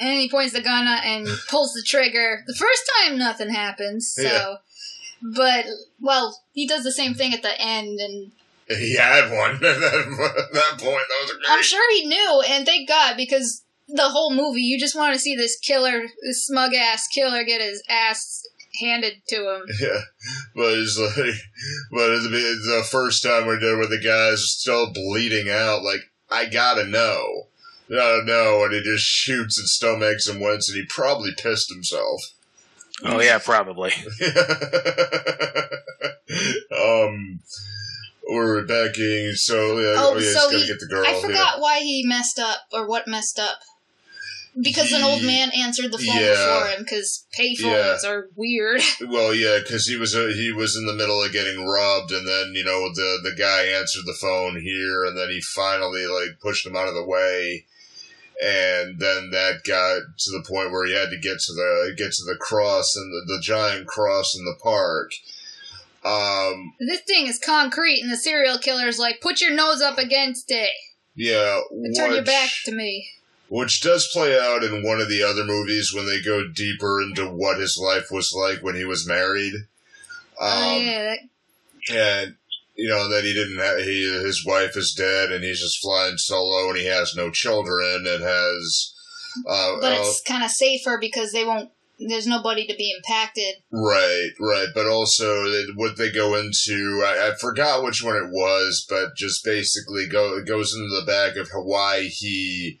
And 0.00 0.18
he 0.20 0.28
points 0.28 0.52
the 0.52 0.62
gun 0.62 0.88
and 0.88 1.28
pulls 1.48 1.74
the 1.74 1.84
trigger. 1.86 2.42
The 2.44 2.56
first 2.56 2.90
time, 2.98 3.16
nothing 3.16 3.50
happens. 3.50 4.12
So, 4.12 4.22
Yeah. 4.24 4.54
but 5.22 5.64
well, 6.00 6.40
he 6.54 6.66
does 6.66 6.82
the 6.82 6.90
same 6.90 7.14
thing 7.14 7.32
at 7.32 7.42
the 7.42 7.54
end, 7.60 8.00
and 8.00 8.32
He 8.68 8.96
had 8.96 9.30
one 9.30 9.54
at 9.54 9.60
that, 9.60 10.74
point. 10.76 10.82
That 10.82 11.18
was 11.22 11.30
great. 11.30 11.50
I'm 11.50 11.62
sure 11.62 11.94
he 11.94 12.04
knew. 12.06 12.42
And 12.48 12.66
thank 12.66 12.88
God, 12.88 13.16
because 13.16 13.62
the 13.94 14.08
whole 14.08 14.32
movie, 14.34 14.60
you 14.62 14.78
just 14.78 14.94
want 14.96 15.12
to 15.14 15.18
see 15.20 15.34
this 15.36 15.58
killer, 15.58 16.02
this 16.22 16.46
smug 16.46 16.74
ass 16.74 17.06
killer, 17.08 17.44
get 17.44 17.60
his 17.60 17.82
ass 17.88 18.42
handed 18.80 19.14
to 19.28 19.36
him. 19.36 19.62
Yeah, 19.80 20.00
but 20.54 20.72
it's 20.78 20.98
like, 20.98 21.34
but 21.92 22.10
it's 22.10 22.24
the 22.24 22.30
the 22.78 22.84
first 22.90 23.22
time 23.22 23.46
we 23.46 23.54
did 23.58 23.72
it 23.72 23.76
where 23.76 23.86
the 23.86 24.00
guy's 24.02 24.42
still 24.50 24.92
bleeding 24.92 25.48
out. 25.50 25.82
Like, 25.82 26.00
I 26.30 26.46
gotta 26.46 26.86
know, 26.86 27.48
I 27.90 27.94
gotta 27.94 28.24
know, 28.24 28.64
and 28.64 28.72
he 28.74 28.82
just 28.82 29.04
shoots 29.04 29.58
and 29.58 29.68
still 29.68 29.96
makes 29.96 30.26
him 30.28 30.40
wince, 30.40 30.68
and 30.68 30.76
he 30.78 30.84
probably 30.88 31.32
pissed 31.36 31.72
himself. 31.72 32.20
Oh 33.04 33.20
yeah, 33.20 33.38
probably. 33.38 33.92
um, 36.76 37.40
we're 38.28 38.64
backing. 38.66 39.32
So 39.34 39.78
yeah, 39.78 39.94
Oh, 39.98 40.12
oh, 40.14 40.18
yeah, 40.18 40.32
so 40.32 40.48
he's 40.50 40.50
gotta 40.50 40.58
he- 40.58 40.66
get 40.66 40.80
the 40.80 40.86
girl. 40.86 41.04
I 41.06 41.20
forgot 41.20 41.60
why 41.60 41.80
he 41.80 42.04
messed 42.06 42.38
up 42.38 42.58
or 42.72 42.86
what 42.86 43.08
messed 43.08 43.38
up. 43.38 43.58
Because 44.58 44.92
an 44.92 45.02
old 45.02 45.22
man 45.22 45.50
answered 45.56 45.92
the 45.92 45.98
phone 45.98 46.16
yeah. 46.16 46.34
before 46.34 46.66
him. 46.66 46.82
Because 46.82 47.26
payphones 47.38 48.04
are 48.04 48.28
weird. 48.36 48.82
Well, 49.08 49.34
yeah, 49.34 49.58
because 49.62 49.86
he 49.86 49.96
was 49.96 50.14
uh, 50.14 50.32
he 50.34 50.52
was 50.52 50.76
in 50.76 50.86
the 50.86 50.94
middle 50.94 51.22
of 51.22 51.32
getting 51.32 51.66
robbed, 51.66 52.12
and 52.12 52.26
then 52.26 52.52
you 52.54 52.64
know 52.64 52.90
the 52.92 53.18
the 53.22 53.34
guy 53.36 53.64
answered 53.64 54.04
the 54.04 54.16
phone 54.20 54.60
here, 54.60 55.04
and 55.04 55.16
then 55.16 55.28
he 55.30 55.40
finally 55.40 56.06
like 56.06 56.38
pushed 56.40 56.66
him 56.66 56.76
out 56.76 56.88
of 56.88 56.94
the 56.94 57.04
way. 57.04 57.66
And 58.42 58.98
then 58.98 59.30
that 59.30 59.64
got 59.66 60.00
to 60.18 60.30
the 60.30 60.44
point 60.48 60.70
where 60.70 60.86
he 60.86 60.94
had 60.94 61.10
to 61.10 61.18
get 61.18 61.38
to 61.40 61.52
the 61.52 61.94
get 61.96 62.12
to 62.12 62.24
the 62.24 62.36
cross 62.38 62.94
and 62.96 63.12
the, 63.12 63.34
the 63.34 63.40
giant 63.42 63.86
cross 63.86 64.34
in 64.36 64.44
the 64.44 64.56
park. 64.62 65.12
Um, 66.04 66.74
this 66.78 67.02
thing 67.02 67.26
is 67.26 67.38
concrete, 67.38 68.00
and 68.00 68.10
the 68.10 68.16
serial 68.16 68.58
killer's 68.58 68.98
like, 68.98 69.20
"Put 69.20 69.40
your 69.40 69.52
nose 69.52 69.82
up 69.82 69.98
against 69.98 70.50
it, 70.50 70.70
yeah, 71.14 71.60
and 71.70 71.94
turn 71.94 72.12
your 72.12 72.24
back 72.24 72.50
to 72.64 72.72
me." 72.72 73.08
Which 73.50 73.80
does 73.80 74.08
play 74.12 74.38
out 74.38 74.62
in 74.62 74.84
one 74.84 75.00
of 75.00 75.08
the 75.08 75.24
other 75.24 75.44
movies 75.44 75.92
when 75.92 76.06
they 76.06 76.22
go 76.22 76.46
deeper 76.46 77.02
into 77.02 77.28
what 77.28 77.58
his 77.58 77.76
life 77.82 78.06
was 78.08 78.32
like 78.32 78.62
when 78.62 78.76
he 78.76 78.84
was 78.84 79.08
married. 79.08 79.54
Um, 80.40 80.48
oh 80.48 80.78
yeah, 80.78 81.02
that, 81.02 81.18
and 81.92 82.36
you 82.76 82.88
know 82.88 83.10
that 83.10 83.24
he 83.24 83.34
didn't 83.34 83.58
have 83.58 83.78
he 83.78 84.08
his 84.24 84.46
wife 84.46 84.76
is 84.76 84.94
dead 84.96 85.32
and 85.32 85.42
he's 85.42 85.60
just 85.60 85.82
flying 85.82 86.16
solo 86.16 86.68
and 86.68 86.78
he 86.78 86.86
has 86.86 87.16
no 87.16 87.28
children 87.30 88.06
and 88.06 88.22
has 88.22 88.94
uh, 89.48 89.76
but 89.80 89.92
uh, 89.92 89.96
it's 89.98 90.22
kind 90.22 90.44
of 90.44 90.50
safer 90.50 90.98
because 90.98 91.32
they 91.32 91.44
won't. 91.44 91.70
There's 91.98 92.26
nobody 92.26 92.66
to 92.66 92.74
be 92.76 92.94
impacted. 92.96 93.56
right 93.70 94.30
right 94.38 94.68
but 94.74 94.86
also 94.86 95.44
what 95.74 95.98
they 95.98 96.10
go 96.10 96.36
into 96.36 97.04
I, 97.04 97.30
I 97.30 97.34
forgot 97.34 97.82
which 97.82 98.02
one 98.02 98.16
it 98.16 98.30
was 98.30 98.86
but 98.88 99.16
just 99.16 99.44
basically 99.44 100.06
go 100.06 100.38
it 100.38 100.46
goes 100.46 100.72
into 100.72 100.88
the 100.88 101.04
back 101.04 101.36
of 101.36 101.50
why 101.52 102.04
he 102.04 102.78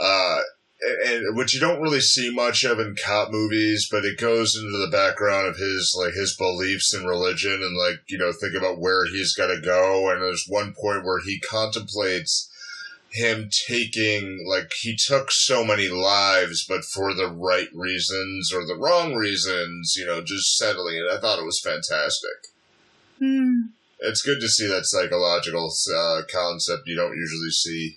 uh 0.00 0.40
and, 0.80 1.36
which 1.36 1.54
you 1.54 1.60
don't 1.60 1.80
really 1.80 2.00
see 2.00 2.30
much 2.30 2.64
of 2.64 2.78
in 2.78 2.96
cop 3.02 3.30
movies, 3.30 3.88
but 3.90 4.04
it 4.04 4.18
goes 4.18 4.54
into 4.56 4.76
the 4.76 4.90
background 4.90 5.48
of 5.48 5.56
his 5.56 5.96
like 5.98 6.14
his 6.14 6.36
beliefs 6.36 6.94
in 6.94 7.06
religion 7.06 7.52
and 7.52 7.76
like 7.76 8.00
you 8.08 8.18
know 8.18 8.32
think 8.32 8.54
about 8.54 8.78
where 8.78 9.06
he's 9.06 9.34
got 9.34 9.48
to 9.48 9.60
go. 9.60 10.10
And 10.10 10.22
there's 10.22 10.46
one 10.48 10.74
point 10.78 11.04
where 11.04 11.20
he 11.20 11.40
contemplates 11.40 12.50
him 13.10 13.48
taking 13.66 14.44
like 14.46 14.70
he 14.80 14.96
took 14.96 15.30
so 15.30 15.64
many 15.64 15.88
lives, 15.88 16.66
but 16.68 16.84
for 16.84 17.14
the 17.14 17.30
right 17.30 17.68
reasons 17.72 18.52
or 18.52 18.66
the 18.66 18.76
wrong 18.76 19.14
reasons. 19.14 19.94
You 19.96 20.06
know, 20.06 20.22
just 20.22 20.56
settling 20.56 20.96
it. 20.96 21.12
I 21.12 21.18
thought 21.18 21.38
it 21.38 21.46
was 21.46 21.60
fantastic. 21.60 22.52
Hmm. 23.18 23.72
It's 24.00 24.20
good 24.20 24.40
to 24.40 24.48
see 24.48 24.66
that 24.66 24.84
psychological 24.84 25.72
uh, 25.96 26.22
concept 26.30 26.86
you 26.86 26.96
don't 26.96 27.16
usually 27.16 27.50
see. 27.50 27.96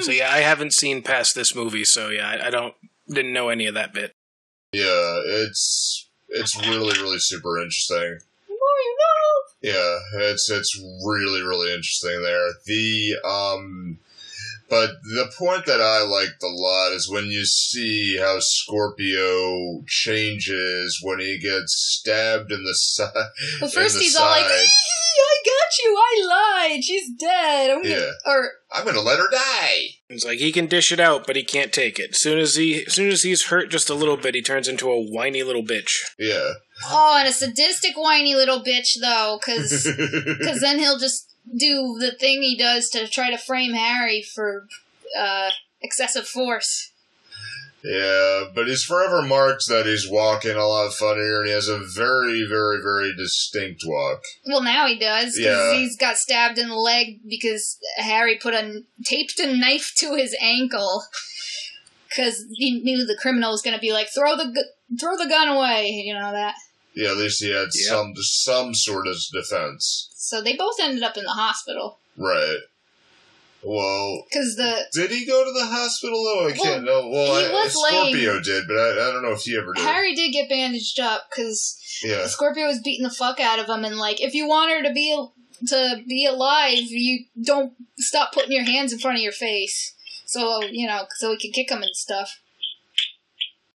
So 0.00 0.10
yeah, 0.10 0.30
I 0.32 0.38
haven't 0.38 0.72
seen 0.72 1.02
past 1.02 1.34
this 1.34 1.54
movie, 1.54 1.84
so 1.84 2.08
yeah, 2.08 2.28
I, 2.28 2.46
I 2.46 2.50
don't 2.50 2.74
didn't 3.08 3.32
know 3.32 3.50
any 3.50 3.66
of 3.66 3.74
that 3.74 3.92
bit. 3.92 4.14
Yeah, 4.72 5.20
it's 5.24 6.08
it's 6.28 6.56
really 6.66 6.98
really 7.00 7.18
super 7.18 7.58
interesting. 7.58 8.18
Yeah, 9.62 9.98
it's 10.14 10.50
it's 10.50 10.76
really 11.06 11.42
really 11.42 11.72
interesting 11.72 12.22
there. 12.22 12.48
The 12.66 13.16
um, 13.24 13.98
but 14.68 14.90
the 15.02 15.30
point 15.38 15.66
that 15.66 15.80
I 15.80 16.02
liked 16.02 16.42
a 16.42 16.48
lot 16.48 16.92
is 16.92 17.08
when 17.08 17.26
you 17.26 17.44
see 17.44 18.16
how 18.16 18.38
Scorpio 18.40 19.84
changes 19.86 20.98
when 21.02 21.20
he 21.20 21.38
gets 21.38 21.74
stabbed 22.00 22.50
in 22.50 22.64
the 22.64 22.74
side. 22.74 23.12
Well, 23.60 23.70
first 23.70 23.96
in 23.96 23.98
the 23.98 24.04
he's 24.04 24.16
all 24.16 24.24
like, 24.26 24.40
side. 24.40 24.50
"I 24.50 24.56
got 24.56 24.64
you. 25.84 25.98
I 25.98 26.68
lied. 26.68 26.84
She's 26.84 27.10
dead." 27.10 27.70
I'm 27.70 27.82
gonna, 27.82 27.94
Yeah. 27.94 28.10
Or 28.26 28.50
I'm 28.72 28.84
gonna 28.84 29.00
let 29.00 29.18
her 29.18 29.30
die. 29.30 29.78
It's 30.08 30.24
like 30.24 30.38
he 30.38 30.52
can 30.52 30.66
dish 30.66 30.92
it 30.92 31.00
out, 31.00 31.26
but 31.26 31.36
he 31.36 31.44
can't 31.44 31.72
take 31.72 31.98
it. 31.98 32.14
Soon 32.14 32.38
as 32.38 32.56
he, 32.56 32.84
as 32.84 32.94
soon 32.94 33.10
as 33.10 33.22
he's 33.22 33.46
hurt 33.46 33.70
just 33.70 33.90
a 33.90 33.94
little 33.94 34.16
bit, 34.16 34.34
he 34.34 34.42
turns 34.42 34.68
into 34.68 34.90
a 34.90 35.00
whiny 35.00 35.42
little 35.42 35.62
bitch. 35.62 35.90
Yeah. 36.18 36.52
oh, 36.86 37.16
and 37.18 37.28
a 37.28 37.32
sadistic, 37.32 37.96
whiny 37.96 38.34
little 38.34 38.62
bitch 38.62 38.98
though, 39.00 39.38
because 39.40 39.84
because 39.84 40.60
then 40.62 40.78
he'll 40.78 40.98
just 40.98 41.34
do 41.56 41.96
the 41.98 42.12
thing 42.12 42.42
he 42.42 42.56
does 42.56 42.88
to 42.90 43.08
try 43.08 43.30
to 43.30 43.38
frame 43.38 43.72
Harry 43.72 44.22
for 44.22 44.66
uh, 45.18 45.50
excessive 45.80 46.26
force. 46.26 46.91
Yeah, 47.84 48.44
but 48.54 48.68
he's 48.68 48.84
forever 48.84 49.22
marked 49.22 49.64
that 49.68 49.86
he's 49.86 50.08
walking 50.08 50.54
a 50.56 50.66
lot 50.66 50.92
funnier, 50.94 51.40
and 51.40 51.48
he 51.48 51.52
has 51.52 51.66
a 51.68 51.78
very, 51.78 52.46
very, 52.48 52.80
very 52.80 53.12
distinct 53.16 53.82
walk. 53.84 54.22
Well, 54.46 54.62
now 54.62 54.86
he 54.86 54.96
does 54.98 55.36
Yeah. 55.38 55.74
he's 55.74 55.96
got 55.96 56.16
stabbed 56.16 56.58
in 56.58 56.68
the 56.68 56.76
leg 56.76 57.20
because 57.28 57.78
Harry 57.96 58.38
put 58.40 58.54
a 58.54 58.82
taped 59.04 59.40
a 59.40 59.52
knife 59.52 59.92
to 59.96 60.14
his 60.14 60.36
ankle 60.40 61.04
because 62.08 62.44
he 62.54 62.80
knew 62.82 63.04
the 63.04 63.18
criminal 63.20 63.50
was 63.50 63.62
going 63.62 63.74
to 63.76 63.80
be 63.80 63.92
like, 63.92 64.08
"Throw 64.14 64.36
the 64.36 64.46
gu- 64.46 64.98
throw 65.00 65.16
the 65.16 65.26
gun 65.28 65.48
away," 65.48 65.88
you 65.88 66.14
know 66.14 66.30
that. 66.30 66.54
Yeah, 66.94 67.10
at 67.12 67.16
least 67.16 67.42
he 67.42 67.50
had 67.50 67.68
Yeah. 67.74 67.88
some 67.90 68.12
some 68.16 68.74
sort 68.74 69.08
of 69.08 69.16
defense. 69.32 70.10
So 70.14 70.40
they 70.40 70.54
both 70.54 70.78
ended 70.80 71.02
up 71.02 71.16
in 71.16 71.24
the 71.24 71.30
hospital 71.30 71.98
Right. 72.16 72.58
Well, 73.64 74.24
because 74.28 74.56
the 74.56 74.86
did 74.92 75.10
he 75.10 75.24
go 75.24 75.44
to 75.44 75.52
the 75.52 75.66
hospital 75.66 76.22
though? 76.24 76.48
I 76.48 76.52
Well, 76.52 76.54
can't 76.54 76.84
know. 76.84 77.08
Well, 77.08 77.38
he 77.38 77.46
I, 77.46 77.52
was 77.52 77.76
uh, 77.76 77.88
Scorpio 77.88 78.40
did, 78.40 78.64
but 78.66 78.76
I, 78.76 78.90
I 78.90 79.12
don't 79.12 79.22
know 79.22 79.32
if 79.32 79.42
he 79.42 79.56
ever 79.56 79.72
did. 79.72 79.84
Harry 79.84 80.14
did 80.14 80.32
get 80.32 80.48
bandaged 80.48 80.98
up 80.98 81.28
because 81.30 81.78
yeah. 82.04 82.26
Scorpio 82.26 82.66
was 82.66 82.80
beating 82.80 83.04
the 83.04 83.10
fuck 83.10 83.38
out 83.38 83.60
of 83.60 83.68
him, 83.68 83.84
and 83.84 83.96
like, 83.96 84.20
if 84.20 84.34
you 84.34 84.48
want 84.48 84.72
her 84.72 84.82
to 84.82 84.92
be 84.92 85.26
to 85.68 86.02
be 86.08 86.26
alive, 86.26 86.78
you 86.78 87.26
don't 87.40 87.74
stop 87.98 88.32
putting 88.32 88.52
your 88.52 88.64
hands 88.64 88.92
in 88.92 88.98
front 88.98 89.18
of 89.18 89.22
your 89.22 89.32
face. 89.32 89.94
So 90.26 90.62
you 90.64 90.88
know, 90.88 91.06
so 91.16 91.30
we 91.30 91.38
can 91.38 91.52
kick 91.52 91.70
him 91.70 91.82
and 91.82 91.94
stuff. 91.94 92.40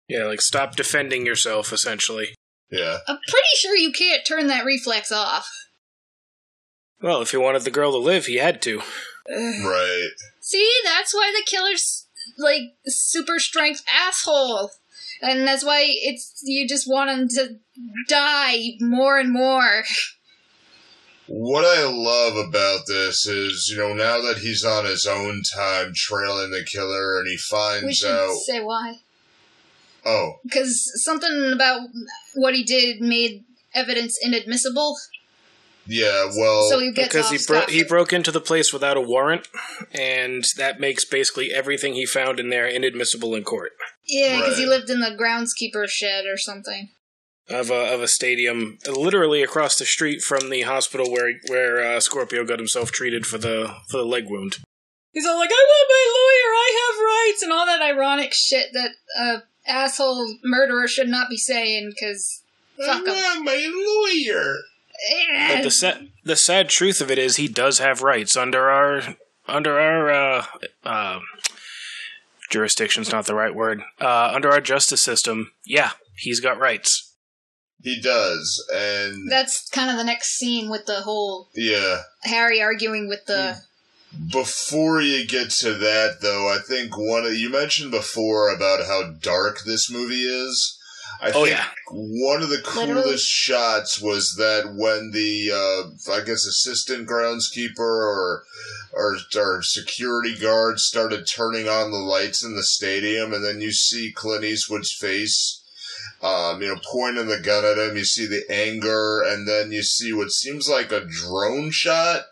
Yeah, 0.07 0.25
like 0.25 0.41
stop 0.41 0.75
defending 0.75 1.25
yourself, 1.25 1.73
essentially. 1.73 2.35
Yeah. 2.71 2.97
I'm 3.07 3.19
pretty 3.27 3.55
sure 3.55 3.75
you 3.75 3.91
can't 3.91 4.25
turn 4.25 4.47
that 4.47 4.65
reflex 4.65 5.11
off. 5.11 5.47
Well, 7.01 7.21
if 7.21 7.31
he 7.31 7.37
wanted 7.37 7.63
the 7.63 7.71
girl 7.71 7.91
to 7.91 7.97
live, 7.97 8.25
he 8.25 8.37
had 8.37 8.61
to. 8.63 8.81
Right. 9.29 10.09
See, 10.41 10.69
that's 10.83 11.13
why 11.13 11.31
the 11.35 11.43
killer's 11.49 12.07
like 12.37 12.75
super 12.87 13.39
strength 13.39 13.83
asshole. 13.93 14.71
and 15.21 15.47
that's 15.47 15.63
why 15.63 15.85
it's 15.87 16.41
you 16.43 16.67
just 16.67 16.85
want 16.89 17.09
him 17.09 17.27
to 17.29 17.55
die 18.07 18.57
more 18.79 19.17
and 19.17 19.31
more. 19.31 19.83
What 21.27 21.63
I 21.63 21.85
love 21.85 22.35
about 22.35 22.81
this 22.87 23.25
is, 23.25 23.69
you 23.71 23.77
know, 23.77 23.93
now 23.93 24.19
that 24.21 24.39
he's 24.39 24.65
on 24.65 24.85
his 24.85 25.05
own 25.05 25.41
time 25.55 25.93
trailing 25.95 26.51
the 26.51 26.65
killer 26.65 27.17
and 27.17 27.27
he 27.27 27.33
We 27.35 27.37
finds 27.37 27.99
should 27.99 28.09
out. 28.11 28.35
say 28.45 28.59
why. 28.59 28.99
Oh, 30.05 30.33
Because 30.43 30.91
something 31.03 31.51
about 31.53 31.87
what 32.35 32.53
he 32.53 32.63
did 32.63 32.99
made 32.99 33.45
evidence 33.73 34.19
inadmissible, 34.21 34.97
yeah, 35.85 36.29
well. 36.37 36.69
so 36.69 36.79
he 36.79 36.91
gets 36.91 37.07
because 37.09 37.29
he 37.29 37.37
bro- 37.47 37.65
he 37.67 37.83
broke 37.83 38.13
into 38.13 38.31
the 38.31 38.39
place 38.41 38.71
without 38.73 38.97
a 38.97 39.01
warrant, 39.01 39.47
and 39.91 40.43
that 40.57 40.79
makes 40.79 41.05
basically 41.05 41.51
everything 41.53 41.93
he 41.93 42.05
found 42.05 42.39
in 42.39 42.49
there 42.49 42.67
inadmissible 42.67 43.35
in 43.35 43.43
court 43.43 43.71
Yeah, 44.07 44.37
because 44.37 44.57
he 44.57 44.65
lived 44.65 44.89
in 44.89 44.99
the 44.99 45.11
groundskeeper 45.11 45.87
shed 45.87 46.25
or 46.25 46.37
something. 46.37 46.89
of 47.49 47.69
a 47.71 47.93
of 47.93 48.01
a 48.01 48.07
stadium, 48.07 48.77
literally 48.87 49.43
across 49.43 49.75
the 49.77 49.85
street 49.85 50.21
from 50.21 50.49
the 50.49 50.61
hospital 50.61 51.11
where 51.11 51.31
where 51.47 51.81
uh, 51.83 51.99
Scorpio 51.99 52.45
got 52.45 52.59
himself 52.59 52.91
treated 52.91 53.25
for 53.25 53.37
the 53.37 53.73
for 53.89 53.97
the 53.97 54.05
leg 54.05 54.29
wound. 54.29 54.57
He's 55.11 55.25
all 55.25 55.37
like, 55.37 55.51
"I 55.51 55.53
want 55.53 55.89
my 55.89 56.05
lawyer. 56.17 56.53
I 56.55 56.69
have 56.81 57.31
rights," 57.33 57.43
and 57.43 57.51
all 57.51 57.65
that 57.65 57.81
ironic 57.81 58.31
shit 58.33 58.67
that 58.73 58.91
uh, 59.19 59.39
asshole 59.67 60.35
murderer 60.43 60.87
should 60.87 61.09
not 61.09 61.29
be 61.29 61.37
saying. 61.37 61.91
Because 61.93 62.41
I 62.81 62.87
fuck 62.87 63.05
him. 63.07 63.13
want 63.13 63.45
my 63.45 63.69
lawyer. 64.33 64.55
But 65.49 65.63
the 65.63 65.71
sad 65.71 66.09
the 66.23 66.35
sad 66.35 66.69
truth 66.69 67.01
of 67.01 67.11
it 67.11 67.17
is 67.17 67.35
he 67.35 67.47
does 67.47 67.79
have 67.79 68.01
rights 68.01 68.37
under 68.37 68.69
our 68.69 69.15
under 69.47 69.79
our 69.79 70.09
uh, 70.09 70.45
uh, 70.83 71.19
jurisdiction's 72.49 73.11
not 73.11 73.25
the 73.25 73.35
right 73.35 73.53
word. 73.53 73.81
Uh, 73.99 74.31
under 74.33 74.51
our 74.51 74.61
justice 74.61 75.03
system, 75.03 75.51
yeah, 75.65 75.91
he's 76.15 76.39
got 76.39 76.59
rights. 76.59 77.13
He 77.81 77.99
does, 77.99 78.65
and 78.73 79.29
That's 79.29 79.69
kind 79.69 79.91
of 79.91 79.97
the 79.97 80.05
next 80.05 80.37
scene 80.37 80.69
with 80.69 80.85
the 80.85 81.01
whole 81.01 81.49
yeah. 81.53 82.03
Harry 82.23 82.61
arguing 82.61 83.09
with 83.09 83.25
the. 83.25 83.57
Before 84.31 85.01
you 85.01 85.25
get 85.25 85.49
to 85.61 85.73
that, 85.73 86.19
though, 86.21 86.47
I 86.47 86.59
think 86.65 86.95
one 86.95 87.25
of 87.25 87.33
you 87.33 87.51
mentioned 87.51 87.91
before 87.91 88.53
about 88.55 88.85
how 88.85 89.15
dark 89.19 89.63
this 89.65 89.89
movie 89.91 90.21
is. 90.21 90.79
I 91.21 91.29
Oh, 91.29 91.45
think 91.45 91.49
yeah. 91.49 91.65
one 91.91 92.41
of 92.41 92.49
the 92.49 92.61
coolest 92.63 92.87
Literally. 92.89 93.17
shots 93.17 94.01
was 94.01 94.35
that 94.37 94.73
when 94.75 95.11
the 95.11 95.51
uh, 95.51 96.11
I 96.13 96.19
guess 96.25 96.45
assistant 96.45 97.07
groundskeeper 97.07 97.79
or 97.79 98.43
or 98.93 99.17
or 99.35 99.61
security 99.63 100.37
guard 100.37 100.79
started 100.79 101.25
turning 101.27 101.67
on 101.67 101.91
the 101.91 101.97
lights 101.97 102.43
in 102.43 102.55
the 102.55 102.63
stadium, 102.63 103.33
and 103.33 103.43
then 103.43 103.61
you 103.61 103.71
see 103.71 104.11
Clint 104.11 104.43
Eastwood's 104.43 104.93
face. 104.93 105.61
Um, 106.21 106.61
you 106.61 106.69
know, 106.69 106.79
pointing 106.89 107.27
the 107.27 107.39
gun 107.39 107.65
at 107.65 107.77
him, 107.77 107.97
you 107.97 108.05
see 108.05 108.25
the 108.25 108.43
anger, 108.49 109.21
and 109.21 109.45
then 109.47 109.71
you 109.73 109.83
see 109.83 110.13
what 110.13 110.31
seems 110.31 110.69
like 110.69 110.91
a 110.91 111.05
drone 111.05 111.69
shot 111.71 112.23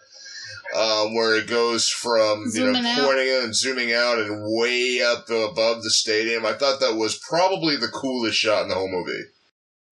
um, 0.75 1.13
where 1.15 1.35
it 1.37 1.47
goes 1.47 1.87
from 1.87 2.41
you 2.41 2.51
Zooming 2.51 2.83
know 2.83 2.89
out. 2.89 3.05
pointing 3.05 3.27
in 3.27 3.43
and 3.45 3.55
zooming 3.55 3.93
out 3.93 4.19
and 4.19 4.43
way 4.43 5.01
up 5.01 5.29
above 5.29 5.83
the 5.83 5.91
stadium. 5.91 6.45
I 6.45 6.53
thought 6.53 6.79
that 6.79 6.95
was 6.95 7.19
probably 7.29 7.75
the 7.77 7.87
coolest 7.87 8.37
shot 8.37 8.63
in 8.63 8.69
the 8.69 8.75
whole 8.75 8.91
movie. 8.91 9.23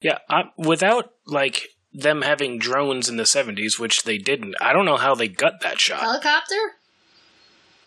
Yeah, 0.02 0.20
I, 0.30 0.44
without 0.58 1.12
like 1.26 1.68
them 1.94 2.22
having 2.22 2.58
drones 2.60 3.10
in 3.10 3.18
the 3.18 3.26
seventies, 3.26 3.80
which 3.80 4.04
they 4.04 4.18
didn't. 4.18 4.56
I 4.62 4.74
don't 4.74 4.86
know 4.86 4.98
how 4.98 5.16
they 5.16 5.28
got 5.28 5.62
that 5.62 5.80
shot. 5.82 6.00
Helicopter? 6.02 6.56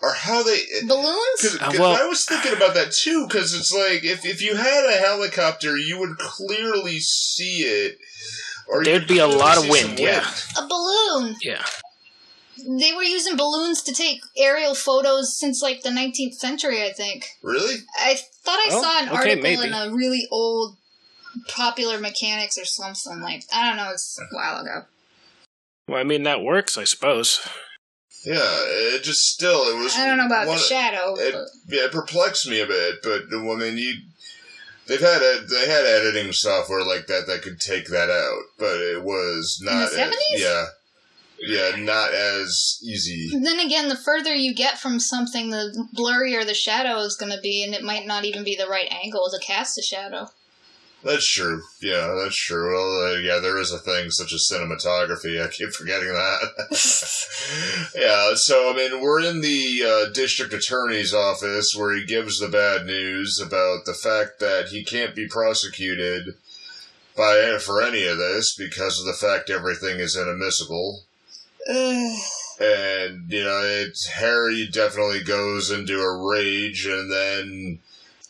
Or 0.03 0.13
how 0.15 0.43
they. 0.43 0.59
Balloons? 0.87 1.53
Because 1.53 1.61
Uh, 1.61 1.77
well- 1.79 1.97
I 2.03 2.07
was 2.07 2.25
thinking 2.25 2.53
about 2.53 2.75
that 2.75 2.93
too. 2.93 3.27
Because 3.29 3.55
it's 3.55 3.73
like 3.73 4.05
if 4.05 4.27
if 4.27 4.43
you 4.43 4.57
had 4.57 4.85
a 4.85 4.99
helicopter, 4.99 5.77
you 5.77 5.99
would 5.99 6.19
clearly 6.19 6.99
see 6.99 7.59
it. 7.61 7.99
Or 8.69 8.85
There'd 8.85 9.07
be 9.07 9.19
a 9.19 9.27
lot 9.27 9.57
of 9.59 9.65
see 9.65 9.73
some 9.81 9.89
wind, 9.91 9.99
yeah. 10.01 10.25
A 10.59 10.67
balloon! 10.67 11.37
Yeah, 11.43 11.65
They 12.67 12.93
were 12.93 13.03
using 13.03 13.37
balloons 13.37 13.83
to 13.83 13.93
take 13.93 14.21
aerial 14.37 14.75
photos 14.75 15.39
since 15.39 15.63
like 15.63 15.83
the 15.83 15.91
19th 15.91 16.35
century, 16.35 16.83
I 16.85 16.93
think. 16.93 17.27
Really? 17.43 17.77
I 17.99 18.15
thought 18.45 18.59
I 18.59 18.69
Oh, 18.73 18.83
saw 18.83 18.99
an 19.03 19.09
okay, 19.09 19.17
article 19.17 19.43
maybe. 19.43 19.67
in 19.67 19.73
a 19.75 19.91
really 19.95 20.27
old 20.31 20.77
popular 21.49 21.99
mechanics 21.99 22.59
or 22.59 22.65
something 22.65 23.21
like 23.23 23.45
I 23.53 23.69
don't 23.69 23.77
know, 23.79 23.91
it's 23.93 24.19
a 24.21 24.35
while 24.35 24.61
ago. 24.61 24.85
well, 25.89 25.99
I 26.01 26.05
mean 26.05 26.23
that 26.25 26.43
works, 26.43 26.77
I 26.79 26.85
suppose. 26.85 27.41
Yeah. 28.25 28.39
It 28.95 29.03
just 29.03 29.23
still 29.23 29.63
it 29.69 29.83
was. 29.83 29.97
I 29.97 30.07
don't 30.07 30.19
know 30.19 30.27
about 30.27 30.47
one- 30.47 30.57
the 30.57 30.63
shadow. 30.63 31.15
It, 31.19 31.33
but- 31.35 31.49
yeah, 31.69 31.85
it 31.87 31.93
perplexed 31.93 32.49
me 32.49 32.61
a 32.61 32.67
bit, 32.67 33.03
but 33.03 33.23
I 33.33 33.37
mean, 33.57 33.79
you 33.79 33.95
they've 34.87 35.01
had 35.01 35.23
ed- 35.23 35.49
they 35.49 35.67
had 35.69 35.85
editing 35.85 36.33
software 36.33 36.85
like 36.85 37.07
that 37.09 37.27
that 37.27 37.43
could 37.43 37.59
take 37.61 37.87
that 37.89 38.11
out, 38.11 38.43
but 38.59 38.77
it 38.81 39.03
was 39.03 39.59
In 39.61 39.67
the 39.67 39.73
not. 39.73 39.83
as- 39.85 39.95
70s? 39.95 40.41
yeah, 40.41 40.67
yeah, 41.43 41.77
not 41.77 42.13
as 42.13 42.79
easy. 42.83 43.31
Then 43.33 43.59
again, 43.59 43.89
the 43.89 43.97
further 43.97 44.35
you 44.35 44.55
get 44.55 44.79
from 44.79 45.01
something, 45.01 45.51
the 45.51 45.87
blurrier 45.97 46.47
the 46.47 46.55
shadow 46.55 46.99
is 46.99 47.17
going 47.17 47.33
to 47.33 47.41
be, 47.41 47.65
and 47.65 47.75
it 47.75 47.83
might 47.83 48.07
not 48.07 48.25
even 48.25 48.45
be 48.45 48.57
the 48.57 48.69
right 48.69 48.89
angle 48.91 49.29
to 49.31 49.45
cast 49.45 49.79
a 49.79 49.83
shadow. 49.83 50.29
That's 51.05 51.29
true. 51.29 51.63
Yeah, 51.81 52.17
that's 52.23 52.37
true. 52.37 52.73
Well, 52.73 53.15
uh, 53.15 53.19
yeah, 53.19 53.41
there 53.41 53.59
is 53.59 53.73
a 53.73 53.79
thing 53.79 54.11
such 54.11 54.33
as 54.33 54.49
cinematography. 54.49 55.45
I 55.45 55.49
keep 55.49 55.71
forgetting 55.71 56.09
that. 56.09 56.71
yeah, 57.97 58.35
so 58.37 58.73
I 58.73 58.77
mean, 58.77 59.01
we're 59.01 59.21
in 59.21 59.41
the 59.41 59.83
uh, 59.85 60.13
district 60.13 60.53
attorney's 60.53 61.13
office 61.13 61.75
where 61.77 61.93
he 61.97 62.05
gives 62.05 62.39
the 62.39 62.49
bad 62.49 62.87
news 62.87 63.41
about 63.41 63.85
the 63.85 63.95
fact 63.95 64.39
that 64.39 64.69
he 64.69 64.85
can't 64.85 65.17
be 65.17 65.27
prosecuted 65.27 66.35
by 67.17 67.59
for 67.61 67.83
any 67.83 68.05
of 68.07 68.19
this 68.19 68.55
because 68.55 69.01
of 69.01 69.07
the 69.07 69.13
fact 69.13 69.51
everything 69.51 69.99
is 69.99 70.17
inadmissible. 70.17 71.03
And 72.61 73.31
you 73.33 73.43
know, 73.43 73.61
it's 73.65 74.07
Harry 74.07 74.69
definitely 74.71 75.23
goes 75.25 75.71
into 75.71 76.01
a 76.01 76.17
rage, 76.17 76.87
and 76.87 77.11
then 77.11 77.79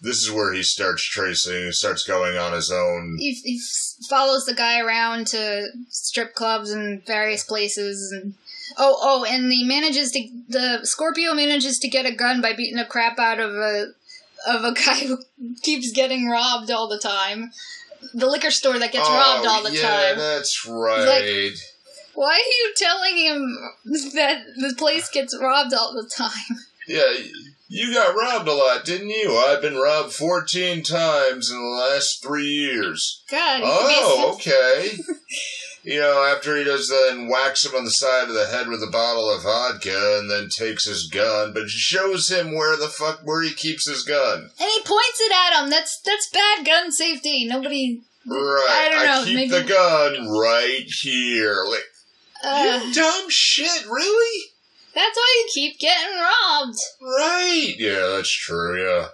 this 0.01 0.23
is 0.23 0.31
where 0.31 0.53
he 0.53 0.63
starts 0.63 1.05
tracing, 1.05 1.71
starts 1.73 2.05
going 2.05 2.39
on 2.39 2.53
his 2.53 2.71
own. 2.71 3.17
He, 3.19 3.33
he 3.33 3.61
follows 4.09 4.47
the 4.47 4.55
guy 4.55 4.81
around 4.81 5.27
to 5.29 5.67
strip 5.89 6.35
clubs 6.35 6.71
and 6.71 7.05
various 7.05 7.45
places, 7.45 8.11
and 8.13 8.35
oh, 8.79 8.97
oh, 9.03 9.25
and 9.29 9.53
he 9.53 9.65
manages 9.65 10.13
to 10.13 10.29
the 10.49 10.81
Scorpio 10.85 11.35
manages 11.35 11.79
to 11.81 11.89
get 11.89 12.07
a 12.07 12.15
gun 12.15 12.41
by 12.41 12.53
beating 12.55 12.79
the 12.79 12.85
crap 12.85 13.19
out 13.19 13.39
of 13.39 13.55
a 13.55 13.87
of 14.49 14.65
a 14.65 14.73
guy 14.87 15.07
who 15.07 15.19
keeps 15.63 15.93
getting 15.93 16.29
robbed 16.29 16.71
all 16.71 16.89
the 16.89 16.99
time. 16.99 17.51
The 18.15 18.27
liquor 18.27 18.51
store 18.51 18.79
that 18.79 18.93
gets 18.93 19.07
oh, 19.09 19.15
robbed 19.15 19.47
all 19.47 19.63
the 19.63 19.71
Oh, 19.71 19.73
yeah, 19.73 20.09
time. 20.09 20.19
that's 20.19 20.67
right. 20.67 21.53
Why 22.15 22.33
are 22.33 22.37
you 22.37 22.75
telling 22.77 23.17
him 23.17 23.59
that 24.15 24.45
the 24.57 24.75
place 24.77 25.09
gets 25.11 25.37
robbed 25.41 25.73
all 25.75 25.93
the 25.95 26.09
time? 26.15 26.59
yeah, 26.89 27.13
you 27.69 27.95
got 27.95 28.15
robbed 28.15 28.49
a 28.49 28.53
lot, 28.53 28.85
didn't 28.85 29.09
you? 29.09 29.35
I've 29.37 29.63
been 29.63 29.77
robbed 29.77 30.13
14 30.13 30.83
times 30.83 31.51
in 31.51 31.57
the 31.57 31.63
last 31.91 32.23
three 32.23 32.47
years. 32.47 33.23
God. 33.31 33.61
Oh, 33.65 34.33
okay. 34.35 34.91
you 35.83 35.99
know, 36.01 36.23
after 36.23 36.55
he 36.57 36.65
does 36.65 36.89
that 36.89 37.11
and 37.13 37.31
whacks 37.31 37.65
him 37.65 37.75
on 37.75 37.85
the 37.85 37.91
side 37.91 38.29
of 38.29 38.35
the 38.35 38.47
head 38.47 38.69
with 38.69 38.83
a 38.83 38.91
bottle 38.91 39.31
of 39.31 39.43
vodka 39.45 40.19
and 40.21 40.31
then 40.31 40.49
takes 40.51 40.85
his 40.87 41.07
gun, 41.09 41.53
but 41.55 41.69
shows 41.71 42.29
him 42.29 42.55
where 42.55 42.77
the 42.77 42.89
fuck, 42.89 43.21
where 43.25 43.41
he 43.43 43.55
keeps 43.55 43.89
his 43.89 44.03
gun. 44.03 44.51
And 44.61 44.69
he 44.71 44.81
points 44.85 45.21
it 45.21 45.33
at 45.33 45.63
him. 45.63 45.71
That's 45.71 45.99
that's 46.05 46.29
bad 46.31 46.67
gun 46.67 46.93
safety. 46.93 47.47
Nobody. 47.47 48.03
Right. 48.27 48.69
I 48.71 48.89
don't 48.91 49.07
know, 49.07 49.25
keep 49.25 49.35
maybe- 49.35 49.51
the 49.51 49.65
gun 49.65 50.29
right 50.29 50.85
here. 51.01 51.65
Like, 51.69 51.81
Uh, 52.45 52.81
you 52.85 52.95
dumb 52.95 53.27
shit, 53.29 53.87
really? 53.87 54.45
that's 54.95 55.17
why 55.17 55.35
you 55.45 55.51
keep 55.55 55.79
getting 55.79 56.15
robbed. 56.19 56.77
Right. 57.01 57.75
Yeah, 57.79 58.15
that's 58.17 58.31
true. 58.31 58.85
Yeah, 58.87 59.09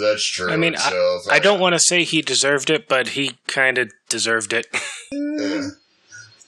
that's 0.00 0.24
true. 0.30 0.52
I 0.52 0.56
mean, 0.56 0.74
itself. 0.74 1.22
I 1.30 1.38
don't 1.40 1.58
want 1.60 1.74
to 1.74 1.80
say 1.80 2.04
he 2.04 2.22
deserved 2.22 2.70
it, 2.70 2.86
but 2.88 3.08
he 3.08 3.38
kind 3.48 3.78
of 3.78 3.90
deserved 4.08 4.52
it. 4.52 4.66
Yeah. 5.12 5.68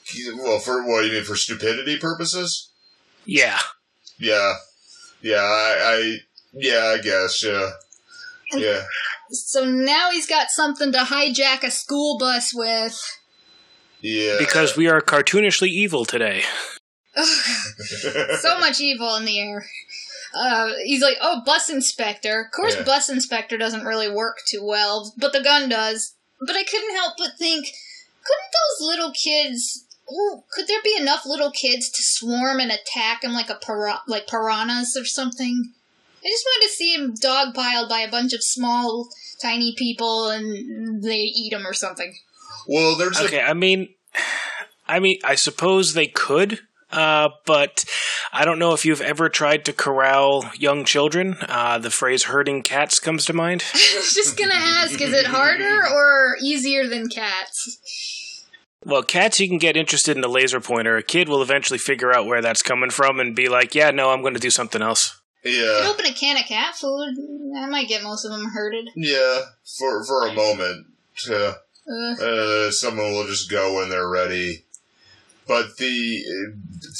He- 0.04 0.32
Well, 0.32 0.58
for 0.60 0.86
what 0.86 1.04
you 1.04 1.12
mean 1.12 1.24
for 1.24 1.34
stupidity 1.36 1.98
purposes? 1.98 2.70
yeah, 3.24 3.58
Yeah. 4.18 4.54
Yeah. 5.22 5.36
I. 5.42 5.76
I 5.82 6.16
yeah. 6.52 6.94
I 6.96 6.98
guess. 7.02 7.42
Yeah. 7.44 7.70
Yeah. 8.52 8.82
So 9.30 9.64
now 9.64 10.10
he's 10.12 10.26
got 10.28 10.50
something 10.50 10.92
to 10.92 10.98
hijack 10.98 11.64
a 11.64 11.70
school 11.70 12.16
bus 12.18 12.52
with. 12.54 12.96
Yeah. 14.00 14.36
because 14.38 14.76
we 14.76 14.88
are 14.88 15.00
cartoonishly 15.00 15.68
evil 15.68 16.04
today. 16.04 16.42
so 18.40 18.58
much 18.58 18.80
evil 18.80 19.16
in 19.16 19.24
the 19.24 19.38
air. 19.40 19.66
Uh, 20.34 20.72
he's 20.84 21.02
like, 21.02 21.16
oh, 21.20 21.42
bus 21.46 21.70
inspector. 21.70 22.42
Of 22.42 22.52
course, 22.54 22.76
Yeah. 22.76 22.82
bus 22.82 23.08
inspector 23.08 23.56
doesn't 23.56 23.84
really 23.84 24.10
work 24.10 24.38
too 24.50 24.62
well, 24.62 25.14
but 25.16 25.32
the 25.32 25.42
gun 25.42 25.68
does. 25.68 26.14
But 26.40 26.56
I 26.56 26.64
couldn't 26.64 26.94
help 26.94 27.14
but 27.16 27.38
think, 27.38 27.66
couldn't 28.22 28.52
those 28.52 28.86
little 28.88 29.12
kids? 29.12 29.84
Ooh, 30.12 30.42
could 30.52 30.68
there 30.68 30.82
be 30.84 30.96
enough 30.98 31.24
little 31.24 31.50
kids 31.50 31.88
to 31.90 32.02
swarm 32.02 32.60
and 32.60 32.70
attack 32.70 33.24
him 33.24 33.32
like 33.32 33.48
a 33.48 33.54
pira- 33.54 34.02
like 34.06 34.26
piranhas 34.28 34.96
or 34.96 35.04
something? 35.06 35.72
I 36.22 36.28
just 36.28 36.44
wanted 36.44 36.66
to 36.68 36.74
see 36.74 36.94
him 36.94 37.14
dogpiled 37.14 37.88
by 37.88 38.00
a 38.00 38.10
bunch 38.10 38.32
of 38.32 38.42
small, 38.42 39.08
tiny 39.40 39.74
people, 39.76 40.28
and 40.28 41.02
they 41.02 41.18
eat 41.20 41.52
him 41.52 41.66
or 41.66 41.72
something. 41.72 42.18
Well, 42.68 42.96
there's 42.96 43.20
Okay, 43.20 43.40
I 43.40 43.54
mean, 43.54 43.88
I 44.88 45.00
mean, 45.00 45.18
I 45.24 45.34
suppose 45.34 45.94
they 45.94 46.06
could, 46.06 46.60
uh, 46.90 47.30
but 47.44 47.84
I 48.32 48.44
don't 48.44 48.58
know 48.58 48.72
if 48.72 48.84
you've 48.84 49.00
ever 49.00 49.28
tried 49.28 49.64
to 49.64 49.72
corral 49.72 50.50
young 50.58 50.84
children. 50.84 51.36
Uh, 51.48 51.78
the 51.78 51.90
phrase 51.90 52.24
"herding 52.24 52.62
cats" 52.62 52.98
comes 52.98 53.24
to 53.26 53.32
mind. 53.32 53.64
I 53.74 53.92
was 53.96 54.14
just 54.14 54.38
gonna 54.38 54.54
ask, 54.54 55.00
is 55.00 55.12
it 55.12 55.26
harder 55.26 55.86
or 55.86 56.36
easier 56.40 56.86
than 56.86 57.08
cats? 57.08 58.44
Well, 58.84 59.02
cats, 59.02 59.40
you 59.40 59.48
can 59.48 59.58
get 59.58 59.76
interested 59.76 60.16
in 60.16 60.22
a 60.22 60.28
laser 60.28 60.60
pointer. 60.60 60.96
A 60.96 61.02
kid 61.02 61.28
will 61.28 61.42
eventually 61.42 61.78
figure 61.78 62.14
out 62.14 62.26
where 62.26 62.40
that's 62.40 62.62
coming 62.62 62.90
from 62.90 63.18
and 63.18 63.34
be 63.34 63.48
like, 63.48 63.74
"Yeah, 63.74 63.90
no, 63.90 64.10
I'm 64.10 64.22
going 64.22 64.34
to 64.34 64.40
do 64.40 64.50
something 64.50 64.82
else." 64.82 65.20
You 65.44 65.52
yeah, 65.52 65.88
open 65.88 66.06
a 66.06 66.12
can 66.12 66.36
of 66.36 66.44
cat 66.44 66.74
food, 66.74 67.14
I 67.56 67.66
might 67.66 67.88
get 67.88 68.02
most 68.02 68.24
of 68.24 68.32
them 68.32 68.50
herded. 68.52 68.90
yeah, 68.96 69.40
for 69.78 70.04
for 70.04 70.26
a 70.26 70.32
moment. 70.32 70.86
Yeah. 71.28 71.54
Uh, 71.88 72.24
Uh, 72.24 72.70
someone 72.70 73.12
will 73.12 73.26
just 73.26 73.50
go 73.50 73.74
when 73.76 73.88
they're 73.90 74.08
ready. 74.08 74.64
But 75.46 75.76
the 75.78 76.24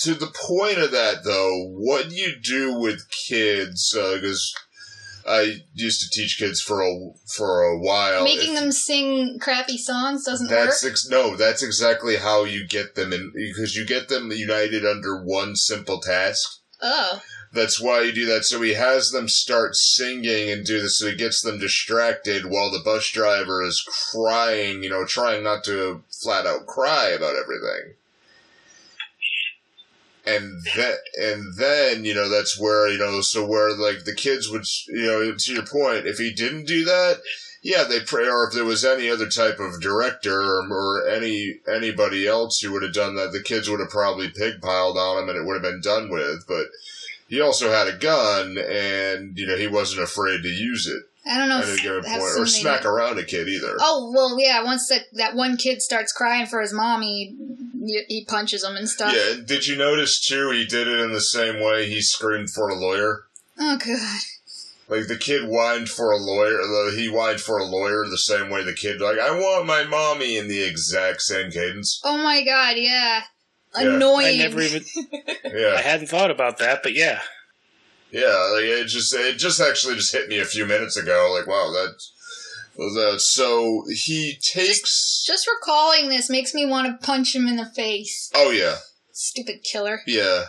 to 0.02 0.14
the 0.14 0.28
point 0.28 0.78
of 0.78 0.92
that 0.92 1.24
though, 1.24 1.64
what 1.72 2.12
you 2.12 2.36
do 2.40 2.74
with 2.74 3.10
kids? 3.10 3.92
Because 3.92 4.54
I 5.28 5.62
used 5.74 6.00
to 6.02 6.08
teach 6.10 6.38
kids 6.38 6.60
for 6.60 6.80
a 6.82 7.10
for 7.26 7.62
a 7.64 7.76
while. 7.78 8.22
making 8.22 8.54
If- 8.54 8.60
them 8.60 8.70
sing 8.70 9.38
crappy 9.40 9.76
songs 9.76 10.24
doesn't 10.24 10.48
That's 10.48 10.84
work. 10.84 10.92
ex- 10.92 11.08
no, 11.08 11.34
that's 11.36 11.64
exactly 11.64 12.16
how 12.16 12.44
you 12.44 12.64
get 12.68 12.94
them 12.94 13.12
in 13.12 13.32
because 13.34 13.74
you 13.74 13.84
get 13.84 14.08
them 14.08 14.30
united 14.30 14.86
under 14.86 15.20
one 15.20 15.56
simple 15.56 16.00
task. 16.00 16.48
Oh, 16.80 17.20
That's 17.56 17.80
why 17.80 18.02
you 18.02 18.12
do 18.12 18.26
that. 18.26 18.44
So 18.44 18.60
he 18.60 18.74
has 18.74 19.10
them 19.10 19.28
start 19.28 19.74
singing 19.74 20.50
and 20.50 20.64
do 20.64 20.80
this, 20.80 20.98
so 20.98 21.08
he 21.08 21.16
gets 21.16 21.40
them 21.40 21.58
distracted 21.58 22.44
while 22.44 22.70
the 22.70 22.82
bus 22.84 23.10
driver 23.10 23.64
is 23.64 23.82
crying, 24.12 24.82
you 24.82 24.90
know, 24.90 25.06
trying 25.06 25.42
not 25.42 25.64
to 25.64 26.02
flat 26.22 26.46
out 26.46 26.66
cry 26.66 27.08
about 27.08 27.34
everything. 27.34 27.94
And 30.26 30.62
that, 30.74 30.98
and 31.16 31.56
then, 31.56 32.04
you 32.04 32.12
know, 32.12 32.28
that's 32.28 32.60
where, 32.60 32.88
you 32.88 32.98
know, 32.98 33.20
so 33.22 33.46
where, 33.46 33.74
like, 33.74 34.04
the 34.04 34.14
kids 34.14 34.50
would, 34.50 34.64
you 34.88 35.06
know, 35.06 35.34
to 35.34 35.54
your 35.54 35.64
point, 35.64 36.06
if 36.06 36.18
he 36.18 36.32
didn't 36.32 36.66
do 36.66 36.84
that, 36.84 37.20
yeah, 37.62 37.84
they 37.84 38.00
pray, 38.00 38.28
or 38.28 38.48
if 38.48 38.54
there 38.54 38.64
was 38.64 38.84
any 38.84 39.08
other 39.08 39.28
type 39.28 39.60
of 39.60 39.80
director 39.80 40.42
or, 40.42 40.68
or 40.68 41.08
any, 41.08 41.60
anybody 41.66 42.26
else 42.26 42.58
who 42.60 42.72
would 42.72 42.82
have 42.82 42.92
done 42.92 43.14
that, 43.14 43.32
the 43.32 43.42
kids 43.42 43.70
would 43.70 43.80
have 43.80 43.88
probably 43.88 44.28
pigpiled 44.28 44.96
on 44.96 45.22
him 45.22 45.28
and 45.28 45.38
it 45.38 45.46
would 45.46 45.54
have 45.54 45.62
been 45.62 45.80
done 45.80 46.10
with, 46.10 46.44
but, 46.46 46.66
he 47.28 47.40
also 47.40 47.70
had 47.70 47.88
a 47.88 47.96
gun, 47.96 48.58
and 48.58 49.36
you 49.36 49.46
know 49.46 49.56
he 49.56 49.66
wasn't 49.66 50.02
afraid 50.02 50.42
to 50.42 50.48
use 50.48 50.86
it 50.86 51.02
I 51.28 51.38
don't 51.38 51.48
know. 51.48 51.58
at 51.58 51.78
a 51.78 51.82
given 51.82 52.04
point, 52.04 52.22
or 52.38 52.46
smack 52.46 52.84
around 52.84 53.18
a 53.18 53.24
kid 53.24 53.48
either. 53.48 53.76
Oh 53.80 54.12
well, 54.14 54.38
yeah. 54.40 54.62
Once 54.62 54.88
that 54.88 55.06
that 55.14 55.34
one 55.34 55.56
kid 55.56 55.82
starts 55.82 56.12
crying 56.12 56.46
for 56.46 56.60
his 56.60 56.72
mom, 56.72 57.02
he 57.02 57.36
he 58.08 58.24
punches 58.24 58.62
him 58.62 58.76
and 58.76 58.88
stuff. 58.88 59.12
Yeah, 59.14 59.42
did 59.44 59.66
you 59.66 59.76
notice 59.76 60.24
too? 60.24 60.50
He 60.50 60.64
did 60.64 60.86
it 60.86 61.00
in 61.00 61.12
the 61.12 61.20
same 61.20 61.60
way 61.60 61.88
he 61.88 62.00
screamed 62.00 62.50
for 62.50 62.68
a 62.68 62.76
lawyer. 62.76 63.24
Oh 63.58 63.76
god. 63.76 64.20
Like 64.88 65.08
the 65.08 65.16
kid 65.16 65.48
whined 65.48 65.88
for 65.88 66.12
a 66.12 66.16
lawyer. 66.16 66.60
He 66.92 67.08
whined 67.08 67.40
for 67.40 67.58
a 67.58 67.64
lawyer 67.64 68.04
the 68.08 68.18
same 68.18 68.48
way 68.48 68.62
the 68.62 68.72
kid 68.72 69.00
like 69.00 69.18
I 69.18 69.32
want 69.32 69.66
my 69.66 69.82
mommy 69.82 70.36
in 70.36 70.46
the 70.46 70.62
exact 70.62 71.22
same 71.22 71.50
cadence. 71.50 72.00
Oh 72.04 72.18
my 72.18 72.44
god. 72.44 72.74
Yeah. 72.76 73.22
Yeah. 73.78 73.94
Annoying. 73.94 74.40
I 74.40 74.44
never 74.44 74.60
even, 74.60 74.84
yeah. 75.44 75.74
I 75.76 75.82
hadn't 75.82 76.08
thought 76.08 76.30
about 76.30 76.58
that, 76.58 76.82
but 76.82 76.94
yeah. 76.94 77.20
yeah. 78.10 78.50
Like 78.54 78.64
it 78.64 78.86
just 78.86 79.14
it 79.14 79.38
just 79.38 79.60
actually 79.60 79.94
just 79.96 80.12
hit 80.12 80.28
me 80.28 80.38
a 80.38 80.44
few 80.44 80.66
minutes 80.66 80.96
ago. 80.96 81.34
Like 81.36 81.46
wow, 81.46 81.70
that. 81.72 81.94
that 82.76 83.20
so 83.20 83.84
he 83.88 84.38
takes. 84.42 85.24
Just 85.26 85.48
recalling 85.48 86.08
this 86.08 86.30
makes 86.30 86.54
me 86.54 86.66
want 86.66 86.86
to 86.86 87.06
punch 87.06 87.34
him 87.34 87.46
in 87.46 87.56
the 87.56 87.66
face. 87.66 88.30
Oh 88.34 88.50
yeah. 88.50 88.76
Stupid 89.12 89.64
killer. 89.64 90.00
Yeah. 90.06 90.44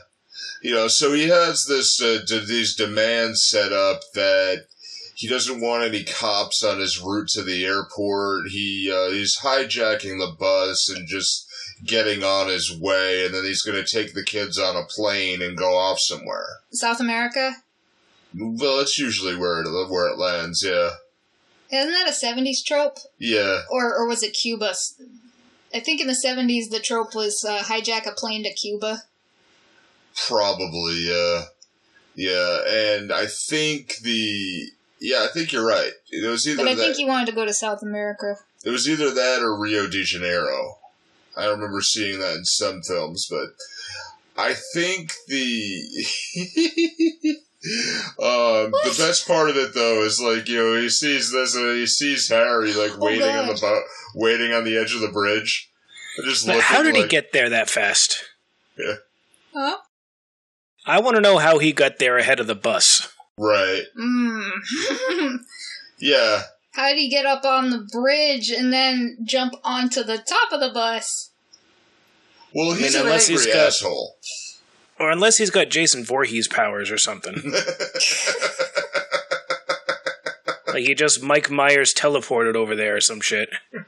You 0.61 0.73
know, 0.73 0.87
so 0.87 1.13
he 1.13 1.27
has 1.27 1.65
this 1.65 2.01
uh, 2.01 2.19
d- 2.25 2.45
these 2.45 2.75
demands 2.75 3.47
set 3.47 3.71
up 3.71 4.01
that 4.13 4.65
he 5.15 5.27
doesn't 5.27 5.61
want 5.61 5.83
any 5.83 6.03
cops 6.03 6.63
on 6.63 6.79
his 6.79 7.01
route 7.01 7.27
to 7.29 7.41
the 7.41 7.65
airport. 7.65 8.49
He 8.49 8.91
uh, 8.93 9.11
he's 9.11 9.39
hijacking 9.39 10.19
the 10.19 10.35
bus 10.37 10.89
and 10.89 11.07
just 11.07 11.46
getting 11.85 12.23
on 12.23 12.47
his 12.47 12.75
way, 12.77 13.25
and 13.25 13.33
then 13.33 13.43
he's 13.43 13.61
going 13.61 13.81
to 13.83 13.87
take 13.89 14.13
the 14.13 14.23
kids 14.23 14.57
on 14.59 14.75
a 14.75 14.85
plane 14.85 15.41
and 15.41 15.57
go 15.57 15.77
off 15.77 15.97
somewhere. 15.99 16.45
South 16.71 16.99
America. 16.99 17.53
Well, 18.37 18.77
that's 18.77 18.97
usually 18.97 19.35
where 19.35 19.61
it 19.61 19.89
where 19.89 20.07
it 20.07 20.17
lands. 20.19 20.63
Yeah, 20.63 20.89
Isn't 21.71 21.91
that 21.91 22.07
a 22.09 22.11
'70s 22.11 22.63
trope, 22.65 22.97
yeah, 23.17 23.61
or 23.71 23.95
or 23.95 24.07
was 24.07 24.21
it 24.23 24.31
Cuba? 24.39 24.73
I 25.73 25.79
think 25.79 26.01
in 26.01 26.07
the 26.07 26.13
'70s 26.25 26.69
the 26.69 26.79
trope 26.79 27.15
was 27.15 27.43
uh, 27.47 27.59
hijack 27.63 28.05
a 28.05 28.11
plane 28.11 28.43
to 28.43 28.53
Cuba. 28.53 29.03
probably. 30.27 31.07
Yeah, 31.09 31.43
yeah, 32.15 32.59
and 32.67 33.11
I 33.11 33.25
think 33.27 33.97
the 34.03 34.69
yeah, 34.99 35.23
I 35.23 35.27
think 35.33 35.51
you're 35.51 35.65
right. 35.65 35.91
It 36.11 36.27
was 36.27 36.47
either 36.47 36.63
But 36.63 36.69
I 36.71 36.75
that. 36.75 36.81
think 36.81 36.97
he 36.97 37.05
wanted 37.05 37.27
to 37.27 37.31
go 37.35 37.45
to 37.45 37.53
South 37.53 37.81
America. 37.81 38.35
It 38.65 38.69
was 38.71 38.89
either 38.89 39.11
that 39.13 39.39
or 39.41 39.57
Rio 39.59 39.87
de 39.87 40.03
Janeiro. 40.03 40.76
I 41.37 41.45
remember 41.45 41.81
seeing 41.81 42.19
that 42.19 42.35
in 42.35 42.45
some 42.45 42.81
films, 42.81 43.27
but 43.29 43.47
I 44.37 44.53
think 44.73 45.13
the 45.27 46.05
um, 48.19 48.71
the 48.71 48.95
best 48.97 49.27
part 49.27 49.49
of 49.49 49.57
it 49.57 49.73
though 49.73 50.03
is 50.03 50.19
like 50.19 50.47
you 50.47 50.57
know 50.57 50.81
he 50.81 50.89
sees 50.89 51.31
this 51.31 51.55
uh, 51.55 51.73
he 51.73 51.85
sees 51.85 52.29
Harry 52.29 52.73
like 52.73 52.93
Oh, 52.93 53.05
waiting 53.05 53.23
on 53.23 53.47
the 53.47 53.57
boat, 53.59 53.83
waiting 54.15 54.53
on 54.53 54.63
the 54.63 54.77
edge 54.77 54.93
of 54.93 55.01
the 55.01 55.11
bridge, 55.11 55.69
and 56.17 56.27
just 56.27 56.45
But 56.47 56.61
how 56.61 56.83
did 56.83 56.95
he 56.95 57.07
get 57.07 57.33
there 57.33 57.49
that 57.49 57.69
fast? 57.69 58.17
Yeah. 58.77 58.95
Huh? 59.53 59.77
I 60.85 60.99
want 61.01 61.15
to 61.15 61.21
know 61.21 61.37
how 61.37 61.57
he 61.59 61.73
got 61.73 61.99
there 61.99 62.17
ahead 62.17 62.39
of 62.39 62.47
the 62.47 62.55
bus. 62.55 63.11
right? 63.37 63.83
Mm. 63.99 65.39
Yeah, 65.99 66.43
How 66.77 66.89
did 66.89 66.99
he 66.99 67.09
get 67.09 67.25
up 67.25 67.43
on 67.43 67.71
the 67.71 67.79
bridge 67.91 68.51
and 68.51 68.71
then 68.71 69.17
jump 69.23 69.55
onto 69.63 70.03
the 70.03 70.19
top 70.19 70.51
of 70.51 70.59
the 70.59 70.69
bus? 70.71 71.31
well 72.53 72.73
he's 72.73 72.93
mean, 72.93 73.01
an 73.01 73.07
unless 73.07 73.27
angry 73.29 73.45
he's 73.45 73.53
got- 73.53 73.65
asshole. 73.67 74.15
Or 74.99 75.09
unless 75.11 75.37
he's 75.37 75.49
got 75.49 75.69
Jason 75.69 76.03
Voorhees 76.05 76.47
powers 76.47 76.91
or 76.91 76.97
something. 76.99 77.33
like 80.67 80.83
he 80.85 80.93
just 80.95 81.21
Mike 81.23 81.49
Myers 81.49 81.93
teleported 81.95 82.55
over 82.55 82.75
there 82.75 82.97
or 82.97 83.01
some 83.01 83.21
shit. 83.21 83.49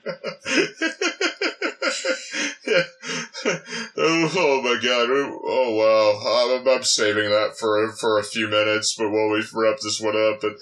oh, 3.97 4.61
my 4.63 4.79
god! 4.81 5.09
Oh 5.11 5.71
wow! 5.75 6.57
I'm, 6.59 6.67
I'm 6.67 6.83
saving 6.83 7.29
that 7.29 7.57
for 7.59 7.91
for 7.93 8.19
a 8.19 8.23
few 8.23 8.47
minutes, 8.47 8.95
but 8.97 9.09
while 9.09 9.29
we 9.29 9.43
wrap 9.53 9.77
this 9.83 9.99
one 10.01 10.15
up, 10.15 10.43
and 10.43 10.55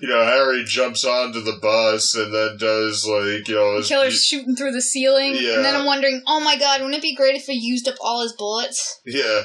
you 0.00 0.08
know, 0.08 0.22
Harry 0.24 0.64
jumps 0.64 1.04
onto 1.04 1.40
the 1.40 1.58
bus 1.60 2.14
and 2.14 2.32
then 2.34 2.56
does 2.58 3.06
like 3.06 3.48
you 3.48 3.54
know, 3.54 3.80
The 3.80 3.86
killer's 3.88 4.22
shooting 4.22 4.56
through 4.56 4.72
the 4.72 4.82
ceiling, 4.82 5.34
Yeah. 5.38 5.56
and 5.56 5.64
then 5.64 5.74
I'm 5.74 5.86
wondering, 5.86 6.22
oh 6.26 6.40
my 6.40 6.56
god, 6.58 6.80
wouldn't 6.80 6.98
it 6.98 7.02
be 7.02 7.14
great 7.14 7.36
if 7.36 7.44
he 7.44 7.54
used 7.54 7.88
up 7.88 7.96
all 8.00 8.22
his 8.22 8.32
bullets? 8.32 9.00
yeah, 9.04 9.42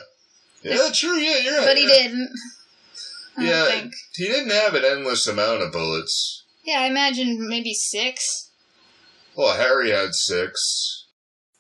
yeah, 0.64 0.90
true, 0.94 1.18
yeah, 1.18 1.38
you're 1.38 1.58
right. 1.58 1.68
But 1.68 1.78
he 1.78 1.84
yeah. 1.88 1.94
didn't. 1.94 2.30
I 3.38 3.44
Yeah, 3.44 3.66
think. 3.68 3.94
he 4.16 4.26
didn't 4.28 4.52
have 4.52 4.74
an 4.74 4.84
endless 4.84 5.26
amount 5.28 5.62
of 5.62 5.72
bullets. 5.72 6.44
Yeah, 6.66 6.82
I 6.82 6.86
imagine 6.88 7.48
maybe 7.48 7.74
six. 7.74 8.50
Well, 9.36 9.56
Harry 9.56 9.92
had 9.92 10.14
six. 10.14 10.99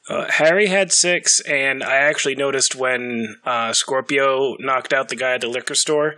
Uh, 0.10 0.26
Harry 0.32 0.66
had 0.68 0.91
six, 0.91 1.39
and 1.41 1.84
I 1.84 1.97
actually 1.97 2.36
noticed 2.36 2.74
when 2.76 3.36
uh, 3.45 3.74
Scorpio 3.74 4.55
knocked 4.60 4.91
out 4.91 5.10
the 5.10 5.16
guy 5.16 5.36
at 5.36 5.41
the 5.41 5.47
liquor 5.47 5.76
store, 5.76 6.16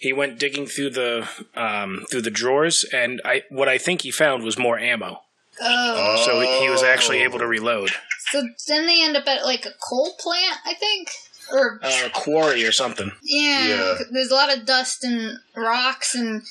he 0.00 0.12
went 0.12 0.38
digging 0.38 0.66
through 0.66 0.90
the 0.90 1.28
um, 1.54 2.06
through 2.10 2.22
the 2.22 2.30
drawers, 2.30 2.84
and 2.92 3.20
I 3.24 3.42
what 3.50 3.68
I 3.68 3.76
think 3.78 4.02
he 4.02 4.10
found 4.10 4.42
was 4.42 4.58
more 4.58 4.78
ammo. 4.78 5.20
Oh. 5.60 6.22
So 6.26 6.40
he, 6.40 6.60
he 6.64 6.70
was 6.70 6.82
actually 6.82 7.22
able 7.22 7.38
to 7.38 7.46
reload. 7.46 7.90
So 8.30 8.42
then 8.68 8.86
they 8.86 9.02
end 9.04 9.16
up 9.16 9.26
at 9.28 9.44
like 9.44 9.66
a 9.66 9.72
coal 9.86 10.14
plant, 10.18 10.56
I 10.64 10.74
think? 10.74 11.10
Or, 11.52 11.78
Uh, 11.82 12.08
quarry 12.12 12.64
or 12.66 12.72
something. 12.72 13.12
yeah, 13.22 13.68
Yeah. 13.68 13.94
there's 14.10 14.30
a 14.30 14.34
lot 14.34 14.52
of 14.56 14.64
dust 14.66 15.04
and 15.04 15.38
rocks 15.54 16.14
and 16.14 16.42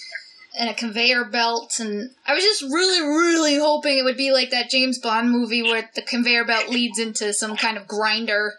and 0.57 0.69
a 0.69 0.73
conveyor 0.73 1.25
belt 1.25 1.79
and 1.79 2.11
I 2.25 2.33
was 2.33 2.43
just 2.43 2.61
really, 2.61 3.01
really 3.01 3.57
hoping 3.57 3.97
it 3.97 4.03
would 4.03 4.17
be 4.17 4.31
like 4.31 4.51
that 4.51 4.69
James 4.69 4.99
Bond 4.99 5.31
movie 5.31 5.61
where 5.61 5.89
the 5.95 6.01
conveyor 6.01 6.45
belt 6.45 6.69
leads 6.69 6.99
into 6.99 7.33
some 7.33 7.57
kind 7.57 7.77
of 7.77 7.87
grinder. 7.87 8.53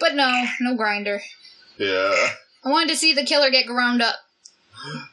But 0.00 0.14
no, 0.14 0.44
no 0.60 0.76
grinder. 0.76 1.20
Yeah. 1.76 2.28
I 2.64 2.70
wanted 2.70 2.90
to 2.90 2.96
see 2.96 3.14
the 3.14 3.24
killer 3.24 3.50
get 3.50 3.66
ground 3.66 4.02
up. 4.02 4.16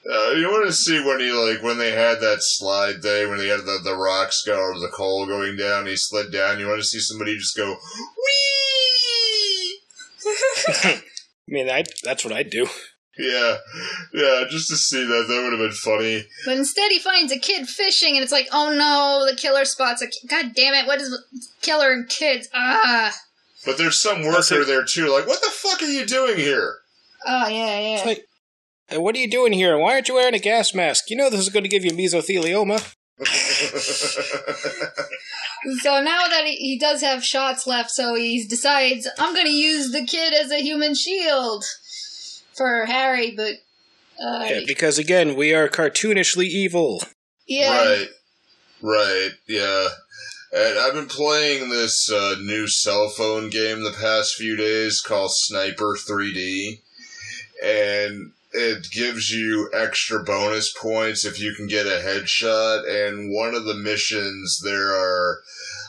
Uh, 0.10 0.32
you 0.32 0.48
want 0.48 0.68
to 0.68 0.74
see 0.74 1.04
when 1.04 1.20
he 1.20 1.32
like 1.32 1.64
when 1.64 1.80
they 1.80 1.92
had 1.92 2.20
that 2.20 2.38
slide 2.40 3.02
day 3.02 3.26
when 3.26 3.40
they 3.40 3.48
had 3.48 3.62
the, 3.62 3.80
the 3.84 3.96
rocks 3.96 4.44
go 4.46 4.56
or 4.56 4.80
the 4.80 4.92
coal 4.94 5.26
going 5.26 5.58
down, 5.58 5.88
he 5.88 5.96
slid 5.96 6.32
down. 6.32 6.60
You 6.60 6.68
want 6.68 6.82
to 6.82 6.88
see 6.88 7.00
somebody 7.00 7.36
just 7.36 7.58
go 7.58 7.68
wee. 7.68 7.76
I 10.84 11.02
mean, 11.48 11.70
I, 11.70 11.84
that's 12.04 12.24
what 12.24 12.34
I'd 12.34 12.50
do. 12.50 12.68
Yeah, 13.18 13.58
yeah, 14.14 14.44
just 14.50 14.68
to 14.70 14.76
see 14.76 15.04
that, 15.06 15.26
that 15.30 15.42
would 15.44 15.54
have 15.54 15.60
been 15.60 15.72
funny. 15.72 16.26
But 16.46 16.58
instead, 16.58 16.92
he 16.92 17.00
finds 17.00 17.32
a 17.32 17.40
kid 17.40 17.68
fishing, 17.70 18.16
and 18.16 18.24
it's 18.24 18.32
like, 18.32 18.48
oh 18.52 18.74
no, 18.74 19.26
the 19.30 19.38
killer 19.38 19.64
spots 19.64 20.02
a 20.02 20.08
ki- 20.08 20.28
God 20.28 20.52
damn 20.54 20.74
it! 20.74 20.86
What 20.86 21.00
is 21.00 21.18
killer 21.62 21.92
and 21.94 22.10
kids? 22.10 22.50
Ah, 22.54 23.16
But 23.66 23.78
there's 23.78 24.02
some 24.02 24.24
worker 24.24 24.62
it. 24.62 24.68
there 24.68 24.84
too. 24.84 25.10
Like, 25.14 25.28
what 25.28 25.42
the 25.42 25.50
fuck 25.50 25.82
are 25.82 25.86
you 25.86 26.06
doing 26.06 26.36
here? 26.38 26.76
oh 27.26 27.48
yeah, 27.48 27.80
yeah. 27.80 27.96
It's 27.98 28.06
like, 28.06 28.26
"Hey, 28.88 28.98
what 28.98 29.16
are 29.16 29.20
you 29.20 29.32
doing 29.32 29.54
here? 29.54 29.78
Why 29.78 29.94
aren't 29.94 30.10
you 30.10 30.16
wearing 30.16 30.36
a 30.36 30.40
gas 30.40 30.74
mask? 30.74 31.10
You 31.10 31.16
know 31.16 31.30
this 31.30 31.40
is 31.40 31.50
going 31.50 31.64
to 31.64 31.70
give 31.70 31.86
you 31.86 31.92
mesothelioma. 31.92 32.96
So 35.82 36.00
now 36.02 36.28
that 36.28 36.44
he, 36.46 36.56
he 36.58 36.78
does 36.80 37.02
have 37.02 37.24
shots 37.26 37.66
left, 37.66 37.90
so 37.90 38.14
he 38.14 38.46
decides 38.48 39.08
I'm 39.18 39.34
going 39.34 39.48
to 39.48 39.52
use 39.52 39.92
the 39.92 40.06
kid 40.06 40.32
as 40.34 40.52
a 40.52 40.62
human 40.62 40.94
shield 40.94 41.64
for 42.56 42.86
Harry. 42.86 43.34
But 43.36 43.54
uh, 44.24 44.46
Yeah, 44.46 44.60
because 44.66 44.98
again, 44.98 45.36
we 45.36 45.54
are 45.54 45.68
cartoonishly 45.70 46.46
evil. 46.46 47.02
yeah, 47.48 47.72
Right, 47.72 48.08
right, 48.82 49.32
yeah. 49.48 49.88
And 50.54 50.80
I've 50.80 50.94
been 50.94 51.08
playing 51.08 51.70
this 51.70 52.10
uh, 52.10 52.36
new 52.40 52.68
cell 52.68 53.10
phone 53.10 53.50
game 53.50 53.84
the 53.84 53.92
past 53.92 54.36
few 54.36 54.56
days 54.56 55.02
called 55.02 55.32
Sniper 55.34 55.98
3D, 55.98 56.80
and 57.62 58.32
it 58.56 58.88
gives 58.92 59.30
you 59.32 59.70
extra 59.74 60.24
bonus 60.24 60.72
points 60.74 61.26
if 61.26 61.40
you 61.40 61.54
can 61.54 61.68
get 61.68 61.86
a 61.86 62.02
headshot. 62.04 62.88
And 62.88 63.32
one 63.34 63.54
of 63.54 63.66
the 63.66 63.76
missions, 63.76 64.60
there 64.64 64.94
are 64.94 65.40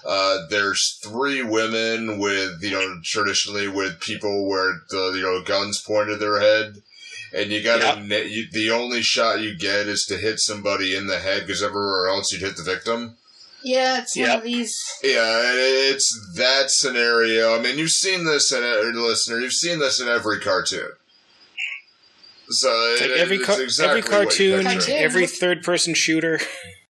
uh, 0.05 0.39
there's 0.51 0.99
three 1.03 1.43
women 1.43 2.19
with 2.19 2.63
you 2.63 2.71
know 2.73 3.01
traditionally 3.05 3.69
with 3.69 4.01
people 4.01 4.49
where 4.49 4.81
the 4.91 5.13
you 5.17 5.23
know 5.23 5.43
guns 5.43 5.81
pointed 5.83 6.15
at 6.15 6.21
their 6.21 6.41
head. 6.41 6.83
And 7.35 7.51
you 7.51 7.61
gotta, 7.63 7.85
Yep. 7.85 7.99
na- 8.07 8.17
you, 8.29 8.47
the 8.53 8.71
only 8.71 9.03
shot 9.03 9.41
you 9.41 9.55
get 9.57 9.89
is 9.89 10.05
to 10.09 10.17
hit 10.17 10.39
somebody 10.39 10.97
in 10.97 11.07
the 11.09 11.19
head 11.19 11.43
because 11.47 11.63
everywhere 11.63 12.09
else 12.09 12.33
you'd 12.33 12.41
hit 12.41 12.57
the 12.57 12.63
victim. 12.63 13.17
yeah, 13.63 13.99
it's 14.01 14.17
one 14.17 14.31
of 14.31 14.45
these. 14.45 14.79
Yeah, 15.03 15.41
it's 15.43 16.09
that 16.37 16.71
scenario. 16.71 17.59
I 17.59 17.61
mean, 17.61 17.79
you've 17.79 17.91
seen 17.91 18.25
this 18.25 18.53
in 18.53 18.63
a 18.63 18.77
listener. 18.99 19.41
You've 19.41 19.53
seen 19.53 19.81
this 19.81 20.01
in 20.01 20.09
every 20.09 20.39
cartoon. 20.41 20.91
So 22.49 22.69
It's 22.93 23.01
like 23.01 23.11
it- 23.11 23.17
every, 23.19 23.37
it's 23.37 23.47
car- 23.47 23.61
exactly 23.63 23.99
every 23.99 24.03
what 24.27 24.39
you 24.39 24.51
cartoon, 24.53 24.57
picture. 24.65 24.79
Cartoon. 24.79 24.95
every 25.05 25.27
third-person 25.27 25.95
shooter. 25.95 26.41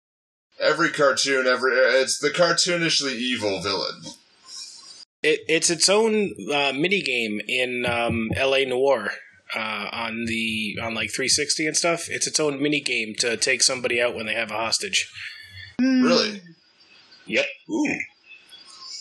every 0.59 0.89
cartoon, 0.89 1.45
every 1.47 1.73
it's 1.73 2.19
the 2.19 2.29
cartoonishly 2.29 3.13
evil 3.15 3.61
villain. 3.61 4.01
It, 5.21 5.39
it's 5.47 5.69
its 5.69 5.87
own 5.89 6.33
uh, 6.53 6.73
mini 6.73 7.01
game 7.01 7.39
in 7.47 7.85
um, 7.85 8.29
L.A. 8.35 8.65
Noire 8.65 9.11
uh, 9.55 9.87
on 9.91 10.25
the 10.25 10.77
on 10.81 10.93
like 10.95 11.11
360 11.11 11.67
and 11.67 11.77
stuff. 11.77 12.05
It's 12.09 12.27
its 12.27 12.39
own 12.39 12.61
mini 12.61 12.81
game 12.81 13.13
to 13.19 13.37
take 13.37 13.63
somebody 13.63 14.01
out 14.01 14.15
when 14.15 14.25
they 14.25 14.33
have 14.33 14.51
a 14.51 14.55
hostage. 14.55 15.09
Hmm. 15.79 16.03
Really? 16.03 16.41
Yep. 17.25 17.45
Ooh. 17.69 17.99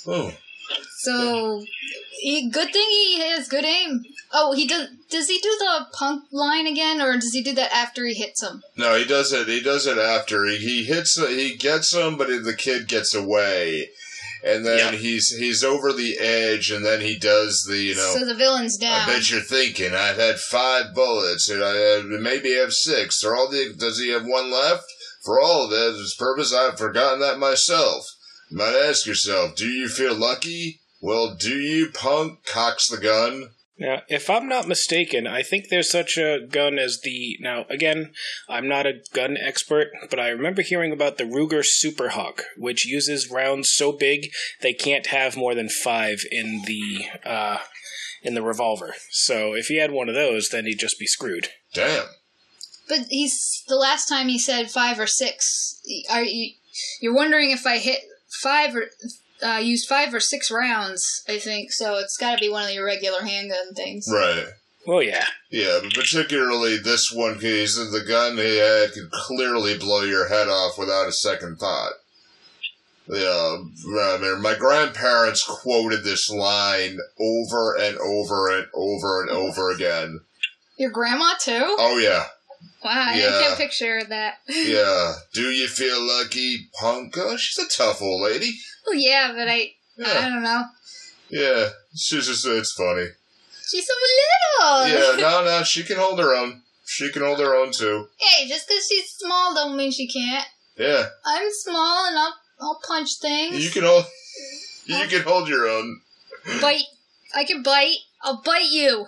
Oh. 0.06 0.32
So, 0.98 1.64
he, 2.20 2.48
good 2.50 2.72
thing 2.72 2.86
he 2.88 3.20
has 3.20 3.48
good 3.48 3.64
aim. 3.64 4.04
Oh, 4.32 4.52
he 4.52 4.66
does. 4.66 4.88
Does 5.10 5.28
he 5.28 5.38
do 5.38 5.54
the 5.58 5.86
punk 5.92 6.24
line 6.32 6.66
again, 6.66 7.00
or 7.02 7.12
does 7.14 7.32
he 7.34 7.42
do 7.42 7.52
that 7.54 7.72
after 7.72 8.04
he 8.06 8.14
hits 8.14 8.42
him? 8.42 8.62
No, 8.76 8.96
he 8.96 9.04
does 9.04 9.32
it. 9.32 9.46
He 9.46 9.60
does 9.60 9.86
it 9.86 9.98
after 9.98 10.46
he, 10.46 10.56
he 10.56 10.84
hits. 10.84 11.16
He 11.16 11.54
gets 11.56 11.94
him, 11.94 12.16
but 12.16 12.28
the 12.28 12.54
kid 12.56 12.88
gets 12.88 13.14
away, 13.14 13.90
and 14.42 14.64
then 14.64 14.78
Yeah. 14.78 14.92
he's 14.92 15.28
he's 15.28 15.62
over 15.62 15.92
the 15.92 16.18
edge, 16.18 16.70
and 16.70 16.84
then 16.84 17.02
he 17.02 17.18
does 17.18 17.64
the 17.68 17.76
you 17.76 17.94
know. 17.94 18.14
so 18.14 18.24
the 18.24 18.34
villain's 18.34 18.78
down. 18.78 19.02
I 19.08 19.12
bet 19.12 19.30
you're 19.30 19.40
thinking 19.40 19.94
I've 19.94 20.16
had 20.16 20.38
five 20.38 20.94
bullets, 20.94 21.50
and 21.50 21.62
I 21.62 21.98
uh, 21.98 22.02
maybe 22.04 22.54
have 22.54 22.72
six. 22.72 23.22
Or 23.22 23.36
all 23.36 23.48
the 23.50 23.74
does 23.78 23.98
he 23.98 24.10
have 24.10 24.24
one 24.24 24.50
left? 24.50 24.84
For 25.24 25.40
all 25.40 25.64
of 25.64 25.70
this 25.70 26.14
purpose, 26.16 26.52
I've 26.54 26.78
forgotten 26.78 27.20
that 27.20 27.38
myself. 27.38 28.06
You 28.50 28.56
might 28.56 28.74
ask 28.74 29.06
yourself, 29.06 29.54
do 29.56 29.66
you 29.68 29.88
feel 29.88 30.14
lucky? 30.14 30.80
Well, 31.00 31.34
do 31.34 31.54
you, 31.58 31.90
punk? 31.90 32.44
Cocks 32.44 32.88
the 32.88 32.98
gun. 32.98 33.50
Now, 33.78 34.02
if 34.08 34.28
I'm 34.28 34.48
not 34.48 34.68
mistaken, 34.68 35.26
I 35.26 35.42
think 35.42 35.68
there's 35.68 35.90
such 35.90 36.16
a 36.18 36.46
gun 36.46 36.78
as 36.78 37.00
the. 37.02 37.38
Now, 37.40 37.64
again, 37.70 38.12
I'm 38.48 38.68
not 38.68 38.86
a 38.86 39.00
gun 39.12 39.36
expert, 39.36 39.88
but 40.10 40.20
I 40.20 40.28
remember 40.28 40.62
hearing 40.62 40.92
about 40.92 41.16
the 41.16 41.24
Ruger 41.24 41.64
Superhawk, 41.64 42.42
which 42.56 42.86
uses 42.86 43.30
rounds 43.30 43.70
so 43.70 43.90
big 43.90 44.28
they 44.60 44.74
can't 44.74 45.06
have 45.06 45.36
more 45.36 45.54
than 45.54 45.68
five 45.68 46.20
in 46.30 46.62
the 46.66 47.06
uh, 47.24 47.58
in 48.22 48.34
the 48.34 48.42
revolver. 48.42 48.94
So 49.10 49.54
if 49.54 49.66
he 49.66 49.78
had 49.78 49.90
one 49.90 50.08
of 50.08 50.14
those, 50.14 50.50
then 50.50 50.66
he'd 50.66 50.78
just 50.78 50.98
be 50.98 51.06
screwed. 51.06 51.48
Damn. 51.74 52.06
But 52.88 53.06
he's 53.08 53.64
the 53.68 53.76
last 53.76 54.06
time 54.06 54.28
he 54.28 54.38
said 54.38 54.70
five 54.70 55.00
or 55.00 55.06
six. 55.06 55.80
Are 56.10 56.22
you? 56.22 56.52
You're 57.00 57.14
wondering 57.14 57.50
if 57.50 57.66
I 57.66 57.78
hit 57.78 58.00
five 58.42 58.76
or 58.76 58.90
uh, 59.42 59.58
used 59.58 59.88
five 59.88 60.12
or 60.14 60.20
six 60.20 60.50
rounds? 60.50 61.02
I 61.28 61.38
think 61.38 61.72
so. 61.72 61.96
It's 61.96 62.16
got 62.16 62.36
to 62.36 62.40
be 62.40 62.50
one 62.50 62.64
of 62.64 62.74
your 62.74 62.86
regular 62.86 63.22
handgun 63.22 63.74
things. 63.74 64.06
Right. 64.12 64.46
Oh 64.86 65.00
yeah. 65.00 65.26
Yeah, 65.50 65.78
but 65.82 65.92
particularly 65.92 66.76
this 66.78 67.12
one 67.12 67.38
case, 67.38 67.76
the 67.76 68.04
gun 68.06 68.36
he 68.36 68.56
had 68.56 68.92
could 68.92 69.10
clearly 69.10 69.78
blow 69.78 70.02
your 70.02 70.28
head 70.28 70.48
off 70.48 70.78
without 70.78 71.08
a 71.08 71.12
second 71.12 71.58
thought. 71.58 71.92
Yeah, 73.08 73.58
I 74.00 74.18
mean, 74.20 74.42
my 74.42 74.54
grandparents 74.54 75.44
quoted 75.44 76.04
this 76.04 76.30
line 76.30 76.98
over 77.20 77.76
and 77.76 77.98
over 77.98 78.56
and 78.56 78.66
over 78.74 79.22
and 79.22 79.30
over 79.30 79.70
again. 79.70 80.20
Your 80.78 80.90
grandma 80.90 81.34
too? 81.38 81.76
Oh 81.78 81.98
yeah, 81.98 82.26
Wow, 82.84 82.90
I 83.08 83.18
can't 83.40 83.56
picture 83.56 84.02
that. 84.04 84.34
yeah. 84.48 85.14
Do 85.34 85.42
you 85.50 85.68
feel 85.68 86.00
lucky, 86.02 86.68
punk? 86.80 87.14
Oh, 87.16 87.36
she's 87.36 87.64
a 87.64 87.68
tough 87.68 88.02
old 88.02 88.22
lady. 88.22 88.52
Oh 88.86 88.92
yeah, 88.92 89.32
but 89.36 89.48
I 89.48 89.52
I 89.54 89.72
Yeah, 89.96 90.28
don't 90.28 90.42
know. 90.42 90.62
yeah. 91.30 91.68
She's 91.94 92.26
just, 92.26 92.44
it's 92.46 92.72
funny. 92.72 93.06
She's 93.70 93.86
so 93.86 93.92
little. 94.64 94.88
Yeah, 94.88 95.16
no, 95.22 95.44
no, 95.44 95.62
she 95.62 95.84
can 95.84 95.96
hold 95.98 96.18
her 96.18 96.34
own. 96.34 96.62
She 96.84 97.10
can 97.12 97.22
hold 97.22 97.38
her 97.38 97.54
own 97.54 97.70
too. 97.72 98.08
Hey, 98.18 98.48
just 98.48 98.66
because 98.68 98.86
she's 98.88 99.08
small 99.10 99.54
don't 99.54 99.76
mean 99.76 99.92
she 99.92 100.08
can't. 100.08 100.46
Yeah, 100.76 101.06
I'm 101.24 101.48
small 101.52 102.06
and 102.06 102.18
I'll 102.18 102.34
I'll 102.60 102.80
punch 102.86 103.18
things. 103.20 103.64
you 103.64 103.70
can 103.70 103.84
hold. 103.84 104.04
You 104.84 105.06
can 105.06 105.22
hold 105.22 105.48
your 105.48 105.68
own. 105.68 106.00
bite. 106.60 106.82
I 107.36 107.44
can 107.44 107.62
bite. 107.62 107.94
I'll 108.22 108.42
bite 108.42 108.70
you. 108.70 109.06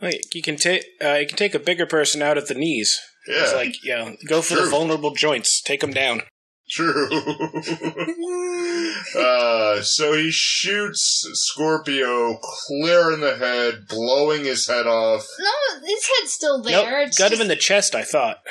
Wait, 0.00 0.32
you 0.34 0.42
can 0.42 0.56
take 0.56 0.84
uh, 1.04 1.14
you 1.14 1.26
can 1.26 1.36
take 1.36 1.54
a 1.54 1.58
bigger 1.58 1.86
person 1.86 2.22
out 2.22 2.38
at 2.38 2.46
the 2.46 2.54
knees. 2.54 2.98
It's 3.26 3.52
Yeah, 3.52 3.58
like, 3.58 3.84
yeah, 3.84 4.12
go 4.26 4.42
for 4.42 4.54
the 4.54 4.70
vulnerable 4.70 5.10
joints. 5.10 5.60
Take 5.60 5.80
them 5.80 5.92
down. 5.92 6.22
true. 6.70 7.08
uh, 9.16 9.82
so 9.82 10.12
he 10.14 10.30
shoots 10.30 11.26
Scorpio 11.32 12.38
clear 12.38 13.12
in 13.12 13.20
the 13.20 13.36
head, 13.36 13.86
blowing 13.88 14.44
his 14.44 14.66
head 14.68 14.86
off. 14.86 15.26
No, 15.38 15.80
his 15.84 16.06
head's 16.06 16.32
still 16.32 16.62
there. 16.62 16.84
Nope, 16.84 17.08
it's 17.08 17.18
got 17.18 17.30
just, 17.30 17.40
him 17.40 17.42
in 17.42 17.48
the 17.48 17.56
chest. 17.56 17.94
I 17.94 18.02
thought. 18.02 18.42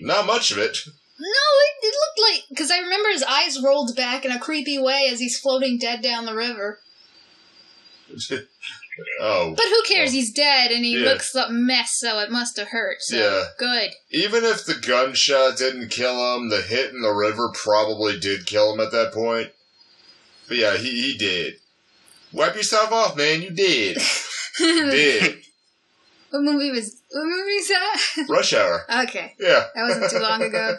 Not 0.00 0.26
much 0.26 0.50
of 0.50 0.58
it. 0.58 0.78
No, 1.20 1.26
it, 1.26 1.86
it 1.86 1.94
looked 1.94 2.20
like 2.30 2.44
because 2.48 2.70
I 2.70 2.78
remember 2.78 3.08
his 3.10 3.24
eyes 3.24 3.60
rolled 3.62 3.96
back 3.96 4.24
in 4.24 4.30
a 4.30 4.38
creepy 4.38 4.78
way 4.78 5.08
as 5.10 5.18
he's 5.18 5.38
floating 5.38 5.76
dead 5.78 6.00
down 6.02 6.24
the 6.24 6.34
river. 6.34 6.78
oh, 9.20 9.54
But 9.56 9.66
who 9.66 9.82
cares? 9.82 10.12
He's 10.12 10.32
dead 10.32 10.70
and 10.70 10.84
he 10.84 10.98
Yeah. 10.98 11.10
looks 11.10 11.34
a 11.34 11.50
mess, 11.50 11.90
so 11.98 12.18
it 12.20 12.30
must 12.30 12.56
have 12.56 12.68
hurt. 12.68 12.98
So 13.02 13.16
Yeah. 13.16 13.44
good. 13.58 13.90
even 14.10 14.44
if 14.44 14.64
the 14.64 14.74
gunshot 14.74 15.56
didn't 15.58 15.88
kill 15.90 16.36
him, 16.36 16.48
the 16.50 16.62
hit 16.62 16.90
in 16.90 17.02
the 17.02 17.12
river 17.12 17.50
probably 17.54 18.18
did 18.18 18.46
kill 18.46 18.72
him 18.74 18.80
at 18.80 18.92
that 18.92 19.12
point. 19.12 19.52
But 20.48 20.56
yeah, 20.56 20.76
he, 20.76 20.90
he 21.02 21.16
did. 21.18 21.54
Wipe 22.32 22.54
yourself 22.56 22.92
off, 22.92 23.16
man. 23.16 23.42
You 23.42 23.50
did. 23.50 23.98
did. 24.58 25.42
what 26.30 26.42
movie 26.42 26.70
was? 26.70 26.94
What 27.10 27.24
movie 27.24 27.52
is 27.52 27.68
that? 27.68 28.00
Rush 28.28 28.52
hour. 28.52 28.84
okay, 29.04 29.34
Yeah. 29.40 29.64
that 29.74 29.82
wasn't 29.82 30.10
too 30.10 30.18
long 30.18 30.42
ago. 30.42 30.78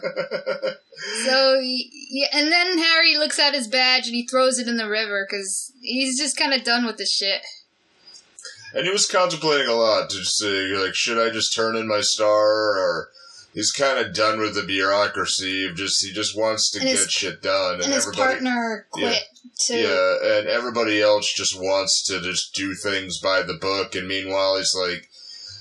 So 1.26 1.56
y- 1.60 1.90
yeah, 2.12 2.28
and 2.34 2.52
then 2.52 2.78
Harry 2.78 3.18
looks 3.18 3.40
at 3.40 3.54
his 3.56 3.68
badge 3.68 4.06
and 4.08 4.16
he 4.16 4.28
throws 4.28 4.60
it 4.60 4.68
in 4.68 4.78
the 4.78 4.90
river 4.90 5.26
because 5.30 5.72
he's 5.82 6.20
just 6.20 6.38
kind 6.38 6.54
of 6.54 6.64
done 6.64 6.86
with 6.86 6.98
the 6.98 7.06
shit. 7.06 7.42
And 8.74 8.86
he 8.86 8.92
was 8.92 9.08
contemplating 9.08 9.68
a 9.68 9.74
lot 9.74 10.10
to 10.12 10.24
say, 10.24 10.68
like, 10.76 10.94
should 10.96 11.18
I 11.18 11.32
just 11.34 11.56
turn 11.56 11.76
in 11.76 11.88
my 11.88 12.02
star, 12.02 12.78
or 12.80 13.10
he's 13.54 13.72
kind 13.72 13.98
of 13.98 14.14
done 14.14 14.40
with 14.40 14.54
the 14.56 14.64
bureaucracy 14.64 15.66
of 15.66 15.76
just 15.76 16.04
he 16.06 16.12
just 16.14 16.38
wants 16.38 16.70
to 16.72 16.80
And 16.80 16.88
get 16.88 16.98
his- 17.00 17.12
shit 17.12 17.42
done, 17.42 17.76
and, 17.76 17.84
And 17.86 17.94
his 17.94 18.06
partner 18.08 18.88
quit 18.92 19.24
too. 19.60 19.76
yeah, 19.78 20.38
and 20.38 20.48
everybody 20.48 21.02
else 21.02 21.32
just 21.34 21.60
wants 21.60 22.04
to 22.08 22.22
just 22.22 22.54
do 22.54 22.76
things 22.76 23.20
by 23.20 23.42
the 23.42 23.56
book, 23.56 23.96
and 23.96 24.08
meanwhile 24.08 24.58
he's 24.58 24.76
like, 24.76 25.10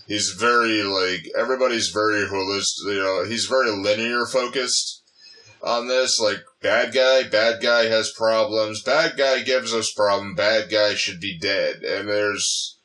he's 0.06 0.30
very 0.30 0.82
like 0.82 1.30
everybody's 1.36 1.88
very 1.88 2.26
holistic, 2.26 2.84
you 2.86 3.00
know, 3.00 3.24
he's 3.24 3.46
very 3.46 3.70
linear 3.70 4.26
focused 4.26 5.02
on 5.62 5.88
this, 5.88 6.20
like. 6.20 6.38
Bad 6.60 6.92
guy, 6.92 7.22
bad 7.22 7.62
guy 7.62 7.84
has 7.84 8.10
problems. 8.10 8.82
Bad 8.82 9.16
guy 9.16 9.42
gives 9.42 9.72
us 9.72 9.92
problem. 9.92 10.34
Bad 10.34 10.68
guy 10.68 10.94
should 10.94 11.20
be 11.20 11.38
dead. 11.38 11.84
And 11.84 12.08
there's 12.08 12.76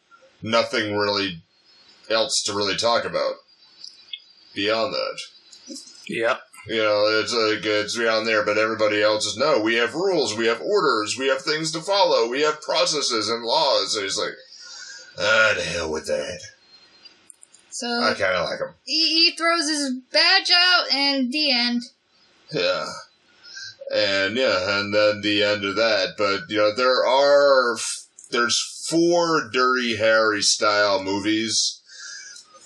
nothing 0.43 0.95
really 0.95 1.41
else 2.09 2.43
to 2.43 2.53
really 2.53 2.75
talk 2.75 3.05
about 3.05 3.35
beyond 4.53 4.93
that. 4.93 5.19
Yep. 6.07 6.41
You 6.67 6.77
know, 6.77 7.05
it's 7.19 7.33
like 7.33 7.65
it's 7.65 7.97
beyond 7.97 8.27
there, 8.27 8.45
but 8.45 8.57
everybody 8.57 9.01
else 9.01 9.25
is 9.25 9.37
no. 9.37 9.59
We 9.59 9.75
have 9.75 9.95
rules, 9.95 10.37
we 10.37 10.47
have 10.47 10.61
orders, 10.61 11.17
we 11.17 11.27
have 11.27 11.41
things 11.41 11.71
to 11.71 11.81
follow, 11.81 12.29
we 12.29 12.41
have 12.41 12.61
processes 12.61 13.29
and 13.29 13.43
laws. 13.43 13.95
And 13.95 14.03
he's 14.03 14.17
like, 14.17 14.33
ah, 15.19 15.53
the 15.57 15.63
hell 15.63 15.91
with 15.91 16.07
that. 16.07 16.39
So 17.69 17.87
I 17.87 18.13
kind 18.13 18.35
of 18.35 18.49
like 18.49 18.59
him. 18.59 18.75
he, 18.85 19.25
he 19.25 19.31
throws 19.31 19.67
his 19.67 19.93
badge 20.11 20.51
out, 20.55 20.93
and 20.93 21.33
the 21.33 21.51
end. 21.51 21.81
Yeah. 22.51 22.85
And 23.93 24.37
yeah, 24.37 24.79
and 24.79 24.93
then 24.93 25.21
the 25.21 25.43
end 25.43 25.65
of 25.65 25.75
that. 25.75 26.13
But, 26.17 26.41
you 26.49 26.57
know, 26.57 26.73
there 26.73 27.05
are, 27.05 27.75
there's 28.31 28.72
four 28.93 29.49
Dirty 29.51 29.97
Harry 29.97 30.41
style 30.41 31.03
movies, 31.03 31.81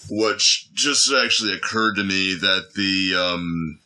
which 0.09 0.69
just 0.73 1.11
actually 1.11 1.53
occurred 1.53 1.95
to 1.95 2.03
me 2.03 2.33
that 2.35 2.73
the, 2.75 3.15
um, 3.17 3.79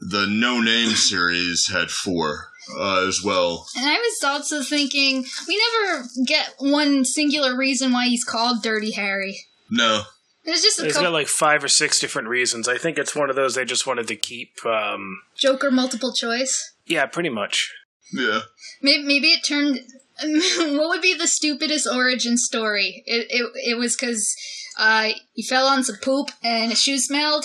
the 0.00 0.26
No 0.28 0.60
Name 0.60 0.90
series 0.90 1.70
had 1.72 1.90
four, 1.90 2.48
uh, 2.78 3.06
as 3.06 3.22
well. 3.24 3.66
And 3.76 3.86
I 3.86 3.94
was 3.96 4.22
also 4.22 4.62
thinking, 4.62 5.24
we 5.46 5.62
never 5.82 6.04
get 6.26 6.54
one 6.58 7.04
singular 7.04 7.56
reason 7.56 7.92
why 7.92 8.06
he's 8.08 8.24
called 8.24 8.62
Dirty 8.62 8.92
Harry. 8.92 9.38
No. 9.70 10.02
There's 10.44 10.62
just 10.62 10.78
a 10.78 10.82
There's 10.82 10.94
couple 10.94 11.08
got 11.08 11.14
like 11.14 11.28
five 11.28 11.62
or 11.62 11.68
six 11.68 11.98
different 11.98 12.28
reasons. 12.28 12.68
I 12.68 12.78
think 12.78 12.96
it's 12.96 13.14
one 13.14 13.28
of 13.28 13.36
those 13.36 13.54
they 13.54 13.66
just 13.66 13.86
wanted 13.86 14.08
to 14.08 14.16
keep. 14.16 14.64
Um, 14.64 15.20
Joker 15.36 15.70
multiple 15.70 16.12
choice. 16.12 16.72
yeah, 16.86 17.04
pretty 17.06 17.28
much. 17.28 17.70
Yeah. 18.12 18.40
Maybe, 18.80 19.02
maybe 19.02 19.28
it 19.28 19.44
turned. 19.44 19.80
what 20.76 20.88
would 20.88 21.02
be 21.02 21.14
the 21.14 21.26
stupidest 21.26 21.86
origin 21.86 22.36
story? 22.36 23.02
It 23.06 23.26
it, 23.30 23.52
it 23.72 23.78
was 23.78 23.96
because 23.96 24.34
uh, 24.78 25.10
he 25.32 25.42
fell 25.42 25.66
on 25.66 25.84
some 25.84 25.96
poop 25.96 26.30
and 26.42 26.70
his 26.70 26.80
shoes 26.80 27.06
smelled. 27.06 27.44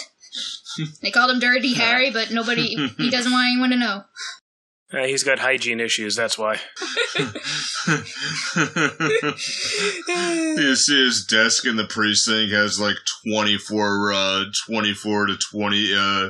they 1.01 1.11
called 1.11 1.31
him 1.31 1.39
Dirty 1.39 1.73
Harry, 1.75 2.09
but 2.09 2.31
nobody. 2.31 2.75
He 2.97 3.09
doesn't 3.09 3.31
want 3.31 3.47
anyone 3.51 3.69
to 3.69 3.75
know. 3.75 4.03
Uh, 4.93 5.05
he's 5.05 5.23
got 5.23 5.39
hygiene 5.39 5.79
issues. 5.79 6.15
That's 6.15 6.37
why. 6.37 6.59
you 10.55 10.75
see 10.75 11.03
his 11.03 11.25
desk 11.27 11.65
in 11.65 11.77
the 11.77 11.87
precinct 11.89 12.53
has 12.53 12.79
like 12.79 12.95
24, 13.27 14.13
uh, 14.13 14.43
24 14.67 15.25
to 15.27 15.37
20, 15.51 15.93
uh, 15.97 16.29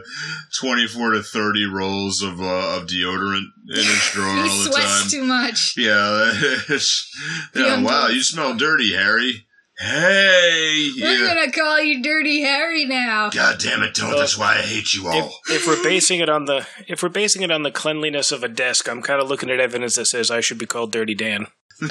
24 0.62 1.12
to 1.12 1.24
30 1.24 1.66
rolls 1.66 2.22
of, 2.22 2.40
uh, 2.40 2.78
of 2.78 2.88
deodorant 2.88 3.48
in 3.70 3.76
his 3.76 4.10
drawer 4.14 4.34
he 4.34 4.42
all 4.42 4.48
the 4.48 4.72
sweats 4.72 5.02
time. 5.02 5.10
too 5.10 5.24
much. 5.26 5.74
Yeah, 5.76 6.32
it's, 6.70 7.12
yeah, 7.56 7.84
wow, 7.84 8.08
you 8.08 8.24
smell 8.24 8.56
dirty, 8.56 8.94
Harry. 8.94 9.46
Hey, 9.80 10.90
We're 11.02 11.18
yeah. 11.24 11.28
gonna 11.28 11.52
call 11.52 11.82
you 11.82 12.02
Dirty 12.04 12.42
Harry 12.42 12.86
now. 12.86 13.30
God 13.32 13.60
damn 13.60 13.82
it, 13.84 13.96
don't. 13.96 14.16
That's 14.16 14.38
why 14.38 14.54
I 14.58 14.62
hate 14.62 14.94
you 14.94 15.10
If, 15.10 15.24
all. 15.24 15.40
if 15.50 15.66
we're 15.68 15.82
basing 15.84 16.20
it 16.20 16.30
on 16.30 16.46
the 16.46 16.68
if 16.88 17.02
we're 17.02 17.10
basing 17.10 17.42
it 17.42 17.50
on 17.52 17.64
the 17.64 17.72
cleanliness 17.72 18.32
of 18.32 18.44
a 18.44 18.48
desk, 18.48 18.88
I'm 18.88 19.02
kind 19.02 19.20
of 19.22 19.28
looking 19.30 19.50
at 19.50 19.60
evidence 19.60 19.96
that 19.96 20.06
says 20.06 20.30
I 20.30 20.42
should 20.42 20.60
be 20.60 20.66
called 20.68 20.92
Dirty 20.92 21.16
Dan. 21.16 21.48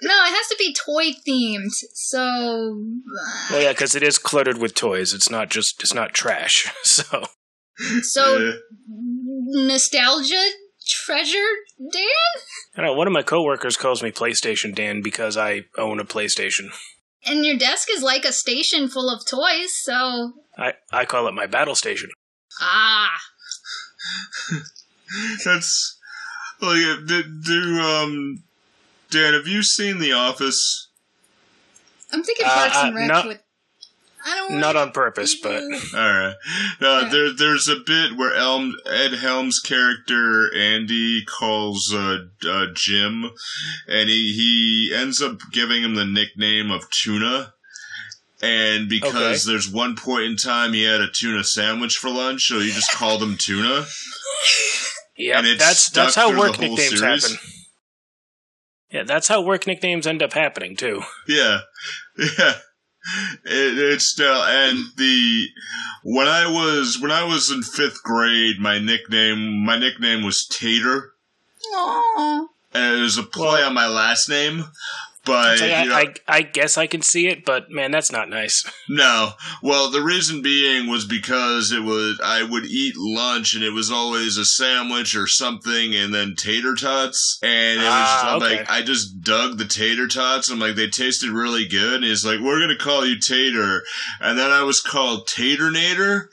No, 0.00 0.14
it 0.24 0.28
has 0.30 0.46
to 0.46 0.56
be 0.58 0.72
toy 0.74 1.10
themed. 1.28 1.68
So, 1.92 2.20
uh, 2.22 3.46
Well, 3.50 3.62
yeah, 3.62 3.72
because 3.72 3.94
it 3.94 4.02
is 4.02 4.16
cluttered 4.16 4.56
with 4.56 4.74
toys. 4.74 5.12
It's 5.12 5.28
not 5.28 5.50
just 5.50 5.82
it's 5.82 5.92
not 5.92 6.14
trash. 6.14 6.72
So 6.84 7.24
so 8.02 8.38
Yeah. 8.38 8.52
nostalgia 9.66 10.42
treasure, 11.08 11.48
Dan. 11.80 12.02
I 12.76 12.82
don't 12.82 12.86
know. 12.86 12.92
One 12.92 13.06
of 13.06 13.12
my 13.14 13.22
coworkers 13.22 13.76
calls 13.78 14.02
me 14.02 14.10
PlayStation 14.10 14.74
Dan 14.74 15.00
because 15.00 15.36
I 15.38 15.62
own 15.78 16.00
a 16.00 16.04
PlayStation. 16.04 16.66
And 17.24 17.44
your 17.46 17.56
desk 17.56 17.88
is 17.90 18.02
like 18.02 18.24
a 18.26 18.32
station 18.32 18.88
full 18.88 19.08
of 19.10 19.24
toys. 19.26 19.72
So, 19.74 20.32
I 20.58 20.74
I 20.92 21.04
call 21.06 21.26
it 21.26 21.32
my 21.34 21.46
battle 21.46 21.74
station. 21.74 22.10
ah, 22.60 23.10
That's 25.44 25.98
like 26.60 26.82
uh, 26.84 26.96
do, 27.06 27.22
do 27.44 27.80
um 27.80 28.42
Dan, 29.10 29.32
have 29.32 29.46
you 29.46 29.62
seen 29.62 29.98
The 29.98 30.12
Office? 30.12 30.88
I'm 32.12 32.22
thinking 32.22 32.44
Uh, 32.46 32.54
Parks 32.54 32.76
uh, 32.76 32.86
and 32.86 32.96
Rec 32.96 33.08
not- 33.08 33.26
with. 33.26 33.40
I 34.28 34.34
don't 34.36 34.60
Not 34.60 34.76
on 34.76 34.90
purpose, 34.92 35.34
but 35.40 35.62
All 35.94 36.00
right. 36.00 36.34
No, 36.80 37.00
Yeah. 37.00 37.08
there 37.08 37.32
there's 37.32 37.68
a 37.68 37.76
bit 37.76 38.16
where 38.16 38.34
Elm 38.34 38.74
Ed 38.86 39.14
Helms' 39.14 39.58
character 39.60 40.54
Andy 40.54 41.24
calls 41.24 41.92
uh, 41.94 42.18
uh 42.48 42.66
Jim, 42.74 43.30
and 43.88 44.08
he 44.10 44.32
he 44.34 44.94
ends 44.94 45.22
up 45.22 45.38
giving 45.52 45.82
him 45.82 45.94
the 45.94 46.04
nickname 46.04 46.70
of 46.70 46.90
Tuna. 46.90 47.54
And 48.40 48.88
because 48.88 49.14
Okay. 49.44 49.52
there's 49.52 49.68
one 49.68 49.96
point 49.96 50.24
in 50.24 50.36
time 50.36 50.72
he 50.72 50.84
had 50.84 51.00
a 51.00 51.10
tuna 51.10 51.42
sandwich 51.42 51.96
for 51.96 52.08
lunch, 52.08 52.46
so 52.46 52.60
he 52.60 52.70
just 52.70 52.92
called 52.92 53.20
him 53.20 53.36
Tuna. 53.36 53.84
yeah, 55.16 55.40
that's 55.56 55.90
that's 55.90 56.14
how 56.14 56.38
work 56.38 56.60
nicknames 56.60 57.00
series. 57.00 57.24
happen. 57.32 57.38
Yeah, 58.92 59.02
that's 59.02 59.26
how 59.28 59.40
work 59.42 59.66
nicknames 59.66 60.06
end 60.06 60.22
up 60.22 60.32
happening 60.34 60.76
too. 60.76 61.02
Yeah, 61.26 61.60
yeah. 62.38 62.58
It, 63.44 63.78
it's 63.78 64.06
still 64.06 64.42
and 64.42 64.78
the 64.96 65.46
when 66.02 66.26
I 66.28 66.46
was 66.46 66.98
when 67.00 67.10
I 67.10 67.24
was 67.24 67.50
in 67.50 67.62
fifth 67.62 68.02
grade, 68.02 68.58
my 68.58 68.78
nickname 68.78 69.64
my 69.64 69.78
nickname 69.78 70.24
was 70.24 70.46
Tater, 70.46 71.12
Aw. 71.74 72.46
and 72.74 72.98
it 72.98 73.02
was 73.02 73.18
a 73.18 73.22
play 73.22 73.62
on 73.62 73.74
my 73.74 73.86
last 73.86 74.28
name. 74.28 74.64
But 75.28 75.60
yeah, 75.60 75.82
you 75.82 75.88
know, 75.90 75.94
I, 75.94 76.14
I 76.26 76.42
guess 76.42 76.76
I 76.76 76.86
can 76.86 77.02
see 77.02 77.28
it, 77.28 77.44
but 77.44 77.70
man, 77.70 77.90
that's 77.92 78.10
not 78.10 78.28
nice. 78.28 78.64
no, 78.88 79.30
well, 79.62 79.90
the 79.90 80.00
reason 80.02 80.42
being 80.42 80.88
was 80.88 81.04
because 81.06 81.70
it 81.70 81.82
was 81.82 82.20
I 82.24 82.42
would 82.42 82.64
eat 82.64 82.94
lunch 82.96 83.54
and 83.54 83.62
it 83.62 83.72
was 83.72 83.92
always 83.92 84.36
a 84.38 84.44
sandwich 84.44 85.14
or 85.14 85.26
something, 85.26 85.94
and 85.94 86.12
then 86.14 86.34
tater 86.36 86.74
tots, 86.74 87.38
and 87.42 87.78
it 87.80 87.84
was 87.84 87.92
Ah, 87.92 88.30
I'm 88.36 88.42
okay. 88.42 88.56
like 88.58 88.70
I 88.70 88.82
just 88.82 89.20
dug 89.22 89.58
the 89.58 89.64
tater 89.66 90.08
tots. 90.08 90.50
I'm 90.50 90.58
like 90.58 90.74
they 90.74 90.88
tasted 90.88 91.30
really 91.30 91.68
good, 91.68 91.96
and 91.96 92.04
he's 92.04 92.24
like 92.24 92.40
we're 92.40 92.58
gonna 92.60 92.76
call 92.78 93.04
you 93.06 93.18
Tater, 93.20 93.82
and 94.20 94.38
then 94.38 94.50
I 94.50 94.62
was 94.62 94.80
called 94.80 95.28
Taternator. 95.28 96.28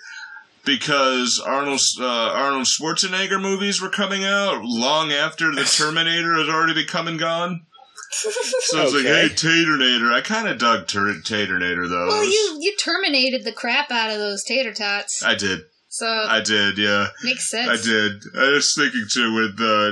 Because 0.63 1.39
Arnold 1.45 1.79
uh, 1.99 2.05
Arnold 2.33 2.65
Schwarzenegger 2.65 3.39
movies 3.39 3.79
were 3.79 3.89
coming 3.89 4.23
out 4.25 4.63
long 4.63 5.11
after 5.11 5.53
the 5.53 5.63
Terminator 5.77 6.33
had 6.33 6.49
already 6.49 6.73
become 6.73 7.07
and 7.07 7.19
gone. 7.19 7.67
So 8.68 8.82
it's 8.84 8.93
like, 8.93 9.03
hey, 9.03 9.28
Taternator. 9.30 10.11
I 10.13 10.22
kind 10.22 10.47
of 10.47 10.57
dug 10.57 10.88
Tur- 10.88 11.22
Taternator 11.24 11.88
though. 11.89 12.07
Well, 12.07 12.20
was- 12.20 12.28
you 12.34 12.57
you 12.61 12.76
terminated 12.78 13.43
the 13.43 13.51
crap 13.51 13.91
out 13.91 14.09
of 14.11 14.18
those 14.18 14.43
tater 14.43 14.74
tots, 14.74 15.22
I 15.24 15.36
did. 15.36 15.61
so 15.89 16.07
I 16.07 16.41
did. 16.41 16.78
Yeah, 16.78 17.07
makes 17.24 17.49
sense. 17.49 17.70
I 17.70 17.76
did. 17.84 18.13
I 18.38 18.49
was 18.51 18.74
thinking 18.76 19.05
too 19.11 19.34
with 19.36 19.59
uh, 19.61 19.91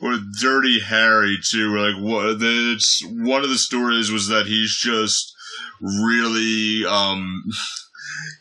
with 0.00 0.40
Dirty 0.40 0.80
Harry 0.80 1.36
too. 1.50 1.72
where, 1.72 1.92
Like, 1.92 2.02
what? 2.02 2.38
the- 2.40 2.72
It's 2.74 3.02
one 3.06 3.42
of 3.44 3.48
the 3.50 3.58
stories 3.58 4.10
was 4.10 4.28
that 4.28 4.46
he's 4.46 4.76
just 4.76 5.32
really 5.80 6.84
um. 6.88 7.44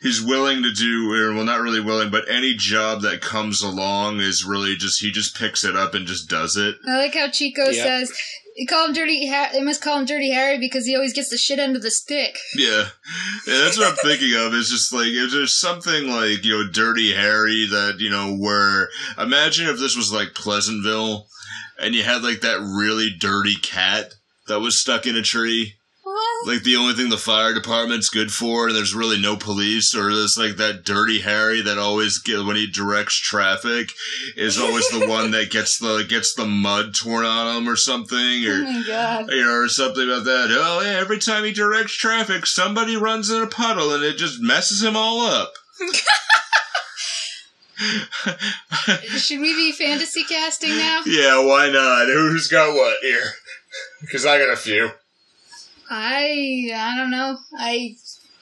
He's 0.01 0.21
willing 0.23 0.61
to 0.61 0.71
do, 0.71 1.11
or 1.13 1.33
well, 1.33 1.43
not 1.45 1.61
really 1.61 1.79
willing, 1.81 2.11
but 2.11 2.29
any 2.29 2.53
job 2.55 3.01
that 3.01 3.21
comes 3.21 3.61
along 3.63 4.19
is 4.19 4.45
really 4.45 4.75
just 4.75 5.01
he 5.01 5.11
just 5.11 5.35
picks 5.35 5.63
it 5.65 5.75
up 5.75 5.93
and 5.95 6.05
just 6.05 6.29
does 6.29 6.55
it. 6.55 6.75
I 6.87 6.97
like 6.97 7.15
how 7.15 7.27
Chico 7.29 7.69
Yeah. 7.69 7.83
says, 7.83 8.11
"You 8.55 8.65
call 8.65 8.87
him 8.87 8.93
Dirty. 8.93 9.29
They 9.29 9.61
must 9.61 9.81
call 9.81 9.99
him 9.99 10.05
Dirty 10.05 10.31
Harry 10.31 10.57
because 10.57 10.85
he 10.85 10.95
always 10.95 11.13
gets 11.13 11.29
the 11.29 11.37
shit 11.37 11.59
under 11.59 11.79
the 11.79 11.91
stick." 11.91 12.37
Yeah. 12.55 12.87
yeah, 13.47 13.57
that's 13.59 13.77
what 13.77 13.87
I'm 13.87 13.95
thinking 13.97 14.33
of. 14.33 14.53
It's 14.53 14.71
just 14.71 14.93
like 14.93 15.07
if 15.07 15.31
there's 15.31 15.59
something 15.59 16.07
like 16.07 16.43
you 16.43 16.51
know, 16.63 16.71
Dirty 16.71 17.13
Harry 17.13 17.67
that 17.69 17.97
you 17.99 18.09
know, 18.09 18.35
where 18.35 18.89
imagine 19.17 19.67
if 19.67 19.79
this 19.79 19.95
was 19.95 20.11
like 20.11 20.33
Pleasantville, 20.33 21.27
and 21.79 21.93
you 21.93 22.03
had 22.03 22.23
like 22.23 22.41
that 22.41 22.59
really 22.59 23.09
dirty 23.19 23.55
cat 23.55 24.13
that 24.47 24.59
was 24.59 24.79
stuck 24.79 25.05
in 25.05 25.15
a 25.15 25.21
tree. 25.21 25.75
What? 26.05 26.47
Like 26.47 26.61
the 26.61 26.75
only 26.75 26.93
thing 26.93 27.09
the 27.09 27.17
fire 27.17 27.51
department's 27.55 28.09
good 28.09 28.31
for, 28.31 28.67
and 28.67 28.75
there's 28.75 28.93
really 28.93 29.19
no 29.19 29.35
police, 29.35 29.95
or 29.95 30.13
there's 30.13 30.37
like 30.37 30.57
that 30.57 30.83
dirty 30.85 31.21
Harry 31.21 31.61
that 31.63 31.79
always 31.79 32.19
get 32.19 32.45
when 32.45 32.55
he 32.55 32.67
directs 32.67 33.19
traffic 33.19 33.89
is 34.37 34.59
always 34.59 34.87
the 34.91 35.07
one 35.07 35.31
that 35.31 35.49
gets 35.49 35.79
the 35.79 36.05
gets 36.07 36.35
the 36.35 36.45
mud 36.45 36.93
torn 36.93 37.25
on 37.25 37.57
him 37.57 37.67
or 37.67 37.75
something, 37.75 38.43
Oh 38.45 38.81
or 38.81 38.83
god! 38.85 39.31
you 39.31 39.43
know, 39.43 39.51
or 39.63 39.67
something 39.67 40.03
about 40.03 40.25
that. 40.25 40.49
Oh, 40.51 40.81
yeah, 40.83 40.99
every 40.99 41.17
time 41.17 41.43
he 41.43 41.51
directs 41.51 41.97
traffic, 41.97 42.45
somebody 42.45 42.95
runs 42.95 43.31
in 43.31 43.41
a 43.41 43.47
puddle 43.47 43.91
and 43.91 44.03
it 44.03 44.17
just 44.17 44.39
messes 44.39 44.83
him 44.83 44.95
all 44.95 45.21
up. 45.21 45.53
Should 49.17 49.39
we 49.41 49.55
be 49.55 49.71
fantasy 49.71 50.23
casting 50.23 50.77
now? 50.77 51.01
yeah, 51.07 51.43
why 51.43 51.69
not? 51.69 52.05
Who's 52.05 52.47
got 52.47 52.75
what 52.75 52.97
here? 53.01 53.31
Because 54.01 54.23
I 54.23 54.37
got 54.37 54.53
a 54.53 54.55
few. 54.55 54.91
I 55.89 56.71
I 56.73 56.95
don't 56.97 57.11
know. 57.11 57.37
I 57.57 57.95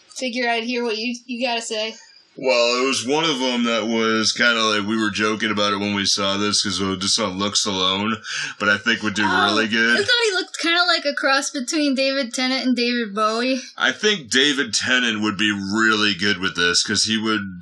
figure 0.09 0.49
I'd 0.49 0.63
hear 0.63 0.83
what 0.83 0.97
you 0.97 1.15
you 1.25 1.45
gotta 1.45 1.61
say. 1.61 1.95
Well, 2.35 2.81
it 2.83 2.87
was 2.87 3.05
one 3.05 3.25
of 3.25 3.37
them 3.37 3.65
that 3.65 3.85
was 3.85 4.31
kind 4.31 4.57
of 4.57 4.63
like 4.63 4.87
we 4.87 4.99
were 4.99 5.11
joking 5.11 5.51
about 5.51 5.71
it 5.71 5.77
when 5.77 5.93
we 5.93 6.05
saw 6.05 6.35
this 6.37 6.63
because 6.63 6.81
it 6.81 6.99
just 6.99 7.19
on 7.19 7.37
looks 7.37 7.63
alone, 7.63 8.15
but 8.59 8.69
I 8.69 8.79
think 8.79 9.03
would 9.03 9.13
do 9.13 9.23
Oh, 9.23 9.45
really 9.45 9.67
good. 9.67 9.99
I 9.99 10.01
thought 10.01 10.25
he 10.25 10.31
looked 10.31 10.57
kind 10.57 10.75
of 10.79 10.87
like 10.87 11.05
a 11.05 11.13
cross 11.13 11.51
between 11.51 11.93
David 11.93 12.33
Tennant 12.33 12.65
and 12.65 12.75
David 12.75 13.13
Bowie. 13.13 13.61
I 13.77 13.91
think 13.91 14.31
David 14.31 14.73
Tennant 14.73 15.21
would 15.21 15.37
be 15.37 15.51
really 15.51 16.15
good 16.15 16.39
with 16.39 16.55
this 16.55 16.83
because 16.83 17.03
he 17.03 17.19
would 17.21 17.61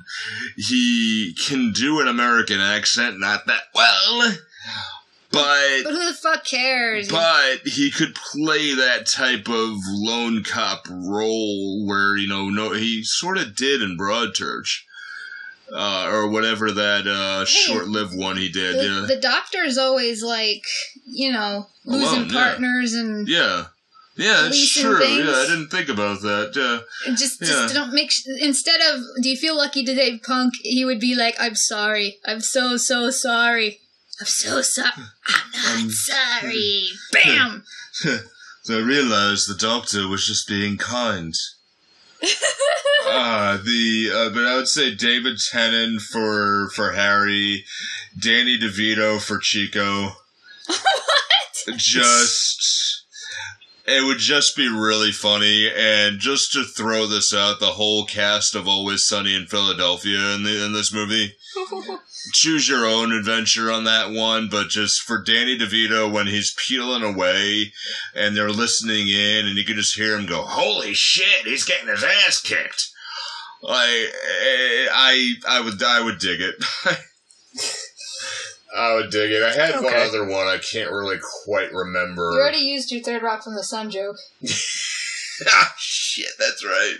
he 0.56 1.36
can 1.46 1.72
do 1.72 2.00
an 2.00 2.08
American 2.08 2.58
accent, 2.58 3.20
not 3.20 3.46
that 3.46 3.64
well, 3.74 4.32
but 5.32 5.82
But 5.84 5.92
who 5.92 6.06
the 6.06 6.14
fuck 6.14 6.44
cares? 6.44 7.08
but 7.08 7.60
he 7.66 7.90
could 7.90 8.14
play 8.14 8.74
that 8.74 9.06
type 9.06 9.48
of 9.48 9.76
lone 9.88 10.44
cop 10.44 10.84
role 10.90 11.86
where 11.86 12.16
you 12.16 12.28
know 12.28 12.48
no 12.50 12.72
he 12.72 13.02
sort 13.04 13.38
of 13.38 13.56
did 13.56 13.82
in 13.82 13.96
Broadchurch. 13.98 14.82
Uh, 15.74 16.06
or 16.12 16.28
whatever 16.28 16.70
that 16.70 17.06
uh, 17.06 17.46
short-lived 17.46 18.14
one 18.14 18.36
he 18.36 18.50
did, 18.50 18.76
the, 18.78 18.84
yeah. 18.84 19.06
the 19.08 19.18
doctor's 19.18 19.78
always 19.78 20.22
like, 20.22 20.60
you 21.06 21.32
know, 21.32 21.66
losing 21.86 22.08
Alone, 22.08 22.28
yeah. 22.28 22.44
partners 22.44 22.92
and 22.92 23.26
Yeah. 23.26 23.64
Yeah, 24.14 24.48
Leasing 24.50 24.82
true. 24.82 24.98
things. 24.98 25.24
Yeah, 25.24 25.32
I 25.32 25.46
didn't 25.48 25.68
think 25.70 25.88
about 25.88 26.20
that. 26.20 26.52
Yeah. 26.54 27.14
just 27.14 27.40
Yeah. 27.40 27.46
just 27.46 27.74
don't 27.74 27.94
make. 27.94 28.10
Sh- 28.10 28.26
instead 28.40 28.80
of, 28.82 29.00
do 29.22 29.30
you 29.30 29.36
feel 29.38 29.56
lucky 29.56 29.82
today, 29.82 30.18
punk? 30.18 30.52
He 30.62 30.84
would 30.84 31.00
be 31.00 31.14
like, 31.14 31.36
I'm 31.40 31.54
sorry. 31.54 32.18
I'm 32.26 32.42
so 32.42 32.76
so 32.76 33.08
sorry. 33.08 33.80
I'm 34.22 34.26
so 34.26 34.62
sorry. 34.62 34.90
I'm 35.26 35.50
not 35.52 35.78
Um, 35.80 35.90
sorry. 35.90 36.84
Bam. 37.12 37.64
So 38.64 38.78
I 38.78 38.80
realized 38.80 39.48
the 39.48 39.56
doctor 39.58 40.06
was 40.06 40.24
just 40.24 40.46
being 40.46 40.76
kind. 40.78 41.34
uh, 42.22 43.56
the 43.64 44.08
uh, 44.14 44.28
but 44.32 44.44
I 44.46 44.54
would 44.54 44.68
say 44.68 44.94
David 44.94 45.38
Tennant 45.50 46.00
for 46.00 46.70
for 46.70 46.92
Harry, 46.92 47.64
Danny 48.16 48.56
DeVito 48.56 49.20
for 49.20 49.38
Chico. 49.38 50.12
what? 50.68 51.76
Just 51.76 53.04
it 53.84 54.04
would 54.06 54.18
just 54.18 54.56
be 54.56 54.68
really 54.68 55.10
funny, 55.10 55.68
and 55.76 56.20
just 56.20 56.52
to 56.52 56.62
throw 56.62 57.08
this 57.08 57.34
out, 57.34 57.58
the 57.58 57.72
whole 57.72 58.04
cast 58.06 58.54
of 58.54 58.68
Always 58.68 59.04
Sunny 59.04 59.34
in 59.34 59.46
Philadelphia 59.46 60.36
in 60.36 60.44
the 60.44 60.64
in 60.64 60.72
this 60.72 60.92
movie. 60.94 61.34
Choose 62.32 62.68
your 62.68 62.86
own 62.86 63.12
adventure 63.12 63.70
on 63.70 63.84
that 63.84 64.10
one, 64.10 64.48
but 64.48 64.68
just 64.68 65.02
for 65.02 65.22
Danny 65.22 65.58
DeVito 65.58 66.10
when 66.10 66.26
he's 66.26 66.54
peeling 66.66 67.02
away 67.02 67.72
and 68.14 68.36
they're 68.36 68.50
listening 68.50 69.08
in 69.08 69.46
and 69.46 69.56
you 69.56 69.64
can 69.64 69.76
just 69.76 69.96
hear 69.96 70.16
him 70.16 70.26
go, 70.26 70.42
"Holy 70.42 70.94
shit, 70.94 71.46
he's 71.46 71.64
getting 71.64 71.88
his 71.88 72.04
ass 72.04 72.40
kicked." 72.40 72.90
I 73.66 74.10
I 74.92 75.34
I 75.48 75.60
would 75.60 75.82
I 75.82 76.00
would 76.00 76.18
dig 76.18 76.40
it. 76.40 76.54
I 78.76 78.94
would 78.94 79.10
dig 79.10 79.30
it. 79.30 79.42
I 79.42 79.52
had 79.52 79.82
one 79.82 79.94
other 79.94 80.24
one 80.24 80.46
I 80.46 80.58
can't 80.58 80.90
really 80.90 81.18
quite 81.44 81.72
remember. 81.72 82.30
You 82.32 82.40
already 82.40 82.58
used 82.58 82.90
your 82.90 83.02
third 83.02 83.22
rock 83.22 83.42
from 83.42 83.54
the 83.54 83.62
sun 83.62 83.90
joke. 83.90 84.16
shit, 86.12 86.30
that's 86.38 86.64
right. 86.64 86.96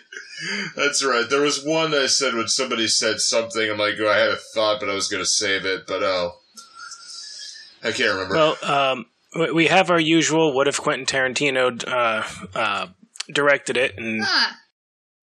That's 0.77 1.05
right. 1.05 1.29
There 1.29 1.41
was 1.43 1.65
one 1.65 1.95
I 1.95 2.07
said 2.07 2.35
when 2.35 2.49
somebody 2.49 2.89
said 2.89 3.21
something. 3.21 3.71
I'm 3.71 3.79
like, 3.79 3.95
oh, 4.01 4.09
I 4.09 4.19
had 4.19 4.31
a 4.31 4.37
thought, 4.55 4.81
but 4.81 4.89
I 4.89 4.95
was 4.95 5.09
going 5.09 5.23
to 5.23 5.29
save 5.29 5.65
it, 5.65 5.87
but 5.87 6.03
oh. 6.03 6.33
I 7.85 7.93
can't 7.93 8.13
remember. 8.15 8.35
Well, 8.35 8.57
um, 8.63 9.07
we- 9.37 9.53
we 9.53 9.67
have 9.67 9.91
our 9.91 10.01
usual. 10.01 10.53
What 10.53 10.69
if 10.69 10.81
Quentin 10.81 11.07
Tarantino 11.07 11.83
uh, 11.89 12.59
uh, 12.59 12.87
directed 13.33 13.77
it? 13.77 13.97
And 13.99 14.23
Ah, 14.25 14.57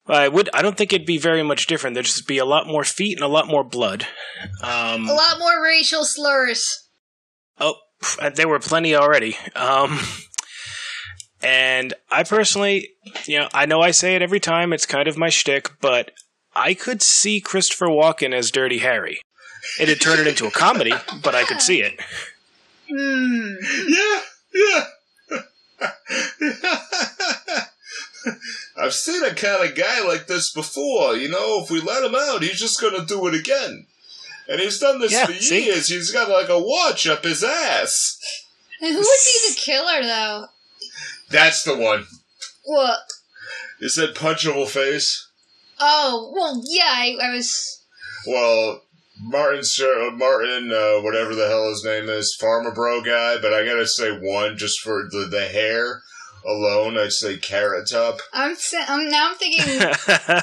I 0.08 0.28
would. 0.28 0.50
I 0.54 0.62
don't 0.62 0.76
think 0.78 0.92
it'd 0.94 1.08
be 1.08 1.18
very 1.18 1.44
much 1.44 1.68
different. 1.68 1.94
There'd 1.94 2.06
just 2.06 2.28
be 2.28 2.38
a 2.38 2.46
lot 2.46 2.68
more 2.68 2.84
feet 2.84 3.18
and 3.18 3.24
a 3.24 3.28
lot 3.28 3.48
more 3.48 3.64
blood. 3.64 4.08
Um, 4.62 5.08
a 5.08 5.14
lot 5.14 5.40
more 5.40 5.64
racial 5.64 6.04
slurs. 6.04 6.88
Oh, 7.60 7.76
there 8.36 8.48
were 8.48 8.60
plenty 8.60 8.96
already. 8.96 9.38
Um, 9.56 10.00
and 11.42 11.94
I 12.12 12.24
personally, 12.24 12.90
you 13.26 13.40
know, 13.40 13.50
I 13.54 13.66
know 13.66 13.82
I 13.82 13.92
say 13.92 14.16
it 14.16 14.22
every 14.22 14.40
time. 14.40 14.74
It's 14.74 14.86
kind 14.86 15.08
of 15.08 15.18
my 15.18 15.30
shtick, 15.30 15.72
but 15.82 16.12
I 16.56 16.74
could 16.74 17.02
see 17.02 17.40
Christopher 17.40 17.88
Walken 17.88 18.34
as 18.34 18.52
Dirty 18.52 18.80
Harry. 18.80 19.22
It'd 19.80 20.02
turn 20.02 20.20
it 20.20 20.28
into 20.28 20.48
a 20.48 20.52
comedy, 20.52 20.94
but 21.24 21.36
I 21.36 21.44
could 21.44 21.62
see 21.62 21.82
it. 21.82 22.00
Hmm. 22.90 23.56
yeah, 23.88 24.22
yeah. 24.54 24.86
I've 28.78 28.94
seen 28.94 29.24
a 29.24 29.34
kind 29.34 29.70
of 29.70 29.76
guy 29.76 30.06
like 30.06 30.28
this 30.28 30.52
before. 30.52 31.16
You 31.16 31.30
know, 31.30 31.62
if 31.64 31.70
we 31.72 31.82
let 31.82 32.04
him 32.04 32.16
out, 32.16 32.42
he's 32.44 32.60
just 32.60 32.80
going 32.82 32.96
to 33.00 33.06
do 33.06 33.28
it 33.28 33.36
again. 33.36 33.86
And 34.48 34.60
he's 34.60 34.80
done 34.80 35.00
this 35.00 35.12
Yeah, 35.12 35.26
for 35.28 35.34
see? 35.34 35.66
years. 35.66 35.88
He's 35.90 36.12
got 36.12 36.30
like 36.30 36.50
a 36.50 36.60
watch 36.60 37.06
up 37.08 37.24
his 37.24 37.44
ass. 37.44 38.18
And 38.82 38.92
who 38.92 38.98
would 38.98 39.04
be 39.06 39.50
the 39.54 39.60
killer, 39.60 40.04
though? 40.04 40.46
That's 41.30 41.64
the 41.64 41.78
one. 41.78 42.06
What? 42.64 43.00
Is 43.80 43.96
that 43.96 44.16
punchable 44.16 44.68
face? 44.68 45.28
Oh, 45.80 46.32
well, 46.36 46.62
yeah, 46.66 46.92
I, 46.94 47.18
I 47.22 47.36
was. 47.36 47.82
Well, 48.28 48.82
Martin, 49.22 49.64
Sir, 49.64 50.12
Martin, 50.12 50.72
uh, 50.72 51.02
whatever 51.02 51.36
the 51.36 51.48
hell 51.48 51.70
his 51.70 51.84
name 51.84 52.10
is, 52.10 52.38
Pharma 52.42 52.74
Bro 52.74 53.02
guy. 53.02 53.38
But 53.42 53.54
I 53.54 53.66
gotta 53.66 53.88
say 53.88 54.12
one 54.12 54.58
just 54.58 54.80
for 54.82 55.08
the 55.10 55.28
the 55.30 55.48
hair 55.48 56.02
alone. 56.46 56.98
I'd 56.98 57.12
say 57.12 57.38
Carrot 57.38 57.90
Top. 57.90 58.20
I'm, 58.34 58.56
sa- 58.56 58.86
I'm 58.88 59.10
now 59.10 59.32
I'm 59.32 59.36
thinking. 59.38 59.66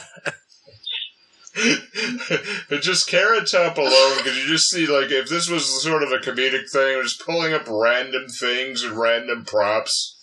just 2.80 3.08
Carrot 3.08 3.50
Top 3.50 3.78
alone, 3.78 4.16
because 4.18 4.36
you 4.36 4.46
just 4.46 4.70
see 4.70 4.86
like 4.86 5.10
if 5.10 5.28
this 5.28 5.48
was 5.48 5.82
sort 5.82 6.02
of 6.02 6.12
a 6.12 6.18
comedic 6.18 6.70
thing, 6.70 7.02
just 7.02 7.24
pulling 7.24 7.54
up 7.54 7.66
random 7.68 8.26
things 8.28 8.82
and 8.82 8.98
random 8.98 9.44
props. 9.44 10.15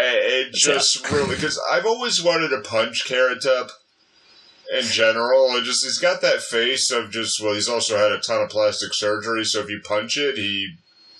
It, 0.00 0.46
it 0.48 0.52
just 0.54 1.10
really 1.10 1.34
because 1.34 1.60
I've 1.70 1.86
always 1.86 2.22
wanted 2.22 2.48
to 2.50 2.60
punch 2.60 3.04
Carrot 3.06 3.42
Top. 3.42 3.70
In 4.70 4.82
general, 4.84 5.56
it 5.56 5.64
just 5.64 5.82
he's 5.82 5.98
got 5.98 6.20
that 6.20 6.42
face 6.42 6.90
of 6.90 7.10
just 7.10 7.42
well, 7.42 7.54
he's 7.54 7.70
also 7.70 7.96
had 7.96 8.12
a 8.12 8.18
ton 8.20 8.42
of 8.42 8.50
plastic 8.50 8.92
surgery, 8.92 9.44
so 9.44 9.60
if 9.60 9.70
you 9.70 9.80
punch 9.82 10.18
it, 10.18 10.36
he 10.36 10.74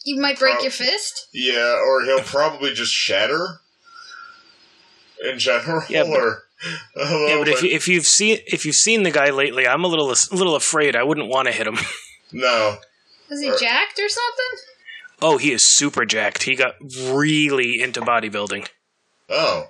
You 0.04 0.20
might 0.20 0.38
break 0.38 0.54
Pro- 0.56 0.64
your 0.64 0.70
fist. 0.70 1.28
yeah, 1.32 1.78
or 1.82 2.02
he'll 2.04 2.20
probably 2.24 2.74
just 2.74 2.92
shatter. 2.92 3.60
In 5.24 5.38
general, 5.38 5.82
Yeah, 5.88 6.02
but- 6.04 6.10
or 6.20 6.42
yeah, 6.96 7.38
but 7.38 7.48
if, 7.48 7.62
you, 7.62 7.70
if 7.70 7.88
you've 7.88 8.04
seen 8.06 8.38
if 8.46 8.66
you've 8.66 8.74
seen 8.74 9.02
the 9.04 9.10
guy 9.10 9.30
lately, 9.30 9.66
I'm 9.66 9.82
a 9.84 9.88
little 9.88 10.10
a 10.10 10.16
little 10.34 10.54
afraid. 10.56 10.94
I 10.94 11.02
wouldn't 11.04 11.28
want 11.28 11.46
to 11.46 11.52
hit 11.52 11.66
him. 11.66 11.78
no, 12.32 12.76
Was 13.30 13.40
he 13.40 13.50
Or- 13.50 13.56
jacked 13.56 13.98
or 13.98 14.08
something? 14.08 14.67
Oh, 15.20 15.38
he 15.38 15.52
is 15.52 15.64
super 15.64 16.04
jacked. 16.04 16.44
He 16.44 16.54
got 16.54 16.74
really 17.10 17.80
into 17.80 18.00
bodybuilding. 18.00 18.68
oh, 19.30 19.66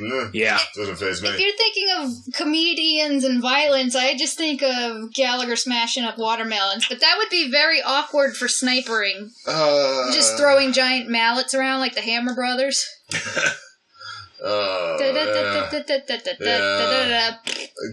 Mm, 0.00 0.30
Yeah. 0.32 0.58
doesn't 0.74 0.96
phase 0.96 1.22
If 1.22 1.38
you're 1.38 1.56
thinking 1.56 1.88
of 1.98 2.34
comedians 2.34 3.22
and 3.22 3.40
violence, 3.40 3.94
I 3.94 4.16
just 4.16 4.36
think 4.36 4.60
of 4.62 5.12
Gallagher 5.12 5.54
smashing 5.54 6.02
up 6.04 6.18
watermelons. 6.18 6.86
But 6.88 7.00
that 7.00 7.14
would 7.18 7.28
be 7.28 7.48
very 7.50 7.80
awkward 7.80 8.36
for 8.36 8.46
snipering. 8.46 9.30
Uh, 9.46 10.10
Just 10.12 10.36
throwing 10.36 10.72
giant 10.72 11.08
mallets 11.08 11.54
around 11.54 11.78
like 11.80 11.94
the 11.94 12.00
Hammer 12.00 12.34
Brothers. 12.34 12.84
Uh. 14.44 14.98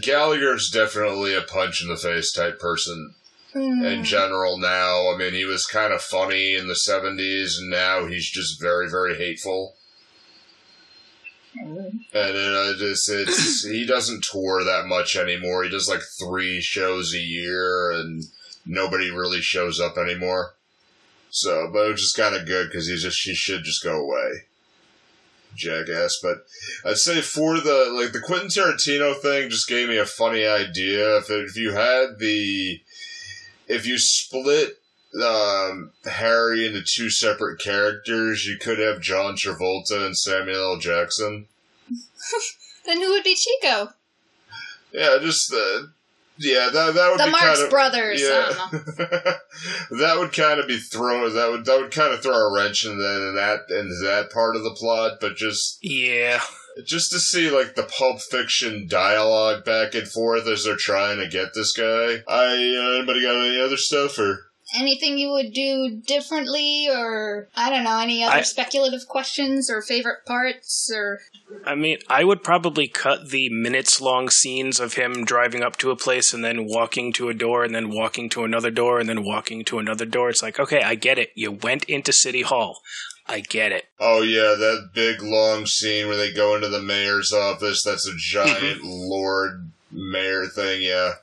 Gallagher's 0.01 0.69
definitely 0.69 1.33
a 1.33 1.41
punch 1.41 1.81
in 1.81 1.87
the 1.87 1.95
face 1.95 2.31
type 2.33 2.59
person 2.59 3.13
Hmm. 3.53 3.83
in 3.83 4.03
general 4.05 4.57
now. 4.57 5.11
I 5.13 5.17
mean, 5.17 5.33
he 5.33 5.43
was 5.43 5.65
kind 5.65 5.91
of 5.91 6.01
funny 6.01 6.55
in 6.55 6.67
the 6.67 6.79
70s, 6.87 7.57
and 7.57 7.69
now 7.69 8.05
he's 8.05 8.29
just 8.29 8.61
very, 8.61 8.89
very 8.89 9.17
hateful. 9.17 9.75
And 11.53 11.97
uh, 12.13 12.73
just, 12.77 13.09
it's, 13.09 13.65
he 13.69 13.85
doesn't 13.85 14.23
tour 14.23 14.63
that 14.63 14.85
much 14.87 15.17
anymore. 15.17 15.63
He 15.63 15.69
does 15.69 15.89
like 15.89 16.01
three 16.17 16.61
shows 16.61 17.13
a 17.13 17.19
year, 17.19 17.91
and 17.91 18.23
nobody 18.65 19.11
really 19.11 19.41
shows 19.41 19.81
up 19.81 19.97
anymore. 19.97 20.53
So, 21.29 21.69
but 21.71 21.87
it 21.87 21.91
was 21.91 22.01
just 22.01 22.17
kind 22.17 22.35
of 22.35 22.45
good 22.45 22.69
because 22.69 22.87
he 22.87 22.95
just 22.97 23.21
he 23.23 23.33
should 23.33 23.63
just 23.63 23.83
go 23.83 24.01
away, 24.01 24.43
jackass. 25.55 26.19
But 26.21 26.45
I'd 26.85 26.97
say 26.97 27.21
for 27.21 27.59
the 27.59 27.89
like 27.97 28.11
the 28.11 28.19
Quentin 28.19 28.49
Tarantino 28.49 29.15
thing, 29.15 29.49
just 29.49 29.67
gave 29.67 29.87
me 29.87 29.97
a 29.97 30.05
funny 30.05 30.45
idea. 30.45 31.17
If 31.17 31.29
if 31.29 31.55
you 31.55 31.71
had 31.71 32.19
the 32.19 32.81
if 33.71 33.87
you 33.87 33.97
split 33.97 34.77
um, 35.23 35.91
Harry 36.05 36.65
into 36.65 36.83
two 36.83 37.09
separate 37.09 37.59
characters, 37.59 38.45
you 38.45 38.57
could 38.57 38.79
have 38.79 39.01
John 39.01 39.35
Travolta 39.35 40.05
and 40.05 40.17
Samuel 40.17 40.73
L. 40.73 40.79
Jackson. 40.79 41.47
Then 42.83 42.99
who 42.99 43.11
would 43.11 43.23
be 43.23 43.35
Chico? 43.35 43.93
Yeah, 44.91 45.17
just 45.21 45.53
uh, 45.53 45.83
yeah, 46.39 46.69
that 46.73 46.95
that 46.95 47.09
would 47.11 47.19
The 47.19 47.25
be 47.25 47.31
Marx 47.31 47.45
kind 47.45 47.61
of 47.61 47.69
Brothers. 47.69 48.21
Yeah, 48.21 48.53
don't 48.71 48.85
that 49.99 50.15
would 50.17 50.33
kind 50.33 50.59
of 50.59 50.67
be 50.67 50.79
thrown. 50.79 51.33
That 51.35 51.51
would 51.51 51.65
that 51.65 51.79
would 51.79 51.91
kind 51.91 52.11
of 52.11 52.23
throw 52.23 52.33
a 52.33 52.51
wrench 52.51 52.85
in, 52.85 52.97
the, 52.97 53.27
in 53.29 53.35
that 53.35 53.69
into 53.69 53.99
that 54.03 54.31
part 54.33 54.55
of 54.55 54.63
the 54.63 54.71
plot. 54.71 55.19
But 55.21 55.35
just 55.35 55.77
Yeah. 55.83 56.41
Just 56.85 57.11
to 57.11 57.19
see 57.19 57.49
like 57.49 57.75
the 57.75 57.83
Pulp 57.83 58.21
Fiction 58.21 58.87
dialogue 58.87 59.65
back 59.65 59.93
and 59.93 60.07
forth 60.07 60.47
as 60.47 60.63
they're 60.63 60.75
trying 60.75 61.17
to 61.19 61.27
get 61.27 61.53
this 61.53 61.73
guy. 61.73 62.23
I 62.27 62.45
uh, 62.47 62.97
anybody 62.97 63.21
got 63.21 63.45
any 63.45 63.61
other 63.61 63.77
stuff 63.77 64.17
or? 64.19 64.47
Anything 64.73 65.17
you 65.17 65.31
would 65.31 65.51
do 65.51 66.01
differently, 66.07 66.87
or 66.89 67.49
I 67.57 67.69
don't 67.69 67.83
know, 67.83 67.99
any 67.99 68.23
other 68.23 68.37
I- 68.37 68.41
speculative 68.41 69.05
questions 69.05 69.69
or 69.69 69.81
favorite 69.81 70.25
parts, 70.25 70.89
or 70.95 71.19
I 71.65 71.75
mean, 71.75 71.97
I 72.07 72.23
would 72.23 72.41
probably 72.41 72.87
cut 72.87 73.31
the 73.31 73.49
minutes 73.49 73.99
long 73.99 74.29
scenes 74.29 74.79
of 74.79 74.93
him 74.93 75.25
driving 75.25 75.61
up 75.61 75.75
to 75.77 75.91
a 75.91 75.97
place 75.97 76.33
and 76.33 76.41
then 76.41 76.67
walking 76.67 77.11
to 77.13 77.27
a 77.27 77.33
door 77.33 77.65
and 77.65 77.75
then 77.75 77.89
walking 77.89 78.29
to 78.29 78.45
another 78.45 78.71
door 78.71 78.97
and 78.99 79.09
then 79.09 79.25
walking 79.25 79.65
to 79.65 79.77
another 79.77 80.05
door. 80.05 80.29
It's 80.29 80.41
like, 80.41 80.57
okay, 80.57 80.81
I 80.81 80.95
get 80.95 81.19
it. 81.19 81.31
You 81.35 81.51
went 81.51 81.83
into 81.85 82.13
City 82.13 82.43
Hall. 82.43 82.79
I 83.31 83.39
get 83.39 83.71
it. 83.71 83.85
Oh 83.99 84.21
yeah, 84.21 84.55
that 84.57 84.89
big 84.93 85.21
long 85.21 85.65
scene 85.65 86.07
where 86.07 86.17
they 86.17 86.33
go 86.33 86.53
into 86.55 86.67
the 86.67 86.81
mayor's 86.81 87.31
office. 87.31 87.81
That's 87.83 88.05
a 88.05 88.11
mm-hmm. 88.11 88.17
giant 88.17 88.83
lord 88.83 89.71
mayor 89.89 90.47
thing. 90.47 90.81
Yeah. 90.81 91.13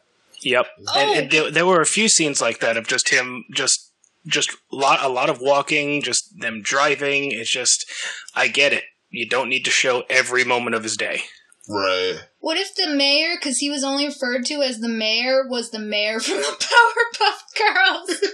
Yep. 0.41 0.67
Oh. 0.89 0.99
And, 0.99 1.11
and 1.11 1.27
oh. 1.27 1.43
there, 1.43 1.51
there 1.51 1.67
were 1.67 1.83
a 1.83 1.87
few 1.87 2.09
scenes 2.09 2.41
like 2.41 2.61
that 2.61 2.79
of 2.79 2.87
just 2.87 3.11
him 3.11 3.45
just 3.55 3.93
just 4.27 4.57
lot 4.73 5.03
a 5.03 5.09
lot 5.09 5.29
of 5.29 5.41
walking, 5.41 6.01
just 6.01 6.41
them 6.41 6.63
driving. 6.63 7.33
It's 7.33 7.53
just 7.53 7.85
I 8.35 8.49
get 8.49 8.73
it. 8.73 8.85
You 9.11 9.29
don't 9.29 9.51
need 9.51 9.65
to 9.65 9.71
show 9.71 10.05
every 10.09 10.45
moment 10.45 10.77
of 10.77 10.85
his 10.85 10.97
day. 10.97 11.23
Right. 11.69 12.21
What 12.41 12.57
if 12.57 12.75
the 12.75 12.89
mayor, 12.89 13.37
because 13.37 13.59
he 13.59 13.69
was 13.71 13.83
only 13.85 14.07
referred 14.07 14.45
to 14.47 14.63
as 14.63 14.79
the 14.79 14.89
mayor, 14.89 15.47
was 15.49 15.71
the 15.71 15.79
mayor 15.79 16.21
from 16.21 16.37
the 16.37 16.43
Powerpuff 17.19 17.43
Girls? 17.57 18.21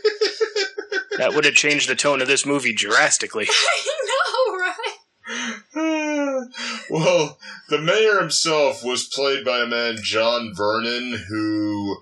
That 1.17 1.33
would 1.35 1.45
have 1.45 1.55
changed 1.55 1.89
the 1.89 1.95
tone 1.95 2.21
of 2.21 2.27
this 2.27 2.45
movie 2.45 2.73
drastically. 2.75 3.47
I 3.49 3.97
know, 4.11 4.57
right? 4.59 6.49
well, 6.91 7.39
the 7.69 7.79
mayor 7.79 8.19
himself 8.21 8.83
was 8.85 9.09
played 9.15 9.45
by 9.45 9.61
a 9.61 9.67
man, 9.67 9.97
John 10.03 10.53
Vernon, 10.57 11.23
who 11.29 11.99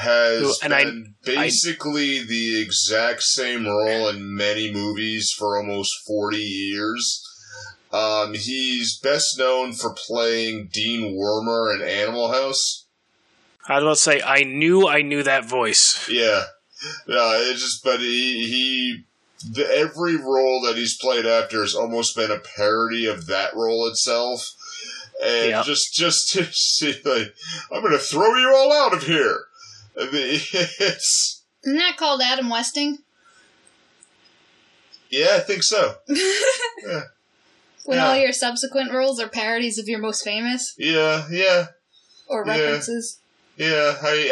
has 0.00 0.40
Who- 0.42 0.54
and 0.62 0.72
I- 0.72 0.84
been 0.84 1.14
basically 1.24 2.22
the 2.24 2.60
exact 2.62 3.22
same 3.24 3.66
role 3.66 4.08
in 4.08 4.36
many 4.36 4.72
movies 4.72 5.32
for 5.36 5.56
almost 5.58 5.92
40 6.06 6.36
years. 6.38 7.22
Um, 7.94 8.34
he's 8.34 8.98
best 8.98 9.38
known 9.38 9.72
for 9.72 9.94
playing 9.94 10.68
Dean 10.72 11.16
Wormer 11.16 11.74
in 11.74 11.82
Animal 11.82 12.32
House. 12.32 12.86
I 13.68 13.74
was 13.76 13.82
about 13.84 13.90
to 13.94 14.00
say 14.00 14.22
I 14.22 14.42
knew 14.42 14.88
I 14.88 15.02
knew 15.02 15.22
that 15.22 15.44
voice. 15.44 16.06
Yeah, 16.10 16.42
yeah. 17.06 17.36
it's 17.38 17.60
just, 17.60 17.84
but 17.84 18.00
he 18.00 18.46
he. 18.48 19.04
The, 19.52 19.70
every 19.76 20.16
role 20.16 20.62
that 20.66 20.76
he's 20.76 20.96
played 20.98 21.26
after 21.26 21.60
has 21.60 21.74
almost 21.74 22.16
been 22.16 22.30
a 22.30 22.38
parody 22.56 23.04
of 23.06 23.26
that 23.26 23.54
role 23.54 23.86
itself, 23.88 24.50
and 25.22 25.50
Yeah. 25.50 25.62
just 25.62 25.94
just 25.94 26.32
to 26.32 26.44
see 26.52 26.94
like 27.04 27.34
I'm 27.70 27.80
going 27.82 27.92
to 27.92 27.98
throw 27.98 28.34
you 28.36 28.52
all 28.56 28.72
out 28.72 28.94
of 28.94 29.02
here. 29.04 29.44
I 30.00 30.04
mean, 30.10 30.40
It's 30.80 31.42
Isn't 31.62 31.76
that 31.78 31.96
called 31.98 32.22
Adam 32.22 32.48
Westing? 32.48 32.98
yeah, 35.10 35.28
I 35.36 35.40
think 35.40 35.62
so. 35.62 35.96
When 37.84 37.98
Yeah. 37.98 38.08
all 38.08 38.16
your 38.16 38.32
subsequent 38.32 38.92
roles 38.92 39.20
are 39.20 39.28
parodies 39.28 39.78
of 39.78 39.88
your 39.88 39.98
most 40.00 40.24
famous 40.24 40.74
Yeah, 40.78 41.26
yeah, 41.30 41.66
or 42.26 42.44
references? 42.44 43.18
yeah. 43.56 43.96
I 44.02 44.30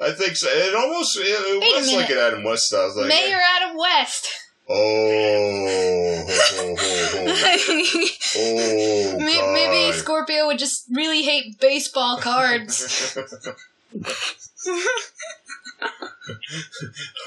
I 0.00 0.06
I 0.08 0.10
think 0.12 0.36
so. 0.36 0.48
It 0.48 0.74
almost 0.74 1.16
it, 1.16 1.22
it 1.22 1.60
Wait 1.60 1.72
a 1.72 1.76
was 1.80 1.92
like 1.92 2.10
an 2.10 2.18
Adam 2.18 2.44
West 2.44 2.64
style. 2.66 2.88
It's 2.88 2.96
like, 2.96 3.08
Mayor 3.08 3.40
Adam 3.56 3.76
West. 3.76 4.28
oh, 4.68 6.24
ho, 6.26 6.76
ho, 6.76 6.76
ho, 6.76 7.24
ho. 7.24 8.06
oh, 8.36 9.18
God. 9.18 9.52
Maybe 9.54 9.92
Scorpio 9.96 10.46
would 10.46 10.58
just 10.58 10.84
really 10.90 11.22
hate 11.22 11.60
baseball 11.60 12.18
cards. 12.18 13.16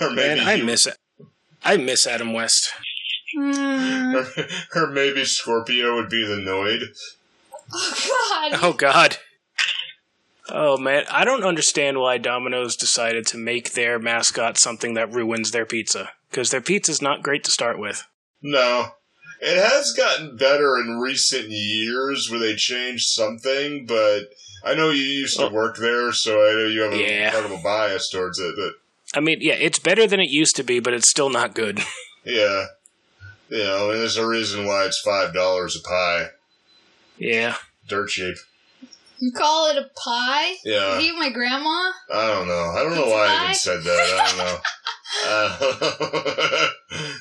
or 0.01 0.09
maybe 0.11 0.39
Man, 0.39 0.47
I 0.47 0.61
miss 0.61 0.85
it. 0.87 0.97
I 1.63 1.77
miss 1.77 2.05
Adam 2.07 2.33
West. 2.33 2.71
Hmm. 3.35 4.15
or, 4.15 4.25
or 4.75 4.87
maybe 4.87 5.25
Scorpio 5.25 5.95
would 5.95 6.09
be 6.09 6.25
the 6.25 6.35
Noid. 6.35 6.81
Oh 7.73 8.49
God. 8.51 8.59
Oh 8.63 8.73
God. 8.73 9.17
Oh 10.49 10.77
man, 10.77 11.03
I 11.11 11.25
don't 11.25 11.43
understand 11.43 11.99
why 11.99 12.17
Domino's 12.17 12.77
decided 12.77 13.27
to 13.27 13.37
make 13.37 13.73
their 13.73 13.99
mascot 13.99 14.57
something 14.57 14.93
that 14.93 15.11
ruins 15.11 15.51
their 15.51 15.65
pizza. 15.65 16.11
Because 16.29 16.51
their 16.51 16.61
pizza's 16.61 17.01
not 17.01 17.23
great 17.23 17.43
to 17.45 17.51
start 17.51 17.77
with. 17.79 18.05
No. 18.41 18.91
It 19.41 19.61
has 19.61 19.91
gotten 19.91 20.37
better 20.37 20.77
in 20.77 20.99
recent 20.99 21.49
years 21.49 22.29
where 22.29 22.39
they 22.39 22.55
changed 22.55 23.07
something, 23.07 23.85
but 23.85 24.21
I 24.63 24.73
know 24.73 24.89
you 24.89 25.03
used 25.03 25.37
to 25.39 25.49
work 25.49 25.77
there, 25.77 26.11
so 26.11 26.39
I 26.47 26.53
know 26.53 26.65
you 26.67 26.81
have 26.81 26.93
a 26.93 26.97
Yeah. 26.97 27.31
kind 27.31 27.45
of 27.45 27.51
a 27.51 27.57
bias 27.61 28.09
towards 28.09 28.39
it, 28.39 28.55
but 28.57 28.73
I 29.17 29.21
mean, 29.21 29.37
yeah, 29.41 29.53
it's 29.53 29.79
better 29.79 30.07
than 30.07 30.19
it 30.19 30.29
used 30.29 30.55
to 30.57 30.63
be, 30.63 30.79
but 30.79 30.93
it's 30.93 31.09
still 31.09 31.29
not 31.29 31.53
good. 31.53 31.81
yeah. 32.25 32.65
You 33.49 33.63
know, 33.63 33.91
and 33.91 33.99
there's 33.99 34.17
a 34.17 34.27
reason 34.27 34.65
why 34.65 34.85
it's 34.85 34.99
five 34.99 35.33
dollars 35.33 35.75
a 35.75 35.81
pie. 35.87 36.27
yeah. 37.17 37.55
Dirt 37.87 38.09
cheap. 38.09 38.35
You 39.19 39.31
call 39.31 39.69
it 39.71 39.77
a 39.77 39.89
pie? 39.95 40.55
Yeah. 40.65 40.99
You, 40.99 41.17
my 41.17 41.29
grandma? 41.29 41.91
I 42.13 42.27
don't 42.27 42.47
know. 42.47 42.71
I 42.75 42.83
don't 42.83 42.93
know 42.93 43.03
Pizza 43.03 43.15
why 43.15 43.27
I 43.27 43.43
even 43.43 43.55
said 43.55 43.83
that. 43.83 43.99
I 44.13 44.27
don't 44.27 44.37
know. 44.37 44.61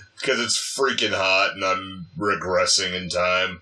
Because 0.21 0.41
it's 0.41 0.77
freaking 0.77 1.15
hot 1.15 1.53
and 1.55 1.65
I'm 1.65 2.07
regressing 2.19 2.95
in 2.95 3.09
time. 3.09 3.61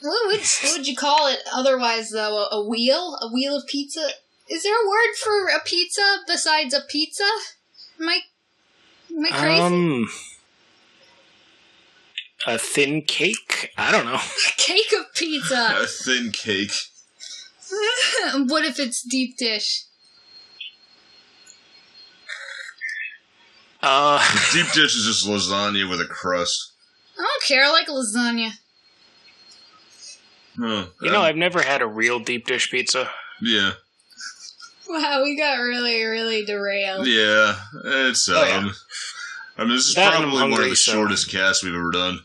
What 0.00 0.26
would, 0.26 0.40
what 0.40 0.72
would 0.76 0.86
you 0.88 0.96
call 0.96 1.28
it 1.28 1.38
otherwise, 1.54 2.10
though? 2.10 2.48
A, 2.50 2.56
a 2.56 2.66
wheel? 2.68 3.16
A 3.22 3.28
wheel 3.32 3.56
of 3.56 3.66
pizza? 3.68 4.08
Is 4.50 4.62
there 4.64 4.74
a 4.74 4.88
word 4.88 5.14
for 5.22 5.48
a 5.48 5.60
pizza 5.64 6.18
besides 6.26 6.74
a 6.74 6.80
pizza? 6.88 7.24
Am 8.00 8.08
I, 8.08 8.20
am 9.16 9.24
I 9.26 9.28
crazy? 9.30 9.60
Um. 9.60 10.08
A 12.46 12.58
thin 12.58 13.02
cake? 13.02 13.72
I 13.76 13.90
don't 13.90 14.06
know. 14.06 14.14
A 14.14 14.52
cake 14.56 14.92
of 14.98 15.12
pizza. 15.14 15.74
A 15.82 15.86
thin 15.86 16.30
cake. 16.32 16.70
what 18.48 18.64
if 18.64 18.78
it's 18.78 19.02
deep 19.02 19.36
dish? 19.36 19.82
Uh, 23.82 24.18
Deep 24.52 24.66
dish 24.72 24.96
is 24.96 25.04
just 25.06 25.26
lasagna 25.28 25.88
with 25.88 26.00
a 26.00 26.06
crust. 26.06 26.72
I 27.18 27.22
don't 27.22 27.42
care. 27.44 27.64
I 27.64 27.70
like 27.70 27.86
lasagna. 27.88 28.50
Huh. 30.58 30.86
you 31.02 31.10
know, 31.10 31.18
Um, 31.18 31.22
I've 31.24 31.36
never 31.36 31.62
had 31.62 31.82
a 31.82 31.86
real 31.86 32.18
deep 32.18 32.46
dish 32.46 32.70
pizza. 32.70 33.10
yeah. 33.42 33.72
Wow, 34.88 35.22
we 35.24 35.36
got 35.36 35.58
really, 35.58 36.02
really 36.04 36.44
derailed. 36.44 37.06
Yeah. 37.08 37.56
It's, 37.84 38.28
um, 38.28 38.36
Oh, 38.36 38.44
yeah. 38.44 38.70
I 39.58 39.64
mean, 39.64 39.74
this 39.74 39.86
is 39.86 39.94
That 39.96 40.14
and 40.14 40.24
I'm 40.24 40.30
probably 40.30 40.50
one 40.52 40.62
of 40.62 40.70
the 40.70 40.76
so- 40.76 40.92
shortest 40.92 41.30
casts 41.30 41.62
we've 41.64 41.74
ever 41.74 41.90
done 41.90 42.20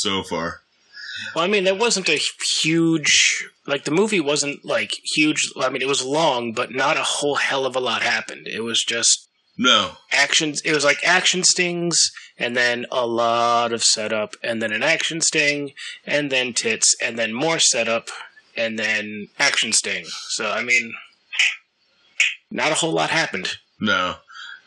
so 0.00 0.22
far. 0.22 0.60
Well, 1.34 1.44
I 1.44 1.48
mean, 1.48 1.64
there 1.64 1.74
wasn't 1.74 2.08
a 2.08 2.20
huge 2.62 3.48
like 3.66 3.84
the 3.84 3.90
movie 3.90 4.20
wasn't 4.20 4.64
like 4.64 4.92
huge. 5.14 5.52
I 5.60 5.68
mean, 5.68 5.82
it 5.82 5.88
was 5.88 6.02
long, 6.04 6.52
but 6.52 6.72
not 6.72 6.96
a 6.96 7.02
whole 7.02 7.34
hell 7.36 7.66
of 7.66 7.76
a 7.76 7.80
lot 7.80 8.02
happened. 8.02 8.48
It 8.48 8.60
was 8.60 8.82
just 8.82 9.28
No. 9.58 9.96
actions. 10.10 10.62
It 10.64 10.72
was 10.72 10.84
like 10.84 11.04
action 11.04 11.44
stings, 11.44 12.10
and 12.38 12.56
then 12.56 12.86
a 12.90 13.06
lot 13.06 13.72
of 13.72 13.84
setup, 13.84 14.34
and 14.42 14.62
then 14.62 14.72
an 14.72 14.82
action 14.82 15.20
sting, 15.20 15.72
and 16.06 16.30
then 16.32 16.54
tits, 16.54 16.94
and 17.02 17.18
then 17.18 17.34
more 17.34 17.58
setup, 17.58 18.08
and 18.56 18.78
then 18.78 19.28
action 19.38 19.72
sting. 19.72 20.06
So, 20.30 20.50
I 20.50 20.62
mean, 20.62 20.94
not 22.50 22.72
a 22.72 22.76
whole 22.76 22.92
lot 22.92 23.10
happened. 23.10 23.58
No. 23.80 24.16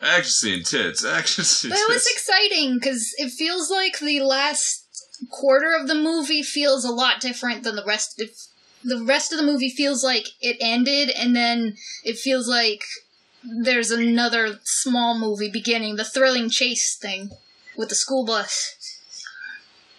Action 0.00 0.30
scene 0.30 0.62
tits. 0.64 1.04
Action 1.04 1.44
scene 1.44 1.70
But 1.70 1.78
it 1.78 1.88
was 1.88 2.06
exciting 2.06 2.74
because 2.74 3.12
it 3.18 3.30
feels 3.30 3.70
like 3.70 3.98
the 3.98 4.20
last 4.20 4.81
quarter 5.30 5.72
of 5.78 5.88
the 5.88 5.94
movie 5.94 6.42
feels 6.42 6.84
a 6.84 6.92
lot 6.92 7.20
different 7.20 7.62
than 7.64 7.76
the 7.76 7.84
rest. 7.84 8.20
Of, 8.20 8.30
the 8.84 9.04
rest 9.04 9.32
of 9.32 9.38
the 9.38 9.46
movie 9.46 9.70
feels 9.70 10.02
like 10.02 10.28
it 10.40 10.56
ended, 10.60 11.10
and 11.10 11.34
then 11.34 11.76
it 12.04 12.18
feels 12.18 12.48
like 12.48 12.82
there's 13.44 13.90
another 13.90 14.60
small 14.64 15.18
movie 15.18 15.50
beginning, 15.50 15.96
the 15.96 16.04
thrilling 16.04 16.48
chase 16.48 16.96
thing 17.00 17.30
with 17.76 17.88
the 17.88 17.94
school 17.94 18.24
bus. 18.24 18.76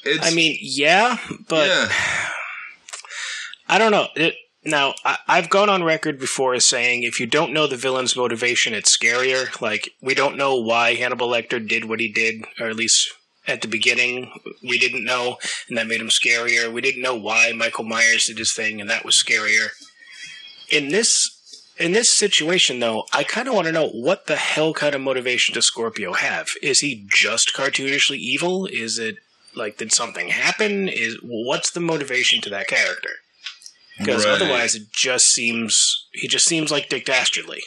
It's, 0.03 0.25
I 0.25 0.33
mean, 0.33 0.57
yeah, 0.61 1.17
but 1.47 1.67
yeah. 1.67 1.89
I 3.67 3.77
don't 3.77 3.91
know. 3.91 4.07
It, 4.15 4.35
now, 4.65 4.93
I, 5.03 5.17
I've 5.27 5.49
gone 5.49 5.69
on 5.69 5.83
record 5.83 6.19
before 6.19 6.53
as 6.53 6.67
saying 6.67 7.03
if 7.03 7.19
you 7.19 7.27
don't 7.27 7.53
know 7.53 7.67
the 7.67 7.77
villain's 7.77 8.15
motivation, 8.15 8.73
it's 8.73 8.95
scarier. 8.95 9.59
Like, 9.61 9.91
we 10.01 10.13
don't 10.13 10.37
know 10.37 10.55
why 10.55 10.95
Hannibal 10.95 11.29
Lecter 11.29 11.65
did 11.65 11.85
what 11.85 11.99
he 11.99 12.11
did, 12.11 12.45
or 12.59 12.67
at 12.67 12.75
least 12.75 13.09
at 13.47 13.61
the 13.61 13.67
beginning, 13.67 14.31
we 14.61 14.77
didn't 14.79 15.03
know, 15.03 15.37
and 15.67 15.77
that 15.77 15.87
made 15.87 16.01
him 16.01 16.09
scarier. 16.09 16.71
We 16.71 16.81
didn't 16.81 17.01
know 17.01 17.15
why 17.15 17.51
Michael 17.51 17.83
Myers 17.83 18.25
did 18.25 18.37
his 18.37 18.53
thing, 18.53 18.79
and 18.79 18.89
that 18.89 19.05
was 19.05 19.21
scarier. 19.21 19.69
In 20.69 20.89
this. 20.89 21.39
In 21.79 21.91
this 21.91 22.15
situation, 22.15 22.79
though, 22.79 23.05
I 23.13 23.23
kind 23.23 23.47
of 23.47 23.55
want 23.55 23.65
to 23.65 23.71
know 23.71 23.89
what 23.89 24.27
the 24.27 24.35
hell 24.35 24.75
kind 24.75 24.93
of 24.93 25.01
motivation 25.01 25.55
does 25.55 25.65
Scorpio 25.65 26.13
have? 26.13 26.45
Is 26.61 26.81
he 26.81 27.07
just 27.11 27.51
cartoonishly 27.55 28.17
evil? 28.17 28.67
Is 28.67 28.99
it 28.99 29.15
Like, 29.55 29.77
did 29.77 29.91
something 29.91 30.27
happen? 30.29 30.87
Is 30.87 31.17
what's 31.23 31.71
the 31.71 31.79
motivation 31.79 32.41
to 32.41 32.49
that 32.51 32.67
character? 32.67 33.09
Because 33.97 34.23
Right. 34.23 34.33
otherwise, 34.35 34.75
it 34.75 34.91
just 34.91 35.25
seems 35.33 36.05
he 36.13 36.27
just 36.27 36.45
seems 36.47 36.69
like 36.69 36.89
Dick 36.89 37.05
Dastardly. 37.05 37.63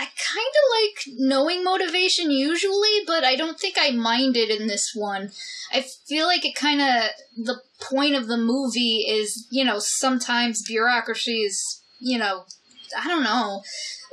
I 0.00 0.04
kind 0.04 0.14
of 0.48 0.64
like 0.80 1.18
knowing 1.18 1.62
motivation 1.62 2.30
usually, 2.30 3.04
but 3.06 3.22
I 3.22 3.36
don't 3.36 3.60
think 3.60 3.76
I 3.78 3.90
minded 3.90 4.48
in 4.48 4.66
this 4.66 4.92
one. 4.94 5.30
I 5.70 5.84
feel 6.08 6.26
like 6.26 6.42
it 6.46 6.54
kind 6.54 6.80
of 6.80 7.10
the 7.36 7.60
point 7.82 8.14
of 8.14 8.26
the 8.26 8.38
movie 8.38 9.04
is, 9.06 9.46
you 9.50 9.62
know, 9.62 9.78
sometimes 9.78 10.62
bureaucracy 10.66 11.42
is, 11.42 11.82
you 11.98 12.16
know, 12.18 12.44
I 12.98 13.08
don't 13.08 13.22
know. 13.22 13.62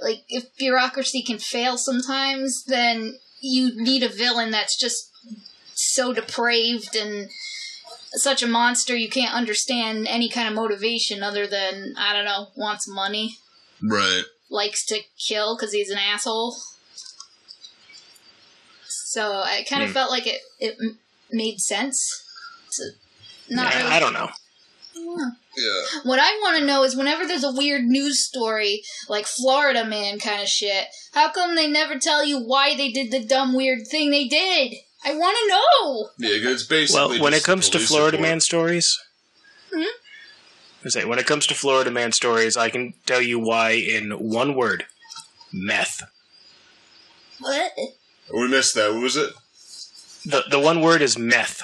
Like 0.01 0.25
if 0.27 0.53
bureaucracy 0.57 1.23
can 1.23 1.37
fail 1.37 1.77
sometimes, 1.77 2.65
then 2.65 3.17
you 3.39 3.71
need 3.81 4.03
a 4.03 4.09
villain 4.09 4.51
that's 4.51 4.77
just 4.77 5.09
so 5.73 6.11
depraved 6.11 6.97
and 6.97 7.29
such 8.11 8.43
a 8.43 8.47
monster 8.47 8.95
you 8.95 9.09
can't 9.09 9.33
understand 9.33 10.05
any 10.07 10.27
kind 10.27 10.49
of 10.49 10.53
motivation 10.53 11.23
other 11.23 11.47
than 11.47 11.93
I 11.97 12.11
don't 12.11 12.25
know, 12.25 12.47
wants 12.57 12.89
money 12.89 13.37
Right. 13.81 14.23
Likes 14.49 14.85
to 14.87 14.99
kill 15.19 15.55
because 15.55 15.73
he's 15.73 15.89
an 15.89 15.97
asshole. 15.97 16.55
So 18.87 19.41
I 19.41 19.65
kind 19.69 19.83
of 19.83 19.89
Hmm. 19.89 19.93
felt 19.93 20.11
like 20.11 20.27
it 20.27 20.41
it 20.59 20.77
made 21.31 21.59
sense. 21.59 21.97
To 22.73 22.83
not 23.49 23.73
Yeah, 23.73 23.79
really. 23.83 23.91
I 23.91 23.99
don't 23.99 24.13
know. 24.13 24.29
Yeah. 24.95 25.99
What 26.03 26.19
I 26.19 26.31
want 26.41 26.57
to 26.57 26.65
know 26.65 26.83
is 26.83 26.95
whenever 26.95 27.25
there's 27.25 27.43
a 27.43 27.51
weird 27.51 27.83
news 27.85 28.23
story 28.25 28.83
like 29.07 29.25
Florida 29.25 29.85
Man 29.85 30.19
kind 30.19 30.41
of 30.41 30.47
shit, 30.47 30.87
how 31.13 31.29
come 31.31 31.55
they 31.55 31.67
never 31.67 31.97
tell 31.99 32.25
you 32.25 32.39
why 32.39 32.75
they 32.75 32.91
did 32.91 33.11
the 33.11 33.23
dumb 33.23 33.53
weird 33.55 33.87
thing 33.87 34.09
they 34.11 34.27
did? 34.27 34.73
I 35.05 35.13
want 35.13 35.37
to 35.37 35.47
know. 35.47 36.09
Yeah, 36.29 36.43
'cause 36.43 36.61
it's 36.61 36.63
basically. 36.63 37.17
Well, 37.17 37.19
when 37.23 37.33
it 37.33 37.43
comes 37.43 37.69
to 37.69 37.79
Florida 37.79 38.17
report. 38.17 38.29
Man 38.29 38.41
stories, 38.41 38.97
Hmm? 39.73 39.83
I 40.85 40.89
say 40.89 41.05
when 41.05 41.19
it 41.19 41.25
comes 41.25 41.47
to 41.47 41.55
Florida 41.55 41.91
Man 41.91 42.11
stories, 42.11 42.55
I 42.57 42.69
can 42.69 42.93
tell 43.05 43.21
you 43.21 43.39
why 43.39 43.71
in 43.71 44.11
one 44.11 44.55
word: 44.55 44.85
meth. 45.51 46.01
What? 47.39 47.71
We 48.33 48.47
missed 48.47 48.75
that. 48.75 48.93
What 48.93 49.03
was 49.03 49.15
it? 49.17 49.31
The 50.25 50.43
the 50.49 50.59
one 50.59 50.81
word 50.81 51.01
is 51.01 51.17
meth. 51.17 51.61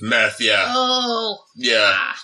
Meth. 0.00 0.40
Yeah. 0.40 0.64
Oh, 0.68 1.44
Yeah. 1.56 1.92
ah. 1.94 2.18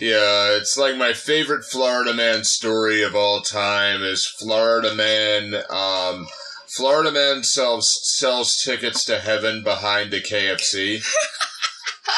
Yeah, 0.00 0.56
it's 0.56 0.76
like 0.76 0.96
my 0.96 1.12
favorite 1.12 1.64
Florida 1.64 2.12
Man 2.12 2.42
story 2.42 3.02
of 3.02 3.14
all 3.14 3.42
time 3.42 4.02
is 4.02 4.26
Florida 4.26 4.92
Man. 4.94 5.54
Um, 5.70 6.26
Florida 6.66 7.12
Man 7.12 7.44
sells 7.44 7.88
sells 8.18 8.56
tickets 8.56 9.04
to 9.04 9.20
heaven 9.20 9.62
behind 9.62 10.10
the 10.12 10.20
KFC. 10.20 11.04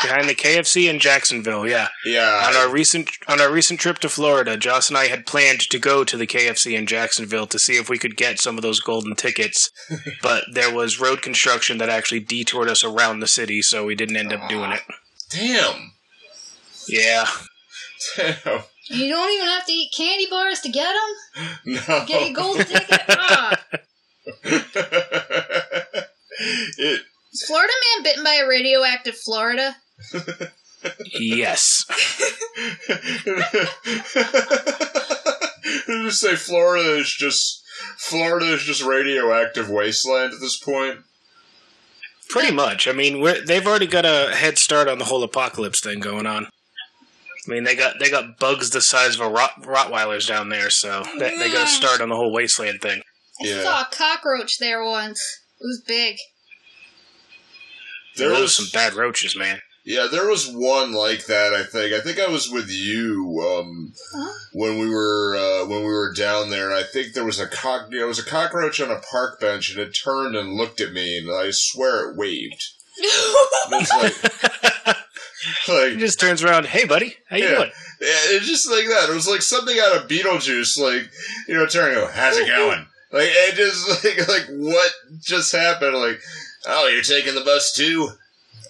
Behind 0.02 0.28
the 0.28 0.34
KFC 0.34 0.90
in 0.90 0.98
Jacksonville, 0.98 1.66
yeah. 1.66 1.88
Yeah, 2.04 2.44
on 2.48 2.56
our 2.56 2.68
recent 2.68 3.08
on 3.28 3.40
our 3.40 3.52
recent 3.52 3.78
trip 3.78 3.98
to 4.00 4.08
Florida, 4.08 4.56
Joss 4.56 4.88
and 4.88 4.98
I 4.98 5.06
had 5.06 5.26
planned 5.26 5.60
to 5.60 5.78
go 5.78 6.02
to 6.02 6.16
the 6.16 6.26
KFC 6.26 6.76
in 6.76 6.86
Jacksonville 6.86 7.46
to 7.46 7.58
see 7.58 7.76
if 7.76 7.88
we 7.88 7.96
could 7.96 8.16
get 8.16 8.40
some 8.40 8.56
of 8.56 8.62
those 8.62 8.80
golden 8.80 9.14
tickets, 9.14 9.70
but 10.22 10.44
there 10.52 10.74
was 10.74 11.00
road 11.00 11.22
construction 11.22 11.78
that 11.78 11.88
actually 11.88 12.18
detoured 12.20 12.68
us 12.68 12.82
around 12.82 13.20
the 13.20 13.28
city, 13.28 13.62
so 13.62 13.84
we 13.84 13.94
didn't 13.94 14.16
end 14.16 14.32
up 14.32 14.48
doing 14.48 14.72
it. 14.72 14.82
damn, 15.30 15.92
Yeah, 16.88 17.26
damn, 18.16 18.62
you 18.88 19.08
don't 19.08 19.32
even 19.32 19.46
have 19.46 19.66
to 19.66 19.72
eat 19.72 19.92
candy 19.96 20.26
bars 20.28 20.60
to 20.62 20.68
get 20.68 20.92
them. 20.92 21.74
no. 21.88 22.04
Get 22.06 22.26
your 22.26 22.34
golden 22.34 22.66
ticket. 22.66 23.00
Ah. 23.08 23.64
it, 26.78 27.02
Is 27.36 27.42
Florida 27.46 27.72
Man 27.94 28.02
bitten 28.02 28.24
by 28.24 28.36
a 28.42 28.48
radioactive 28.48 29.14
Florida? 29.14 29.76
yes. 31.20 31.84
just 35.86 36.20
say 36.20 36.34
Florida 36.34 36.96
is 36.96 37.14
just 37.14 37.62
Florida 37.98 38.54
is 38.54 38.62
just 38.62 38.82
radioactive 38.82 39.68
wasteland 39.68 40.32
at 40.32 40.40
this 40.40 40.58
point. 40.58 41.00
Pretty 42.30 42.52
much. 42.54 42.88
I 42.88 42.92
mean, 42.92 43.20
we're, 43.20 43.44
they've 43.44 43.66
already 43.66 43.86
got 43.86 44.06
a 44.06 44.34
head 44.34 44.56
start 44.56 44.88
on 44.88 44.96
the 44.98 45.04
whole 45.04 45.22
apocalypse 45.22 45.80
thing 45.82 46.00
going 46.00 46.24
on. 46.26 46.46
I 46.46 47.50
mean, 47.50 47.64
they 47.64 47.76
got 47.76 47.98
they 48.00 48.08
got 48.10 48.38
bugs 48.38 48.70
the 48.70 48.80
size 48.80 49.16
of 49.16 49.20
a 49.20 49.28
rot, 49.28 49.62
Rottweilers 49.62 50.26
down 50.26 50.48
there, 50.48 50.70
so 50.70 51.02
they, 51.18 51.36
they 51.36 51.52
got 51.52 51.64
a 51.66 51.70
start 51.70 52.00
on 52.00 52.08
the 52.08 52.16
whole 52.16 52.32
wasteland 52.32 52.80
thing. 52.80 53.02
I 53.42 53.46
Yeah. 53.46 53.62
saw 53.62 53.82
a 53.82 53.88
cockroach 53.92 54.56
there 54.58 54.82
once. 54.82 55.20
It 55.60 55.64
was 55.66 55.82
big. 55.86 56.16
There 58.16 58.28
Those 58.30 58.40
was 58.40 58.56
some 58.56 58.66
bad 58.72 58.94
roaches, 58.94 59.36
man. 59.36 59.60
Yeah, 59.84 60.08
there 60.10 60.26
was 60.28 60.48
one 60.48 60.92
like 60.92 61.26
that. 61.26 61.52
I 61.54 61.62
think. 61.62 61.94
I 61.94 62.00
think 62.00 62.18
I 62.18 62.26
was 62.28 62.50
with 62.50 62.68
you 62.68 63.40
um, 63.40 63.92
Huh? 64.12 64.32
when 64.52 64.78
we 64.80 64.88
were 64.88 65.36
uh, 65.36 65.66
when 65.66 65.80
we 65.80 65.86
were 65.92 66.12
down 66.12 66.50
there. 66.50 66.70
And 66.70 66.74
I 66.78 66.82
think 66.82 67.12
there 67.12 67.24
was 67.24 67.38
a 67.38 67.46
cock. 67.46 67.90
There 67.90 68.06
was 68.06 68.18
a 68.18 68.24
cockroach 68.24 68.80
on 68.80 68.90
a 68.90 68.98
park 69.00 69.38
bench, 69.40 69.70
and 69.70 69.78
it 69.78 69.92
turned 69.92 70.34
and 70.34 70.54
looked 70.54 70.80
at 70.80 70.92
me, 70.92 71.18
and 71.18 71.30
I 71.30 71.50
swear 71.52 72.10
it 72.10 72.16
waved. 72.16 72.64
And 73.68 73.82
it's 73.82 75.68
like, 75.68 75.90
He 75.92 75.96
just 75.98 76.18
turns 76.18 76.42
around, 76.42 76.66
"Hey, 76.66 76.84
buddy, 76.84 77.14
how 77.28 77.36
you 77.36 77.44
Yeah. 77.44 77.54
doing?" 77.56 77.70
yeah, 78.00 78.08
it's 78.36 78.46
just 78.48 78.68
like 78.70 78.86
that. 78.86 79.08
It 79.10 79.14
was 79.14 79.28
like 79.28 79.42
something 79.42 79.76
out 79.78 79.96
of 79.96 80.08
Beetlejuice. 80.08 80.78
Like 80.78 81.08
you 81.48 81.54
know, 81.54 81.66
turning, 81.66 82.02
and 82.02 82.10
how's 82.12 82.36
it 82.36 82.48
going? 82.48 82.86
Like 83.12 83.28
it 83.30 83.54
just 83.54 84.04
like 84.04 84.26
like 84.28 84.46
what 84.50 84.90
just 85.20 85.52
happened? 85.52 85.94
Like 85.96 86.20
oh, 86.66 86.88
you're 86.88 87.02
taking 87.02 87.34
the 87.34 87.40
bus 87.42 87.72
too. 87.74 88.10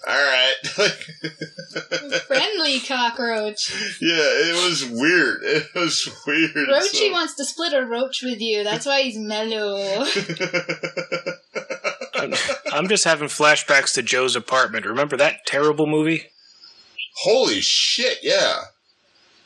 All 0.07 0.13
right. 0.15 0.53
Friendly 2.27 2.79
cockroach. 2.79 3.97
Yeah, 3.99 4.15
it 4.19 4.69
was 4.69 4.85
weird. 4.89 5.39
It 5.43 5.67
was 5.75 6.09
weird. 6.25 6.53
Roachy 6.69 7.07
so- 7.07 7.11
wants 7.11 7.35
to 7.35 7.45
split 7.45 7.73
a 7.73 7.85
roach 7.85 8.21
with 8.23 8.39
you. 8.39 8.63
That's 8.63 8.85
why 8.85 9.01
he's 9.01 9.17
mellow. 9.17 10.05
I'm, 12.15 12.33
I'm 12.71 12.87
just 12.87 13.03
having 13.03 13.27
flashbacks 13.27 13.93
to 13.95 14.01
Joe's 14.03 14.35
apartment. 14.35 14.85
Remember 14.85 15.17
that 15.17 15.45
terrible 15.45 15.87
movie? 15.87 16.23
Holy 17.23 17.59
shit! 17.61 18.19
Yeah, 18.21 18.55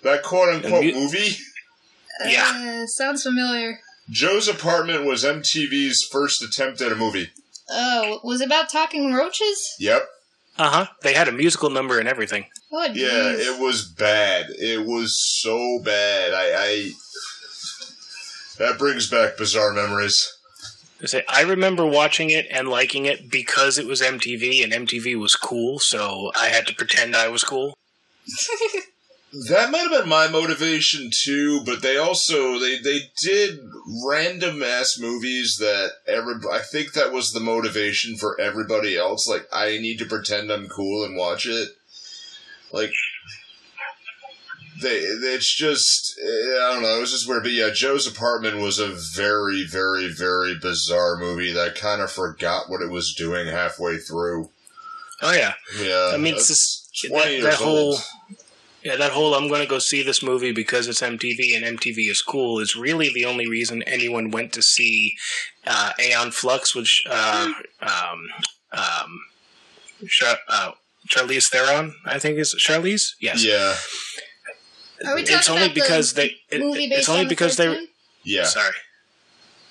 that 0.03 0.23
quote 0.23 0.49
unquote 0.53 0.73
And 0.73 0.85
you- 0.85 0.95
movie. 0.95 1.37
Yeah. 2.27 2.81
Uh, 2.83 2.87
sounds 2.87 3.23
familiar. 3.23 3.79
Joe's 4.09 4.47
apartment 4.47 5.05
was 5.05 5.23
MTV's 5.23 6.03
first 6.11 6.43
attempt 6.43 6.81
at 6.81 6.91
a 6.91 6.95
movie. 6.95 7.29
Oh, 7.71 8.19
was 8.23 8.41
it 8.41 8.45
about 8.45 8.69
talking 8.69 9.13
roaches? 9.13 9.75
Yep. 9.79 10.03
Uh 10.57 10.69
huh. 10.69 10.85
They 11.01 11.13
had 11.13 11.27
a 11.27 11.31
musical 11.31 11.69
number 11.69 11.97
and 11.99 12.07
everything. 12.07 12.45
Oh, 12.71 12.83
Yeah, 12.93 13.31
it 13.33 13.59
was 13.61 13.85
bad. 13.85 14.47
It 14.49 14.85
was 14.85 15.17
so 15.41 15.79
bad. 15.83 16.33
I, 16.33 16.51
I 16.55 16.91
that 18.59 18.77
brings 18.77 19.09
back 19.09 19.37
bizarre 19.37 19.73
memories. 19.73 20.31
I 21.01 21.05
say 21.05 21.23
I 21.27 21.41
remember 21.41 21.85
watching 21.85 22.29
it 22.29 22.45
and 22.51 22.67
liking 22.67 23.05
it 23.05 23.31
because 23.31 23.77
it 23.77 23.87
was 23.87 24.01
MTV 24.01 24.63
and 24.63 24.71
MTV 24.71 25.17
was 25.19 25.35
cool, 25.35 25.79
so 25.79 26.31
I 26.39 26.47
had 26.47 26.67
to 26.67 26.75
pretend 26.75 27.15
I 27.15 27.29
was 27.29 27.43
cool. 27.43 27.77
That 29.33 29.71
might 29.71 29.89
have 29.89 30.01
been 30.01 30.09
my 30.09 30.27
motivation 30.27 31.09
too, 31.09 31.61
but 31.65 31.81
they 31.81 31.95
also 31.95 32.59
they 32.59 32.79
they 32.79 33.11
did 33.23 33.59
random 34.05 34.61
ass 34.61 34.97
movies 34.99 35.55
that 35.59 35.91
every 36.05 36.35
I 36.51 36.59
think 36.59 36.91
that 36.93 37.13
was 37.13 37.31
the 37.31 37.39
motivation 37.39 38.17
for 38.17 38.39
everybody 38.41 38.97
else. 38.97 39.27
Like 39.29 39.47
I 39.53 39.77
need 39.77 39.99
to 39.99 40.05
pretend 40.05 40.51
I'm 40.51 40.67
cool 40.67 41.05
and 41.05 41.15
watch 41.15 41.45
it. 41.45 41.69
Like 42.73 42.91
they 44.81 44.97
it's 44.97 45.55
just 45.55 46.19
eh, 46.21 46.55
I 46.63 46.73
don't 46.73 46.81
know, 46.81 46.97
it 46.97 46.99
was 46.99 47.11
just 47.11 47.27
weird. 47.27 47.43
But 47.43 47.53
yeah, 47.53 47.69
Joe's 47.73 48.07
apartment 48.07 48.57
was 48.57 48.79
a 48.79 48.93
very 49.15 49.63
very 49.65 50.11
very 50.11 50.55
bizarre 50.55 51.17
movie 51.17 51.53
that 51.53 51.75
kind 51.75 52.01
of 52.01 52.11
forgot 52.11 52.69
what 52.69 52.81
it 52.81 52.91
was 52.91 53.15
doing 53.17 53.47
halfway 53.47 53.97
through. 53.97 54.49
Oh 55.21 55.31
yeah, 55.31 55.53
Yeah, 55.79 56.11
I 56.13 56.17
mean 56.17 56.33
it's 56.33 56.49
just 56.49 57.09
20 57.09 57.23
that, 57.23 57.31
years 57.31 57.43
that 57.43 57.63
whole 57.63 57.77
old. 57.77 58.03
Yeah 58.83 58.95
that 58.95 59.11
whole 59.11 59.33
I'm 59.35 59.47
going 59.47 59.61
to 59.61 59.67
go 59.67 59.79
see 59.79 60.03
this 60.03 60.23
movie 60.23 60.51
because 60.51 60.87
it's 60.87 61.01
MTV 61.01 61.55
and 61.55 61.79
MTV 61.79 62.09
is 62.09 62.21
cool 62.21 62.59
is 62.59 62.75
really 62.75 63.11
the 63.13 63.25
only 63.25 63.47
reason 63.47 63.83
anyone 63.83 64.31
went 64.31 64.53
to 64.53 64.61
see 64.61 65.15
uh, 65.65 65.91
Aeon 65.99 66.31
Flux, 66.31 66.75
which 66.75 67.03
uh, 67.09 67.51
um, 67.81 68.27
um, 68.71 69.19
Char- 70.07 70.37
uh, 70.47 70.71
Charlize 71.07 71.47
Theron, 71.49 71.93
I 72.05 72.19
think 72.19 72.37
is 72.37 72.55
Charlize. 72.55 73.13
Yes, 73.19 73.43
yeah 73.45 73.75
Are 75.07 75.15
we 75.15 75.21
it's 75.21 75.31
talking 75.31 75.51
only 75.53 75.65
about 75.65 75.75
the 75.75 75.81
because 75.81 76.13
they 76.13 76.35
it, 76.49 76.61
movie 76.61 76.85
it's 76.85 76.95
based 76.95 77.09
only 77.09 77.21
on 77.21 77.25
the 77.27 77.29
because 77.29 77.57
they 77.57 77.65
cartoon? 77.67 77.87
yeah. 78.23 78.43
Sorry. 78.45 78.73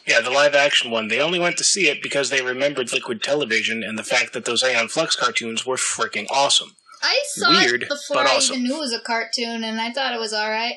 Yeah, 0.06 0.20
the 0.20 0.30
live 0.30 0.54
action 0.54 0.90
one. 0.90 1.08
They 1.08 1.20
only 1.20 1.38
went 1.38 1.56
to 1.58 1.64
see 1.64 1.88
it 1.88 2.02
because 2.02 2.30
they 2.30 2.42
remembered 2.42 2.92
Liquid 2.92 3.22
Television 3.22 3.82
and 3.84 3.96
the 3.98 4.02
fact 4.02 4.32
that 4.32 4.44
those 4.44 4.62
Aeon 4.64 4.88
Flux 4.88 5.14
cartoons 5.14 5.64
were 5.64 5.76
freaking 5.76 6.26
awesome. 6.30 6.74
I 7.02 7.20
saw 7.28 7.50
Weird, 7.50 7.82
it 7.82 7.88
before 7.88 8.16
but 8.16 8.26
I 8.26 8.36
awesome. 8.36 8.56
even 8.56 8.68
knew 8.68 8.76
it 8.76 8.80
was 8.80 8.92
a 8.92 9.00
cartoon, 9.00 9.64
and 9.64 9.80
I 9.80 9.90
thought 9.90 10.14
it 10.14 10.20
was 10.20 10.32
all 10.32 10.50
right. 10.50 10.76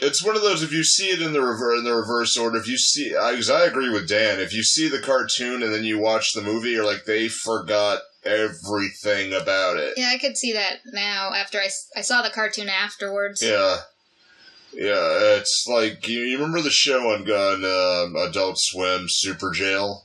It's 0.00 0.24
one 0.24 0.34
of 0.34 0.42
those. 0.42 0.62
If 0.62 0.72
you 0.72 0.82
see 0.82 1.10
it 1.10 1.22
in 1.22 1.32
the 1.32 1.40
rever- 1.40 1.76
in 1.76 1.84
the 1.84 1.94
reverse 1.94 2.36
order, 2.36 2.58
if 2.58 2.66
you 2.66 2.76
see, 2.76 3.10
because 3.10 3.50
I 3.50 3.64
agree 3.64 3.88
with 3.88 4.08
Dan. 4.08 4.40
If 4.40 4.52
you 4.52 4.64
see 4.64 4.88
the 4.88 4.98
cartoon 4.98 5.62
and 5.62 5.72
then 5.72 5.84
you 5.84 5.98
watch 5.98 6.32
the 6.32 6.42
movie, 6.42 6.70
you're 6.70 6.84
like, 6.84 7.04
they 7.04 7.28
forgot 7.28 8.00
everything 8.24 9.32
about 9.32 9.76
it. 9.76 9.94
Yeah, 9.96 10.10
I 10.12 10.18
could 10.18 10.36
see 10.36 10.52
that 10.52 10.80
now 10.86 11.32
after 11.32 11.58
I, 11.58 11.68
I 11.96 12.00
saw 12.00 12.22
the 12.22 12.30
cartoon 12.30 12.68
afterwards. 12.68 13.42
Yeah. 13.42 13.76
Yeah, 14.74 15.36
it's 15.38 15.66
like 15.68 16.08
you, 16.08 16.20
you 16.20 16.36
remember 16.38 16.62
the 16.62 16.70
show 16.70 17.12
on 17.12 17.30
on 17.30 17.64
um, 17.64 18.16
Adult 18.16 18.56
Swim, 18.58 19.04
Super 19.08 19.50
Jail. 19.50 20.04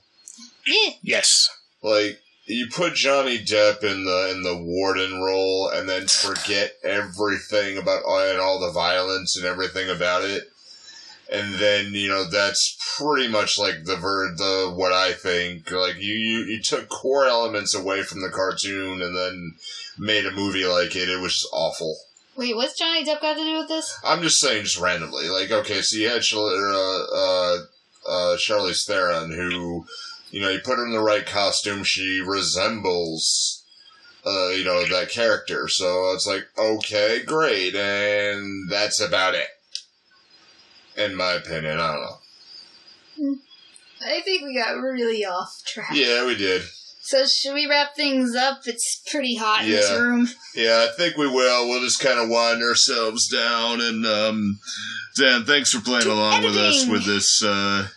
Yeah. 0.66 0.92
Yes. 1.02 1.48
Like 1.82 2.20
you 2.48 2.68
put 2.68 2.96
Johnny 2.96 3.40
Depp 3.40 3.84
in 3.84 4.06
the 4.06 4.32
in 4.32 4.44
the 4.44 4.58
warden 4.58 5.22
role, 5.22 5.70
and 5.70 5.88
then 5.88 6.08
forget 6.08 6.74
everything 6.84 7.78
about 7.78 8.04
and 8.06 8.40
all 8.40 8.60
the 8.60 8.72
violence 8.72 9.36
and 9.36 9.46
everything 9.46 9.90
about 9.90 10.24
it, 10.24 10.50
and 11.32 11.56
then 11.56 11.94
you 11.94 12.08
know 12.08 12.24
that's 12.24 12.78
pretty 12.98 13.28
much 13.28 13.60
like 13.60 13.84
the 13.84 13.98
ver 13.98 14.34
the 14.36 14.74
what 14.74 14.94
I 14.94 15.14
think. 15.14 15.70
Like 15.72 15.98
you 15.98 16.14
you, 16.14 16.40
you 16.46 16.62
took 16.62 16.90
core 16.90 17.28
elements 17.28 17.76
away 17.76 18.04
from 18.04 18.22
the 18.22 18.30
cartoon, 18.30 19.02
and 19.02 19.16
then 19.16 19.56
made 19.98 20.26
a 20.26 20.32
movie 20.32 20.66
like 20.66 20.96
it. 20.96 21.10
It 21.10 21.20
was 21.20 21.34
just 21.34 21.48
awful. 21.52 21.98
Wait, 22.38 22.56
what's 22.56 22.78
Johnny 22.78 23.04
Depp 23.04 23.20
got 23.20 23.34
to 23.34 23.44
do 23.44 23.58
with 23.58 23.68
this? 23.68 23.98
I'm 24.06 24.22
just 24.22 24.40
saying, 24.40 24.64
just 24.64 24.80
randomly. 24.80 25.28
Like, 25.28 25.50
okay, 25.50 25.82
so 25.82 25.98
you 25.98 26.08
had 26.08 26.22
Char- 26.22 26.40
uh, 26.40 27.04
uh, 27.16 27.58
uh, 28.08 28.38
Charlize 28.38 28.86
Theron, 28.86 29.32
who, 29.32 29.88
you 30.32 30.42
know, 30.42 30.50
you 30.50 30.60
put 30.60 30.78
her 30.78 30.86
in 30.86 30.92
the 30.92 31.00
right 31.00 31.26
costume, 31.26 31.84
she 31.84 32.22
resembles, 32.22 33.64
uh, 34.26 34.50
you 34.50 34.64
know, 34.64 34.86
that 34.86 35.10
character. 35.10 35.68
So 35.68 36.12
it's 36.14 36.28
like, 36.28 36.48
okay, 36.58 37.24
great, 37.24 37.76
and 37.76 38.70
that's 38.70 39.00
about 39.00 39.36
it. 39.36 39.48
In 40.98 41.16
my 41.16 41.34
opinion, 41.34 41.80
I 41.80 41.94
don't 41.94 42.02
know. 42.02 43.38
I 44.06 44.22
think 44.22 44.44
we 44.44 44.56
got 44.56 44.80
really 44.80 45.26
off 45.26 45.64
track. 45.66 45.92
Yeah, 45.94 46.26
we 46.26 46.36
did. 46.36 46.64
So 47.02 47.26
should 47.26 47.54
we 47.54 47.68
wrap 47.68 47.96
things 47.96 48.36
up? 48.36 48.62
It's 48.66 49.02
pretty 49.10 49.36
hot 49.36 49.64
in 49.64 49.70
this 49.72 49.90
room. 49.92 50.28
Yeah, 50.56 50.88
I 50.90 50.94
think 50.98 51.16
we 51.16 51.28
will. 51.28 51.70
We'll 51.70 51.82
just 51.82 52.02
kind 52.02 52.20
of 52.20 52.30
wind 52.30 52.62
ourselves 52.62 53.30
down, 53.30 53.80
and 53.80 54.06
um, 54.06 54.60
Dan, 55.16 55.46
thanks 55.46 55.72
for 55.72 55.82
playing 55.82 56.04
To 56.04 56.12
along 56.12 56.44
with 56.44 56.58
us 56.58 56.86
with 56.86 57.06
this. 57.06 57.42
Uh, 57.42 57.88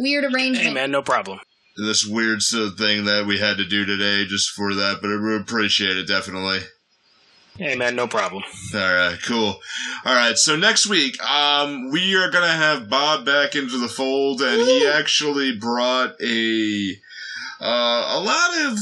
Weird 0.00 0.24
arrangement. 0.24 0.66
Hey, 0.68 0.72
man, 0.74 0.90
no 0.90 1.02
problem. 1.02 1.40
this 1.76 2.04
weird 2.06 2.42
sort 2.42 2.68
of 2.72 2.78
thing 2.78 3.04
that 3.04 3.26
we 3.26 3.38
had 3.38 3.56
to 3.58 3.64
do 3.66 3.84
today 3.84 4.24
just 4.26 4.50
for 4.50 4.74
that, 4.74 4.98
but 5.02 5.08
we 5.08 5.36
appreciate 5.36 5.96
it 5.96 6.06
definitely. 6.08 6.60
Hey, 7.58 7.74
man, 7.74 7.96
no 7.96 8.06
problem. 8.06 8.42
All 8.74 8.80
right, 8.80 9.18
cool. 9.24 9.58
All 10.04 10.14
right, 10.14 10.36
so 10.36 10.56
next 10.56 10.86
week, 10.88 11.22
um, 11.24 11.90
we 11.90 12.14
are 12.14 12.30
gonna 12.30 12.48
have 12.52 12.90
Bob 12.90 13.24
back 13.24 13.54
into 13.54 13.78
the 13.78 13.88
fold, 13.88 14.42
and 14.42 14.60
he 14.60 14.86
actually 14.86 15.56
brought 15.56 16.20
a 16.22 16.96
uh, 17.58 18.18
a 18.18 18.20
lot 18.20 18.50
of 18.72 18.78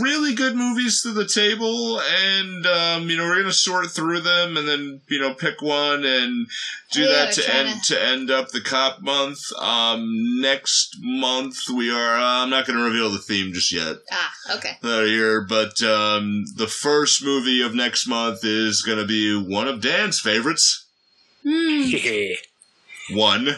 really 0.00 0.34
good 0.34 0.54
movies 0.54 1.02
to 1.02 1.12
the 1.12 1.26
table, 1.26 2.00
and 2.00 2.66
um, 2.66 3.10
you 3.10 3.16
know 3.16 3.24
we're 3.24 3.40
gonna 3.40 3.52
sort 3.52 3.90
through 3.90 4.20
them, 4.20 4.56
and 4.56 4.68
then 4.68 5.00
you 5.08 5.20
know 5.20 5.34
pick 5.34 5.60
one 5.62 6.04
and 6.04 6.46
do 6.92 7.02
Yeah, 7.02 7.08
that 7.08 7.32
to 7.34 7.54
end 7.54 7.82
to 7.84 8.02
end 8.02 8.30
up 8.30 8.48
the 8.48 8.60
cop 8.60 9.00
month. 9.00 9.40
Um, 9.58 10.40
next 10.40 10.96
month 11.00 11.56
we 11.74 11.90
are. 11.90 12.16
Uh, 12.16 12.42
I'm 12.42 12.50
not 12.50 12.66
gonna 12.66 12.82
reveal 12.82 13.10
the 13.10 13.18
theme 13.18 13.52
just 13.52 13.72
yet 13.72 13.96
ah, 14.10 14.32
okay. 14.56 14.76
that 14.82 15.02
are 15.02 15.06
here, 15.06 15.40
but 15.40 15.82
um, 15.82 16.44
the 16.56 16.66
first 16.66 17.24
movie 17.24 17.62
of 17.62 17.74
next 17.74 18.06
month 18.06 18.44
is 18.44 18.82
going 18.82 18.98
to 18.98 19.06
be 19.06 19.36
one 19.36 19.68
of 19.68 19.80
Dan's 19.80 20.20
favorites. 20.20 20.86
Hmm. 21.42 21.82
Yeah. 21.86 22.34
One. 23.10 23.48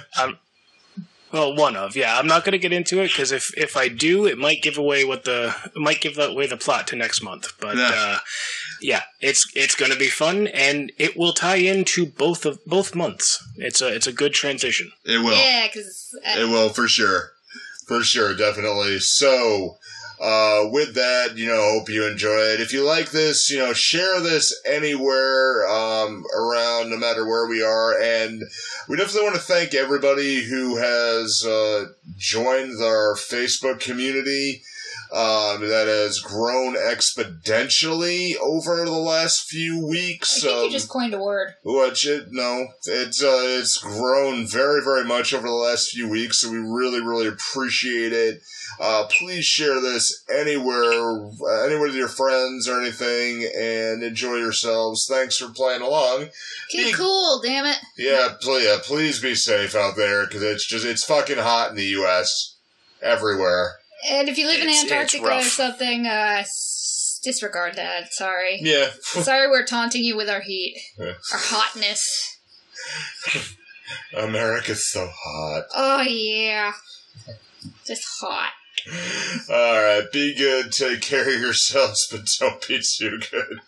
Well, 1.35 1.57
one 1.57 1.75
of 1.75 1.97
yeah. 1.97 2.17
I'm 2.17 2.29
not 2.29 2.45
going 2.45 2.53
to 2.53 2.59
get 2.61 2.73
into 2.73 3.01
it 3.01 3.09
because 3.09 3.33
if 3.33 3.53
if 3.59 3.77
I 3.77 3.89
do, 3.89 4.25
it 4.25 4.39
might 4.39 4.63
give 4.63 4.79
away 4.79 5.05
what 5.05 5.25
the 5.25 5.53
it 5.67 5.81
might 5.81 6.01
give 6.01 6.17
away 6.17 6.47
the 6.47 6.57
plot 6.57 6.87
to 6.89 6.97
next 6.97 7.23
month. 7.25 7.53
But 7.61 7.77
Yeah. 7.77 7.91
uh, 7.93 8.19
yeah, 8.81 9.03
it's 9.21 9.45
it's 9.57 9.75
going 9.75 9.91
to 9.91 9.99
be 9.99 10.07
fun 10.07 10.47
and 10.47 10.93
it 10.97 11.17
will 11.17 11.33
tie 11.33 11.57
into 11.57 12.07
both 12.07 12.47
of 12.47 12.65
both 12.67 12.95
months. 12.95 13.45
It's 13.57 13.81
a 13.83 13.93
it's 13.93 14.07
a 14.07 14.13
good 14.13 14.33
transition. 14.33 14.93
It 15.05 15.19
will. 15.19 15.37
Yeah, 15.37 15.67
because 15.67 16.17
It 16.25 16.49
will 16.49 16.69
for 16.69 16.87
sure. 16.87 17.33
For 17.89 18.03
sure, 18.05 18.35
definitely. 18.37 19.01
So, 19.01 19.79
uh, 20.25 20.67
with 20.71 20.95
that, 20.95 21.37
you 21.37 21.47
know, 21.47 21.61
hope 21.61 21.91
you 21.91 22.07
enjoy 22.07 22.39
it. 22.55 22.61
If 22.61 22.73
you 22.73 22.83
like 22.83 23.11
this, 23.11 23.51
you 23.51 23.59
know, 23.59 23.75
share 23.75 24.23
this 24.23 24.59
anywhere 24.65 25.69
um, 25.69 26.25
around, 26.35 26.89
no 26.89 26.97
matter 26.97 27.27
where 27.27 27.47
we 27.47 27.63
are. 27.63 28.01
And 28.01 28.43
we 28.89 28.97
definitely 28.97 29.25
want 29.25 29.35
to 29.35 29.43
thank 29.43 29.75
everybody 29.75 30.43
who 30.43 30.77
has 30.77 31.45
uh, 31.47 31.89
joined 32.17 32.83
our 32.83 33.17
Facebook 33.17 33.81
community. 33.81 34.63
Um, 35.15 35.61
that 35.69 35.87
has 35.87 36.19
grown 36.19 36.75
exponentially 36.75 38.33
over 38.43 38.85
the 38.85 38.91
last 38.91 39.49
few 39.49 39.87
weeks. 39.87 39.87
I 39.87 39.89
weeks. 39.89 40.43
think 40.43 40.55
you 40.57 40.65
Um, 40.65 40.71
just 40.73 40.89
coined 40.89 41.15
a 41.15 41.19
word. 41.23 41.55
which 41.65 42.05
it 42.07 42.27
no, 42.33 42.67
it's 42.85 43.23
uh, 43.23 43.45
it's 43.61 43.79
grown 43.79 44.45
very 44.47 44.83
very 44.83 45.05
much 45.05 45.33
over 45.33 45.47
the 45.47 45.55
last 45.55 45.91
few 45.91 46.09
weeks, 46.09 46.41
so 46.41 46.51
we 46.51 46.59
really 46.59 47.01
really 47.01 47.29
appreciate 47.29 48.13
it. 48.13 48.41
Uh, 48.81 49.05
please 49.09 49.45
share 49.45 49.81
this 49.81 50.25
anywhere, 50.29 50.93
uh, 50.93 51.65
anywhere 51.65 51.87
with 51.87 51.95
your 51.95 52.09
friends 52.09 52.67
or 52.69 52.81
anything, 52.81 53.49
and 53.57 54.03
enjoy 54.03 54.35
yourselves. 54.35 55.07
Thanks 55.09 55.37
for 55.37 55.49
playing 55.53 55.83
along. 55.83 56.31
Keep 56.71 56.87
Hey. 56.87 56.93
cool, 56.93 57.41
damn 57.41 57.67
it. 57.67 57.79
Yeah, 57.97 58.31
please, 58.41 58.65
yeah, 58.65 58.79
please 58.83 59.21
be 59.23 59.37
safe 59.37 59.77
out 59.77 59.95
there 59.97 60.27
because 60.27 60.43
it's 60.43 60.67
just 60.67 60.85
it's 60.85 61.05
fucking 61.05 61.39
hot 61.39 61.71
in 61.71 61.77
the 61.77 61.85
U.S. 62.03 62.57
everywhere. 63.01 63.77
And 64.09 64.29
if 64.29 64.37
you 64.39 64.47
live 64.47 64.61
in 64.61 64.69
It's- 64.69 64.83
it's 64.83 64.93
Antarctica 64.93 65.37
or 65.39 65.43
something, 65.43 66.07
uh, 66.07 66.45
disregard 67.23 67.77
that. 67.77 68.13
Sorry. 68.13 68.59
Yeah, 68.63 68.91
Sorry 69.03 69.49
we're 69.49 69.65
taunting 69.67 70.05
you 70.05 70.17
with 70.17 70.29
our 70.29 70.41
heat. 70.43 70.77
Yeah. 70.99 71.15
Our 71.33 71.39
hotness. 71.41 72.39
America's 74.17 74.91
so 74.91 75.09
hot. 75.13 75.65
Oh, 75.75 76.03
yeah. 76.03 76.73
Just 77.87 78.03
hot. 78.21 78.53
All 79.51 79.83
right, 79.83 80.05
be 80.13 80.35
good, 80.35 80.73
take 80.73 81.01
care 81.01 81.23
of 81.35 81.41
yourselves, 81.41 82.07
but 82.11 82.21
don't 82.39 82.67
be 82.69 82.81
too 82.99 83.19
good. 83.31 83.61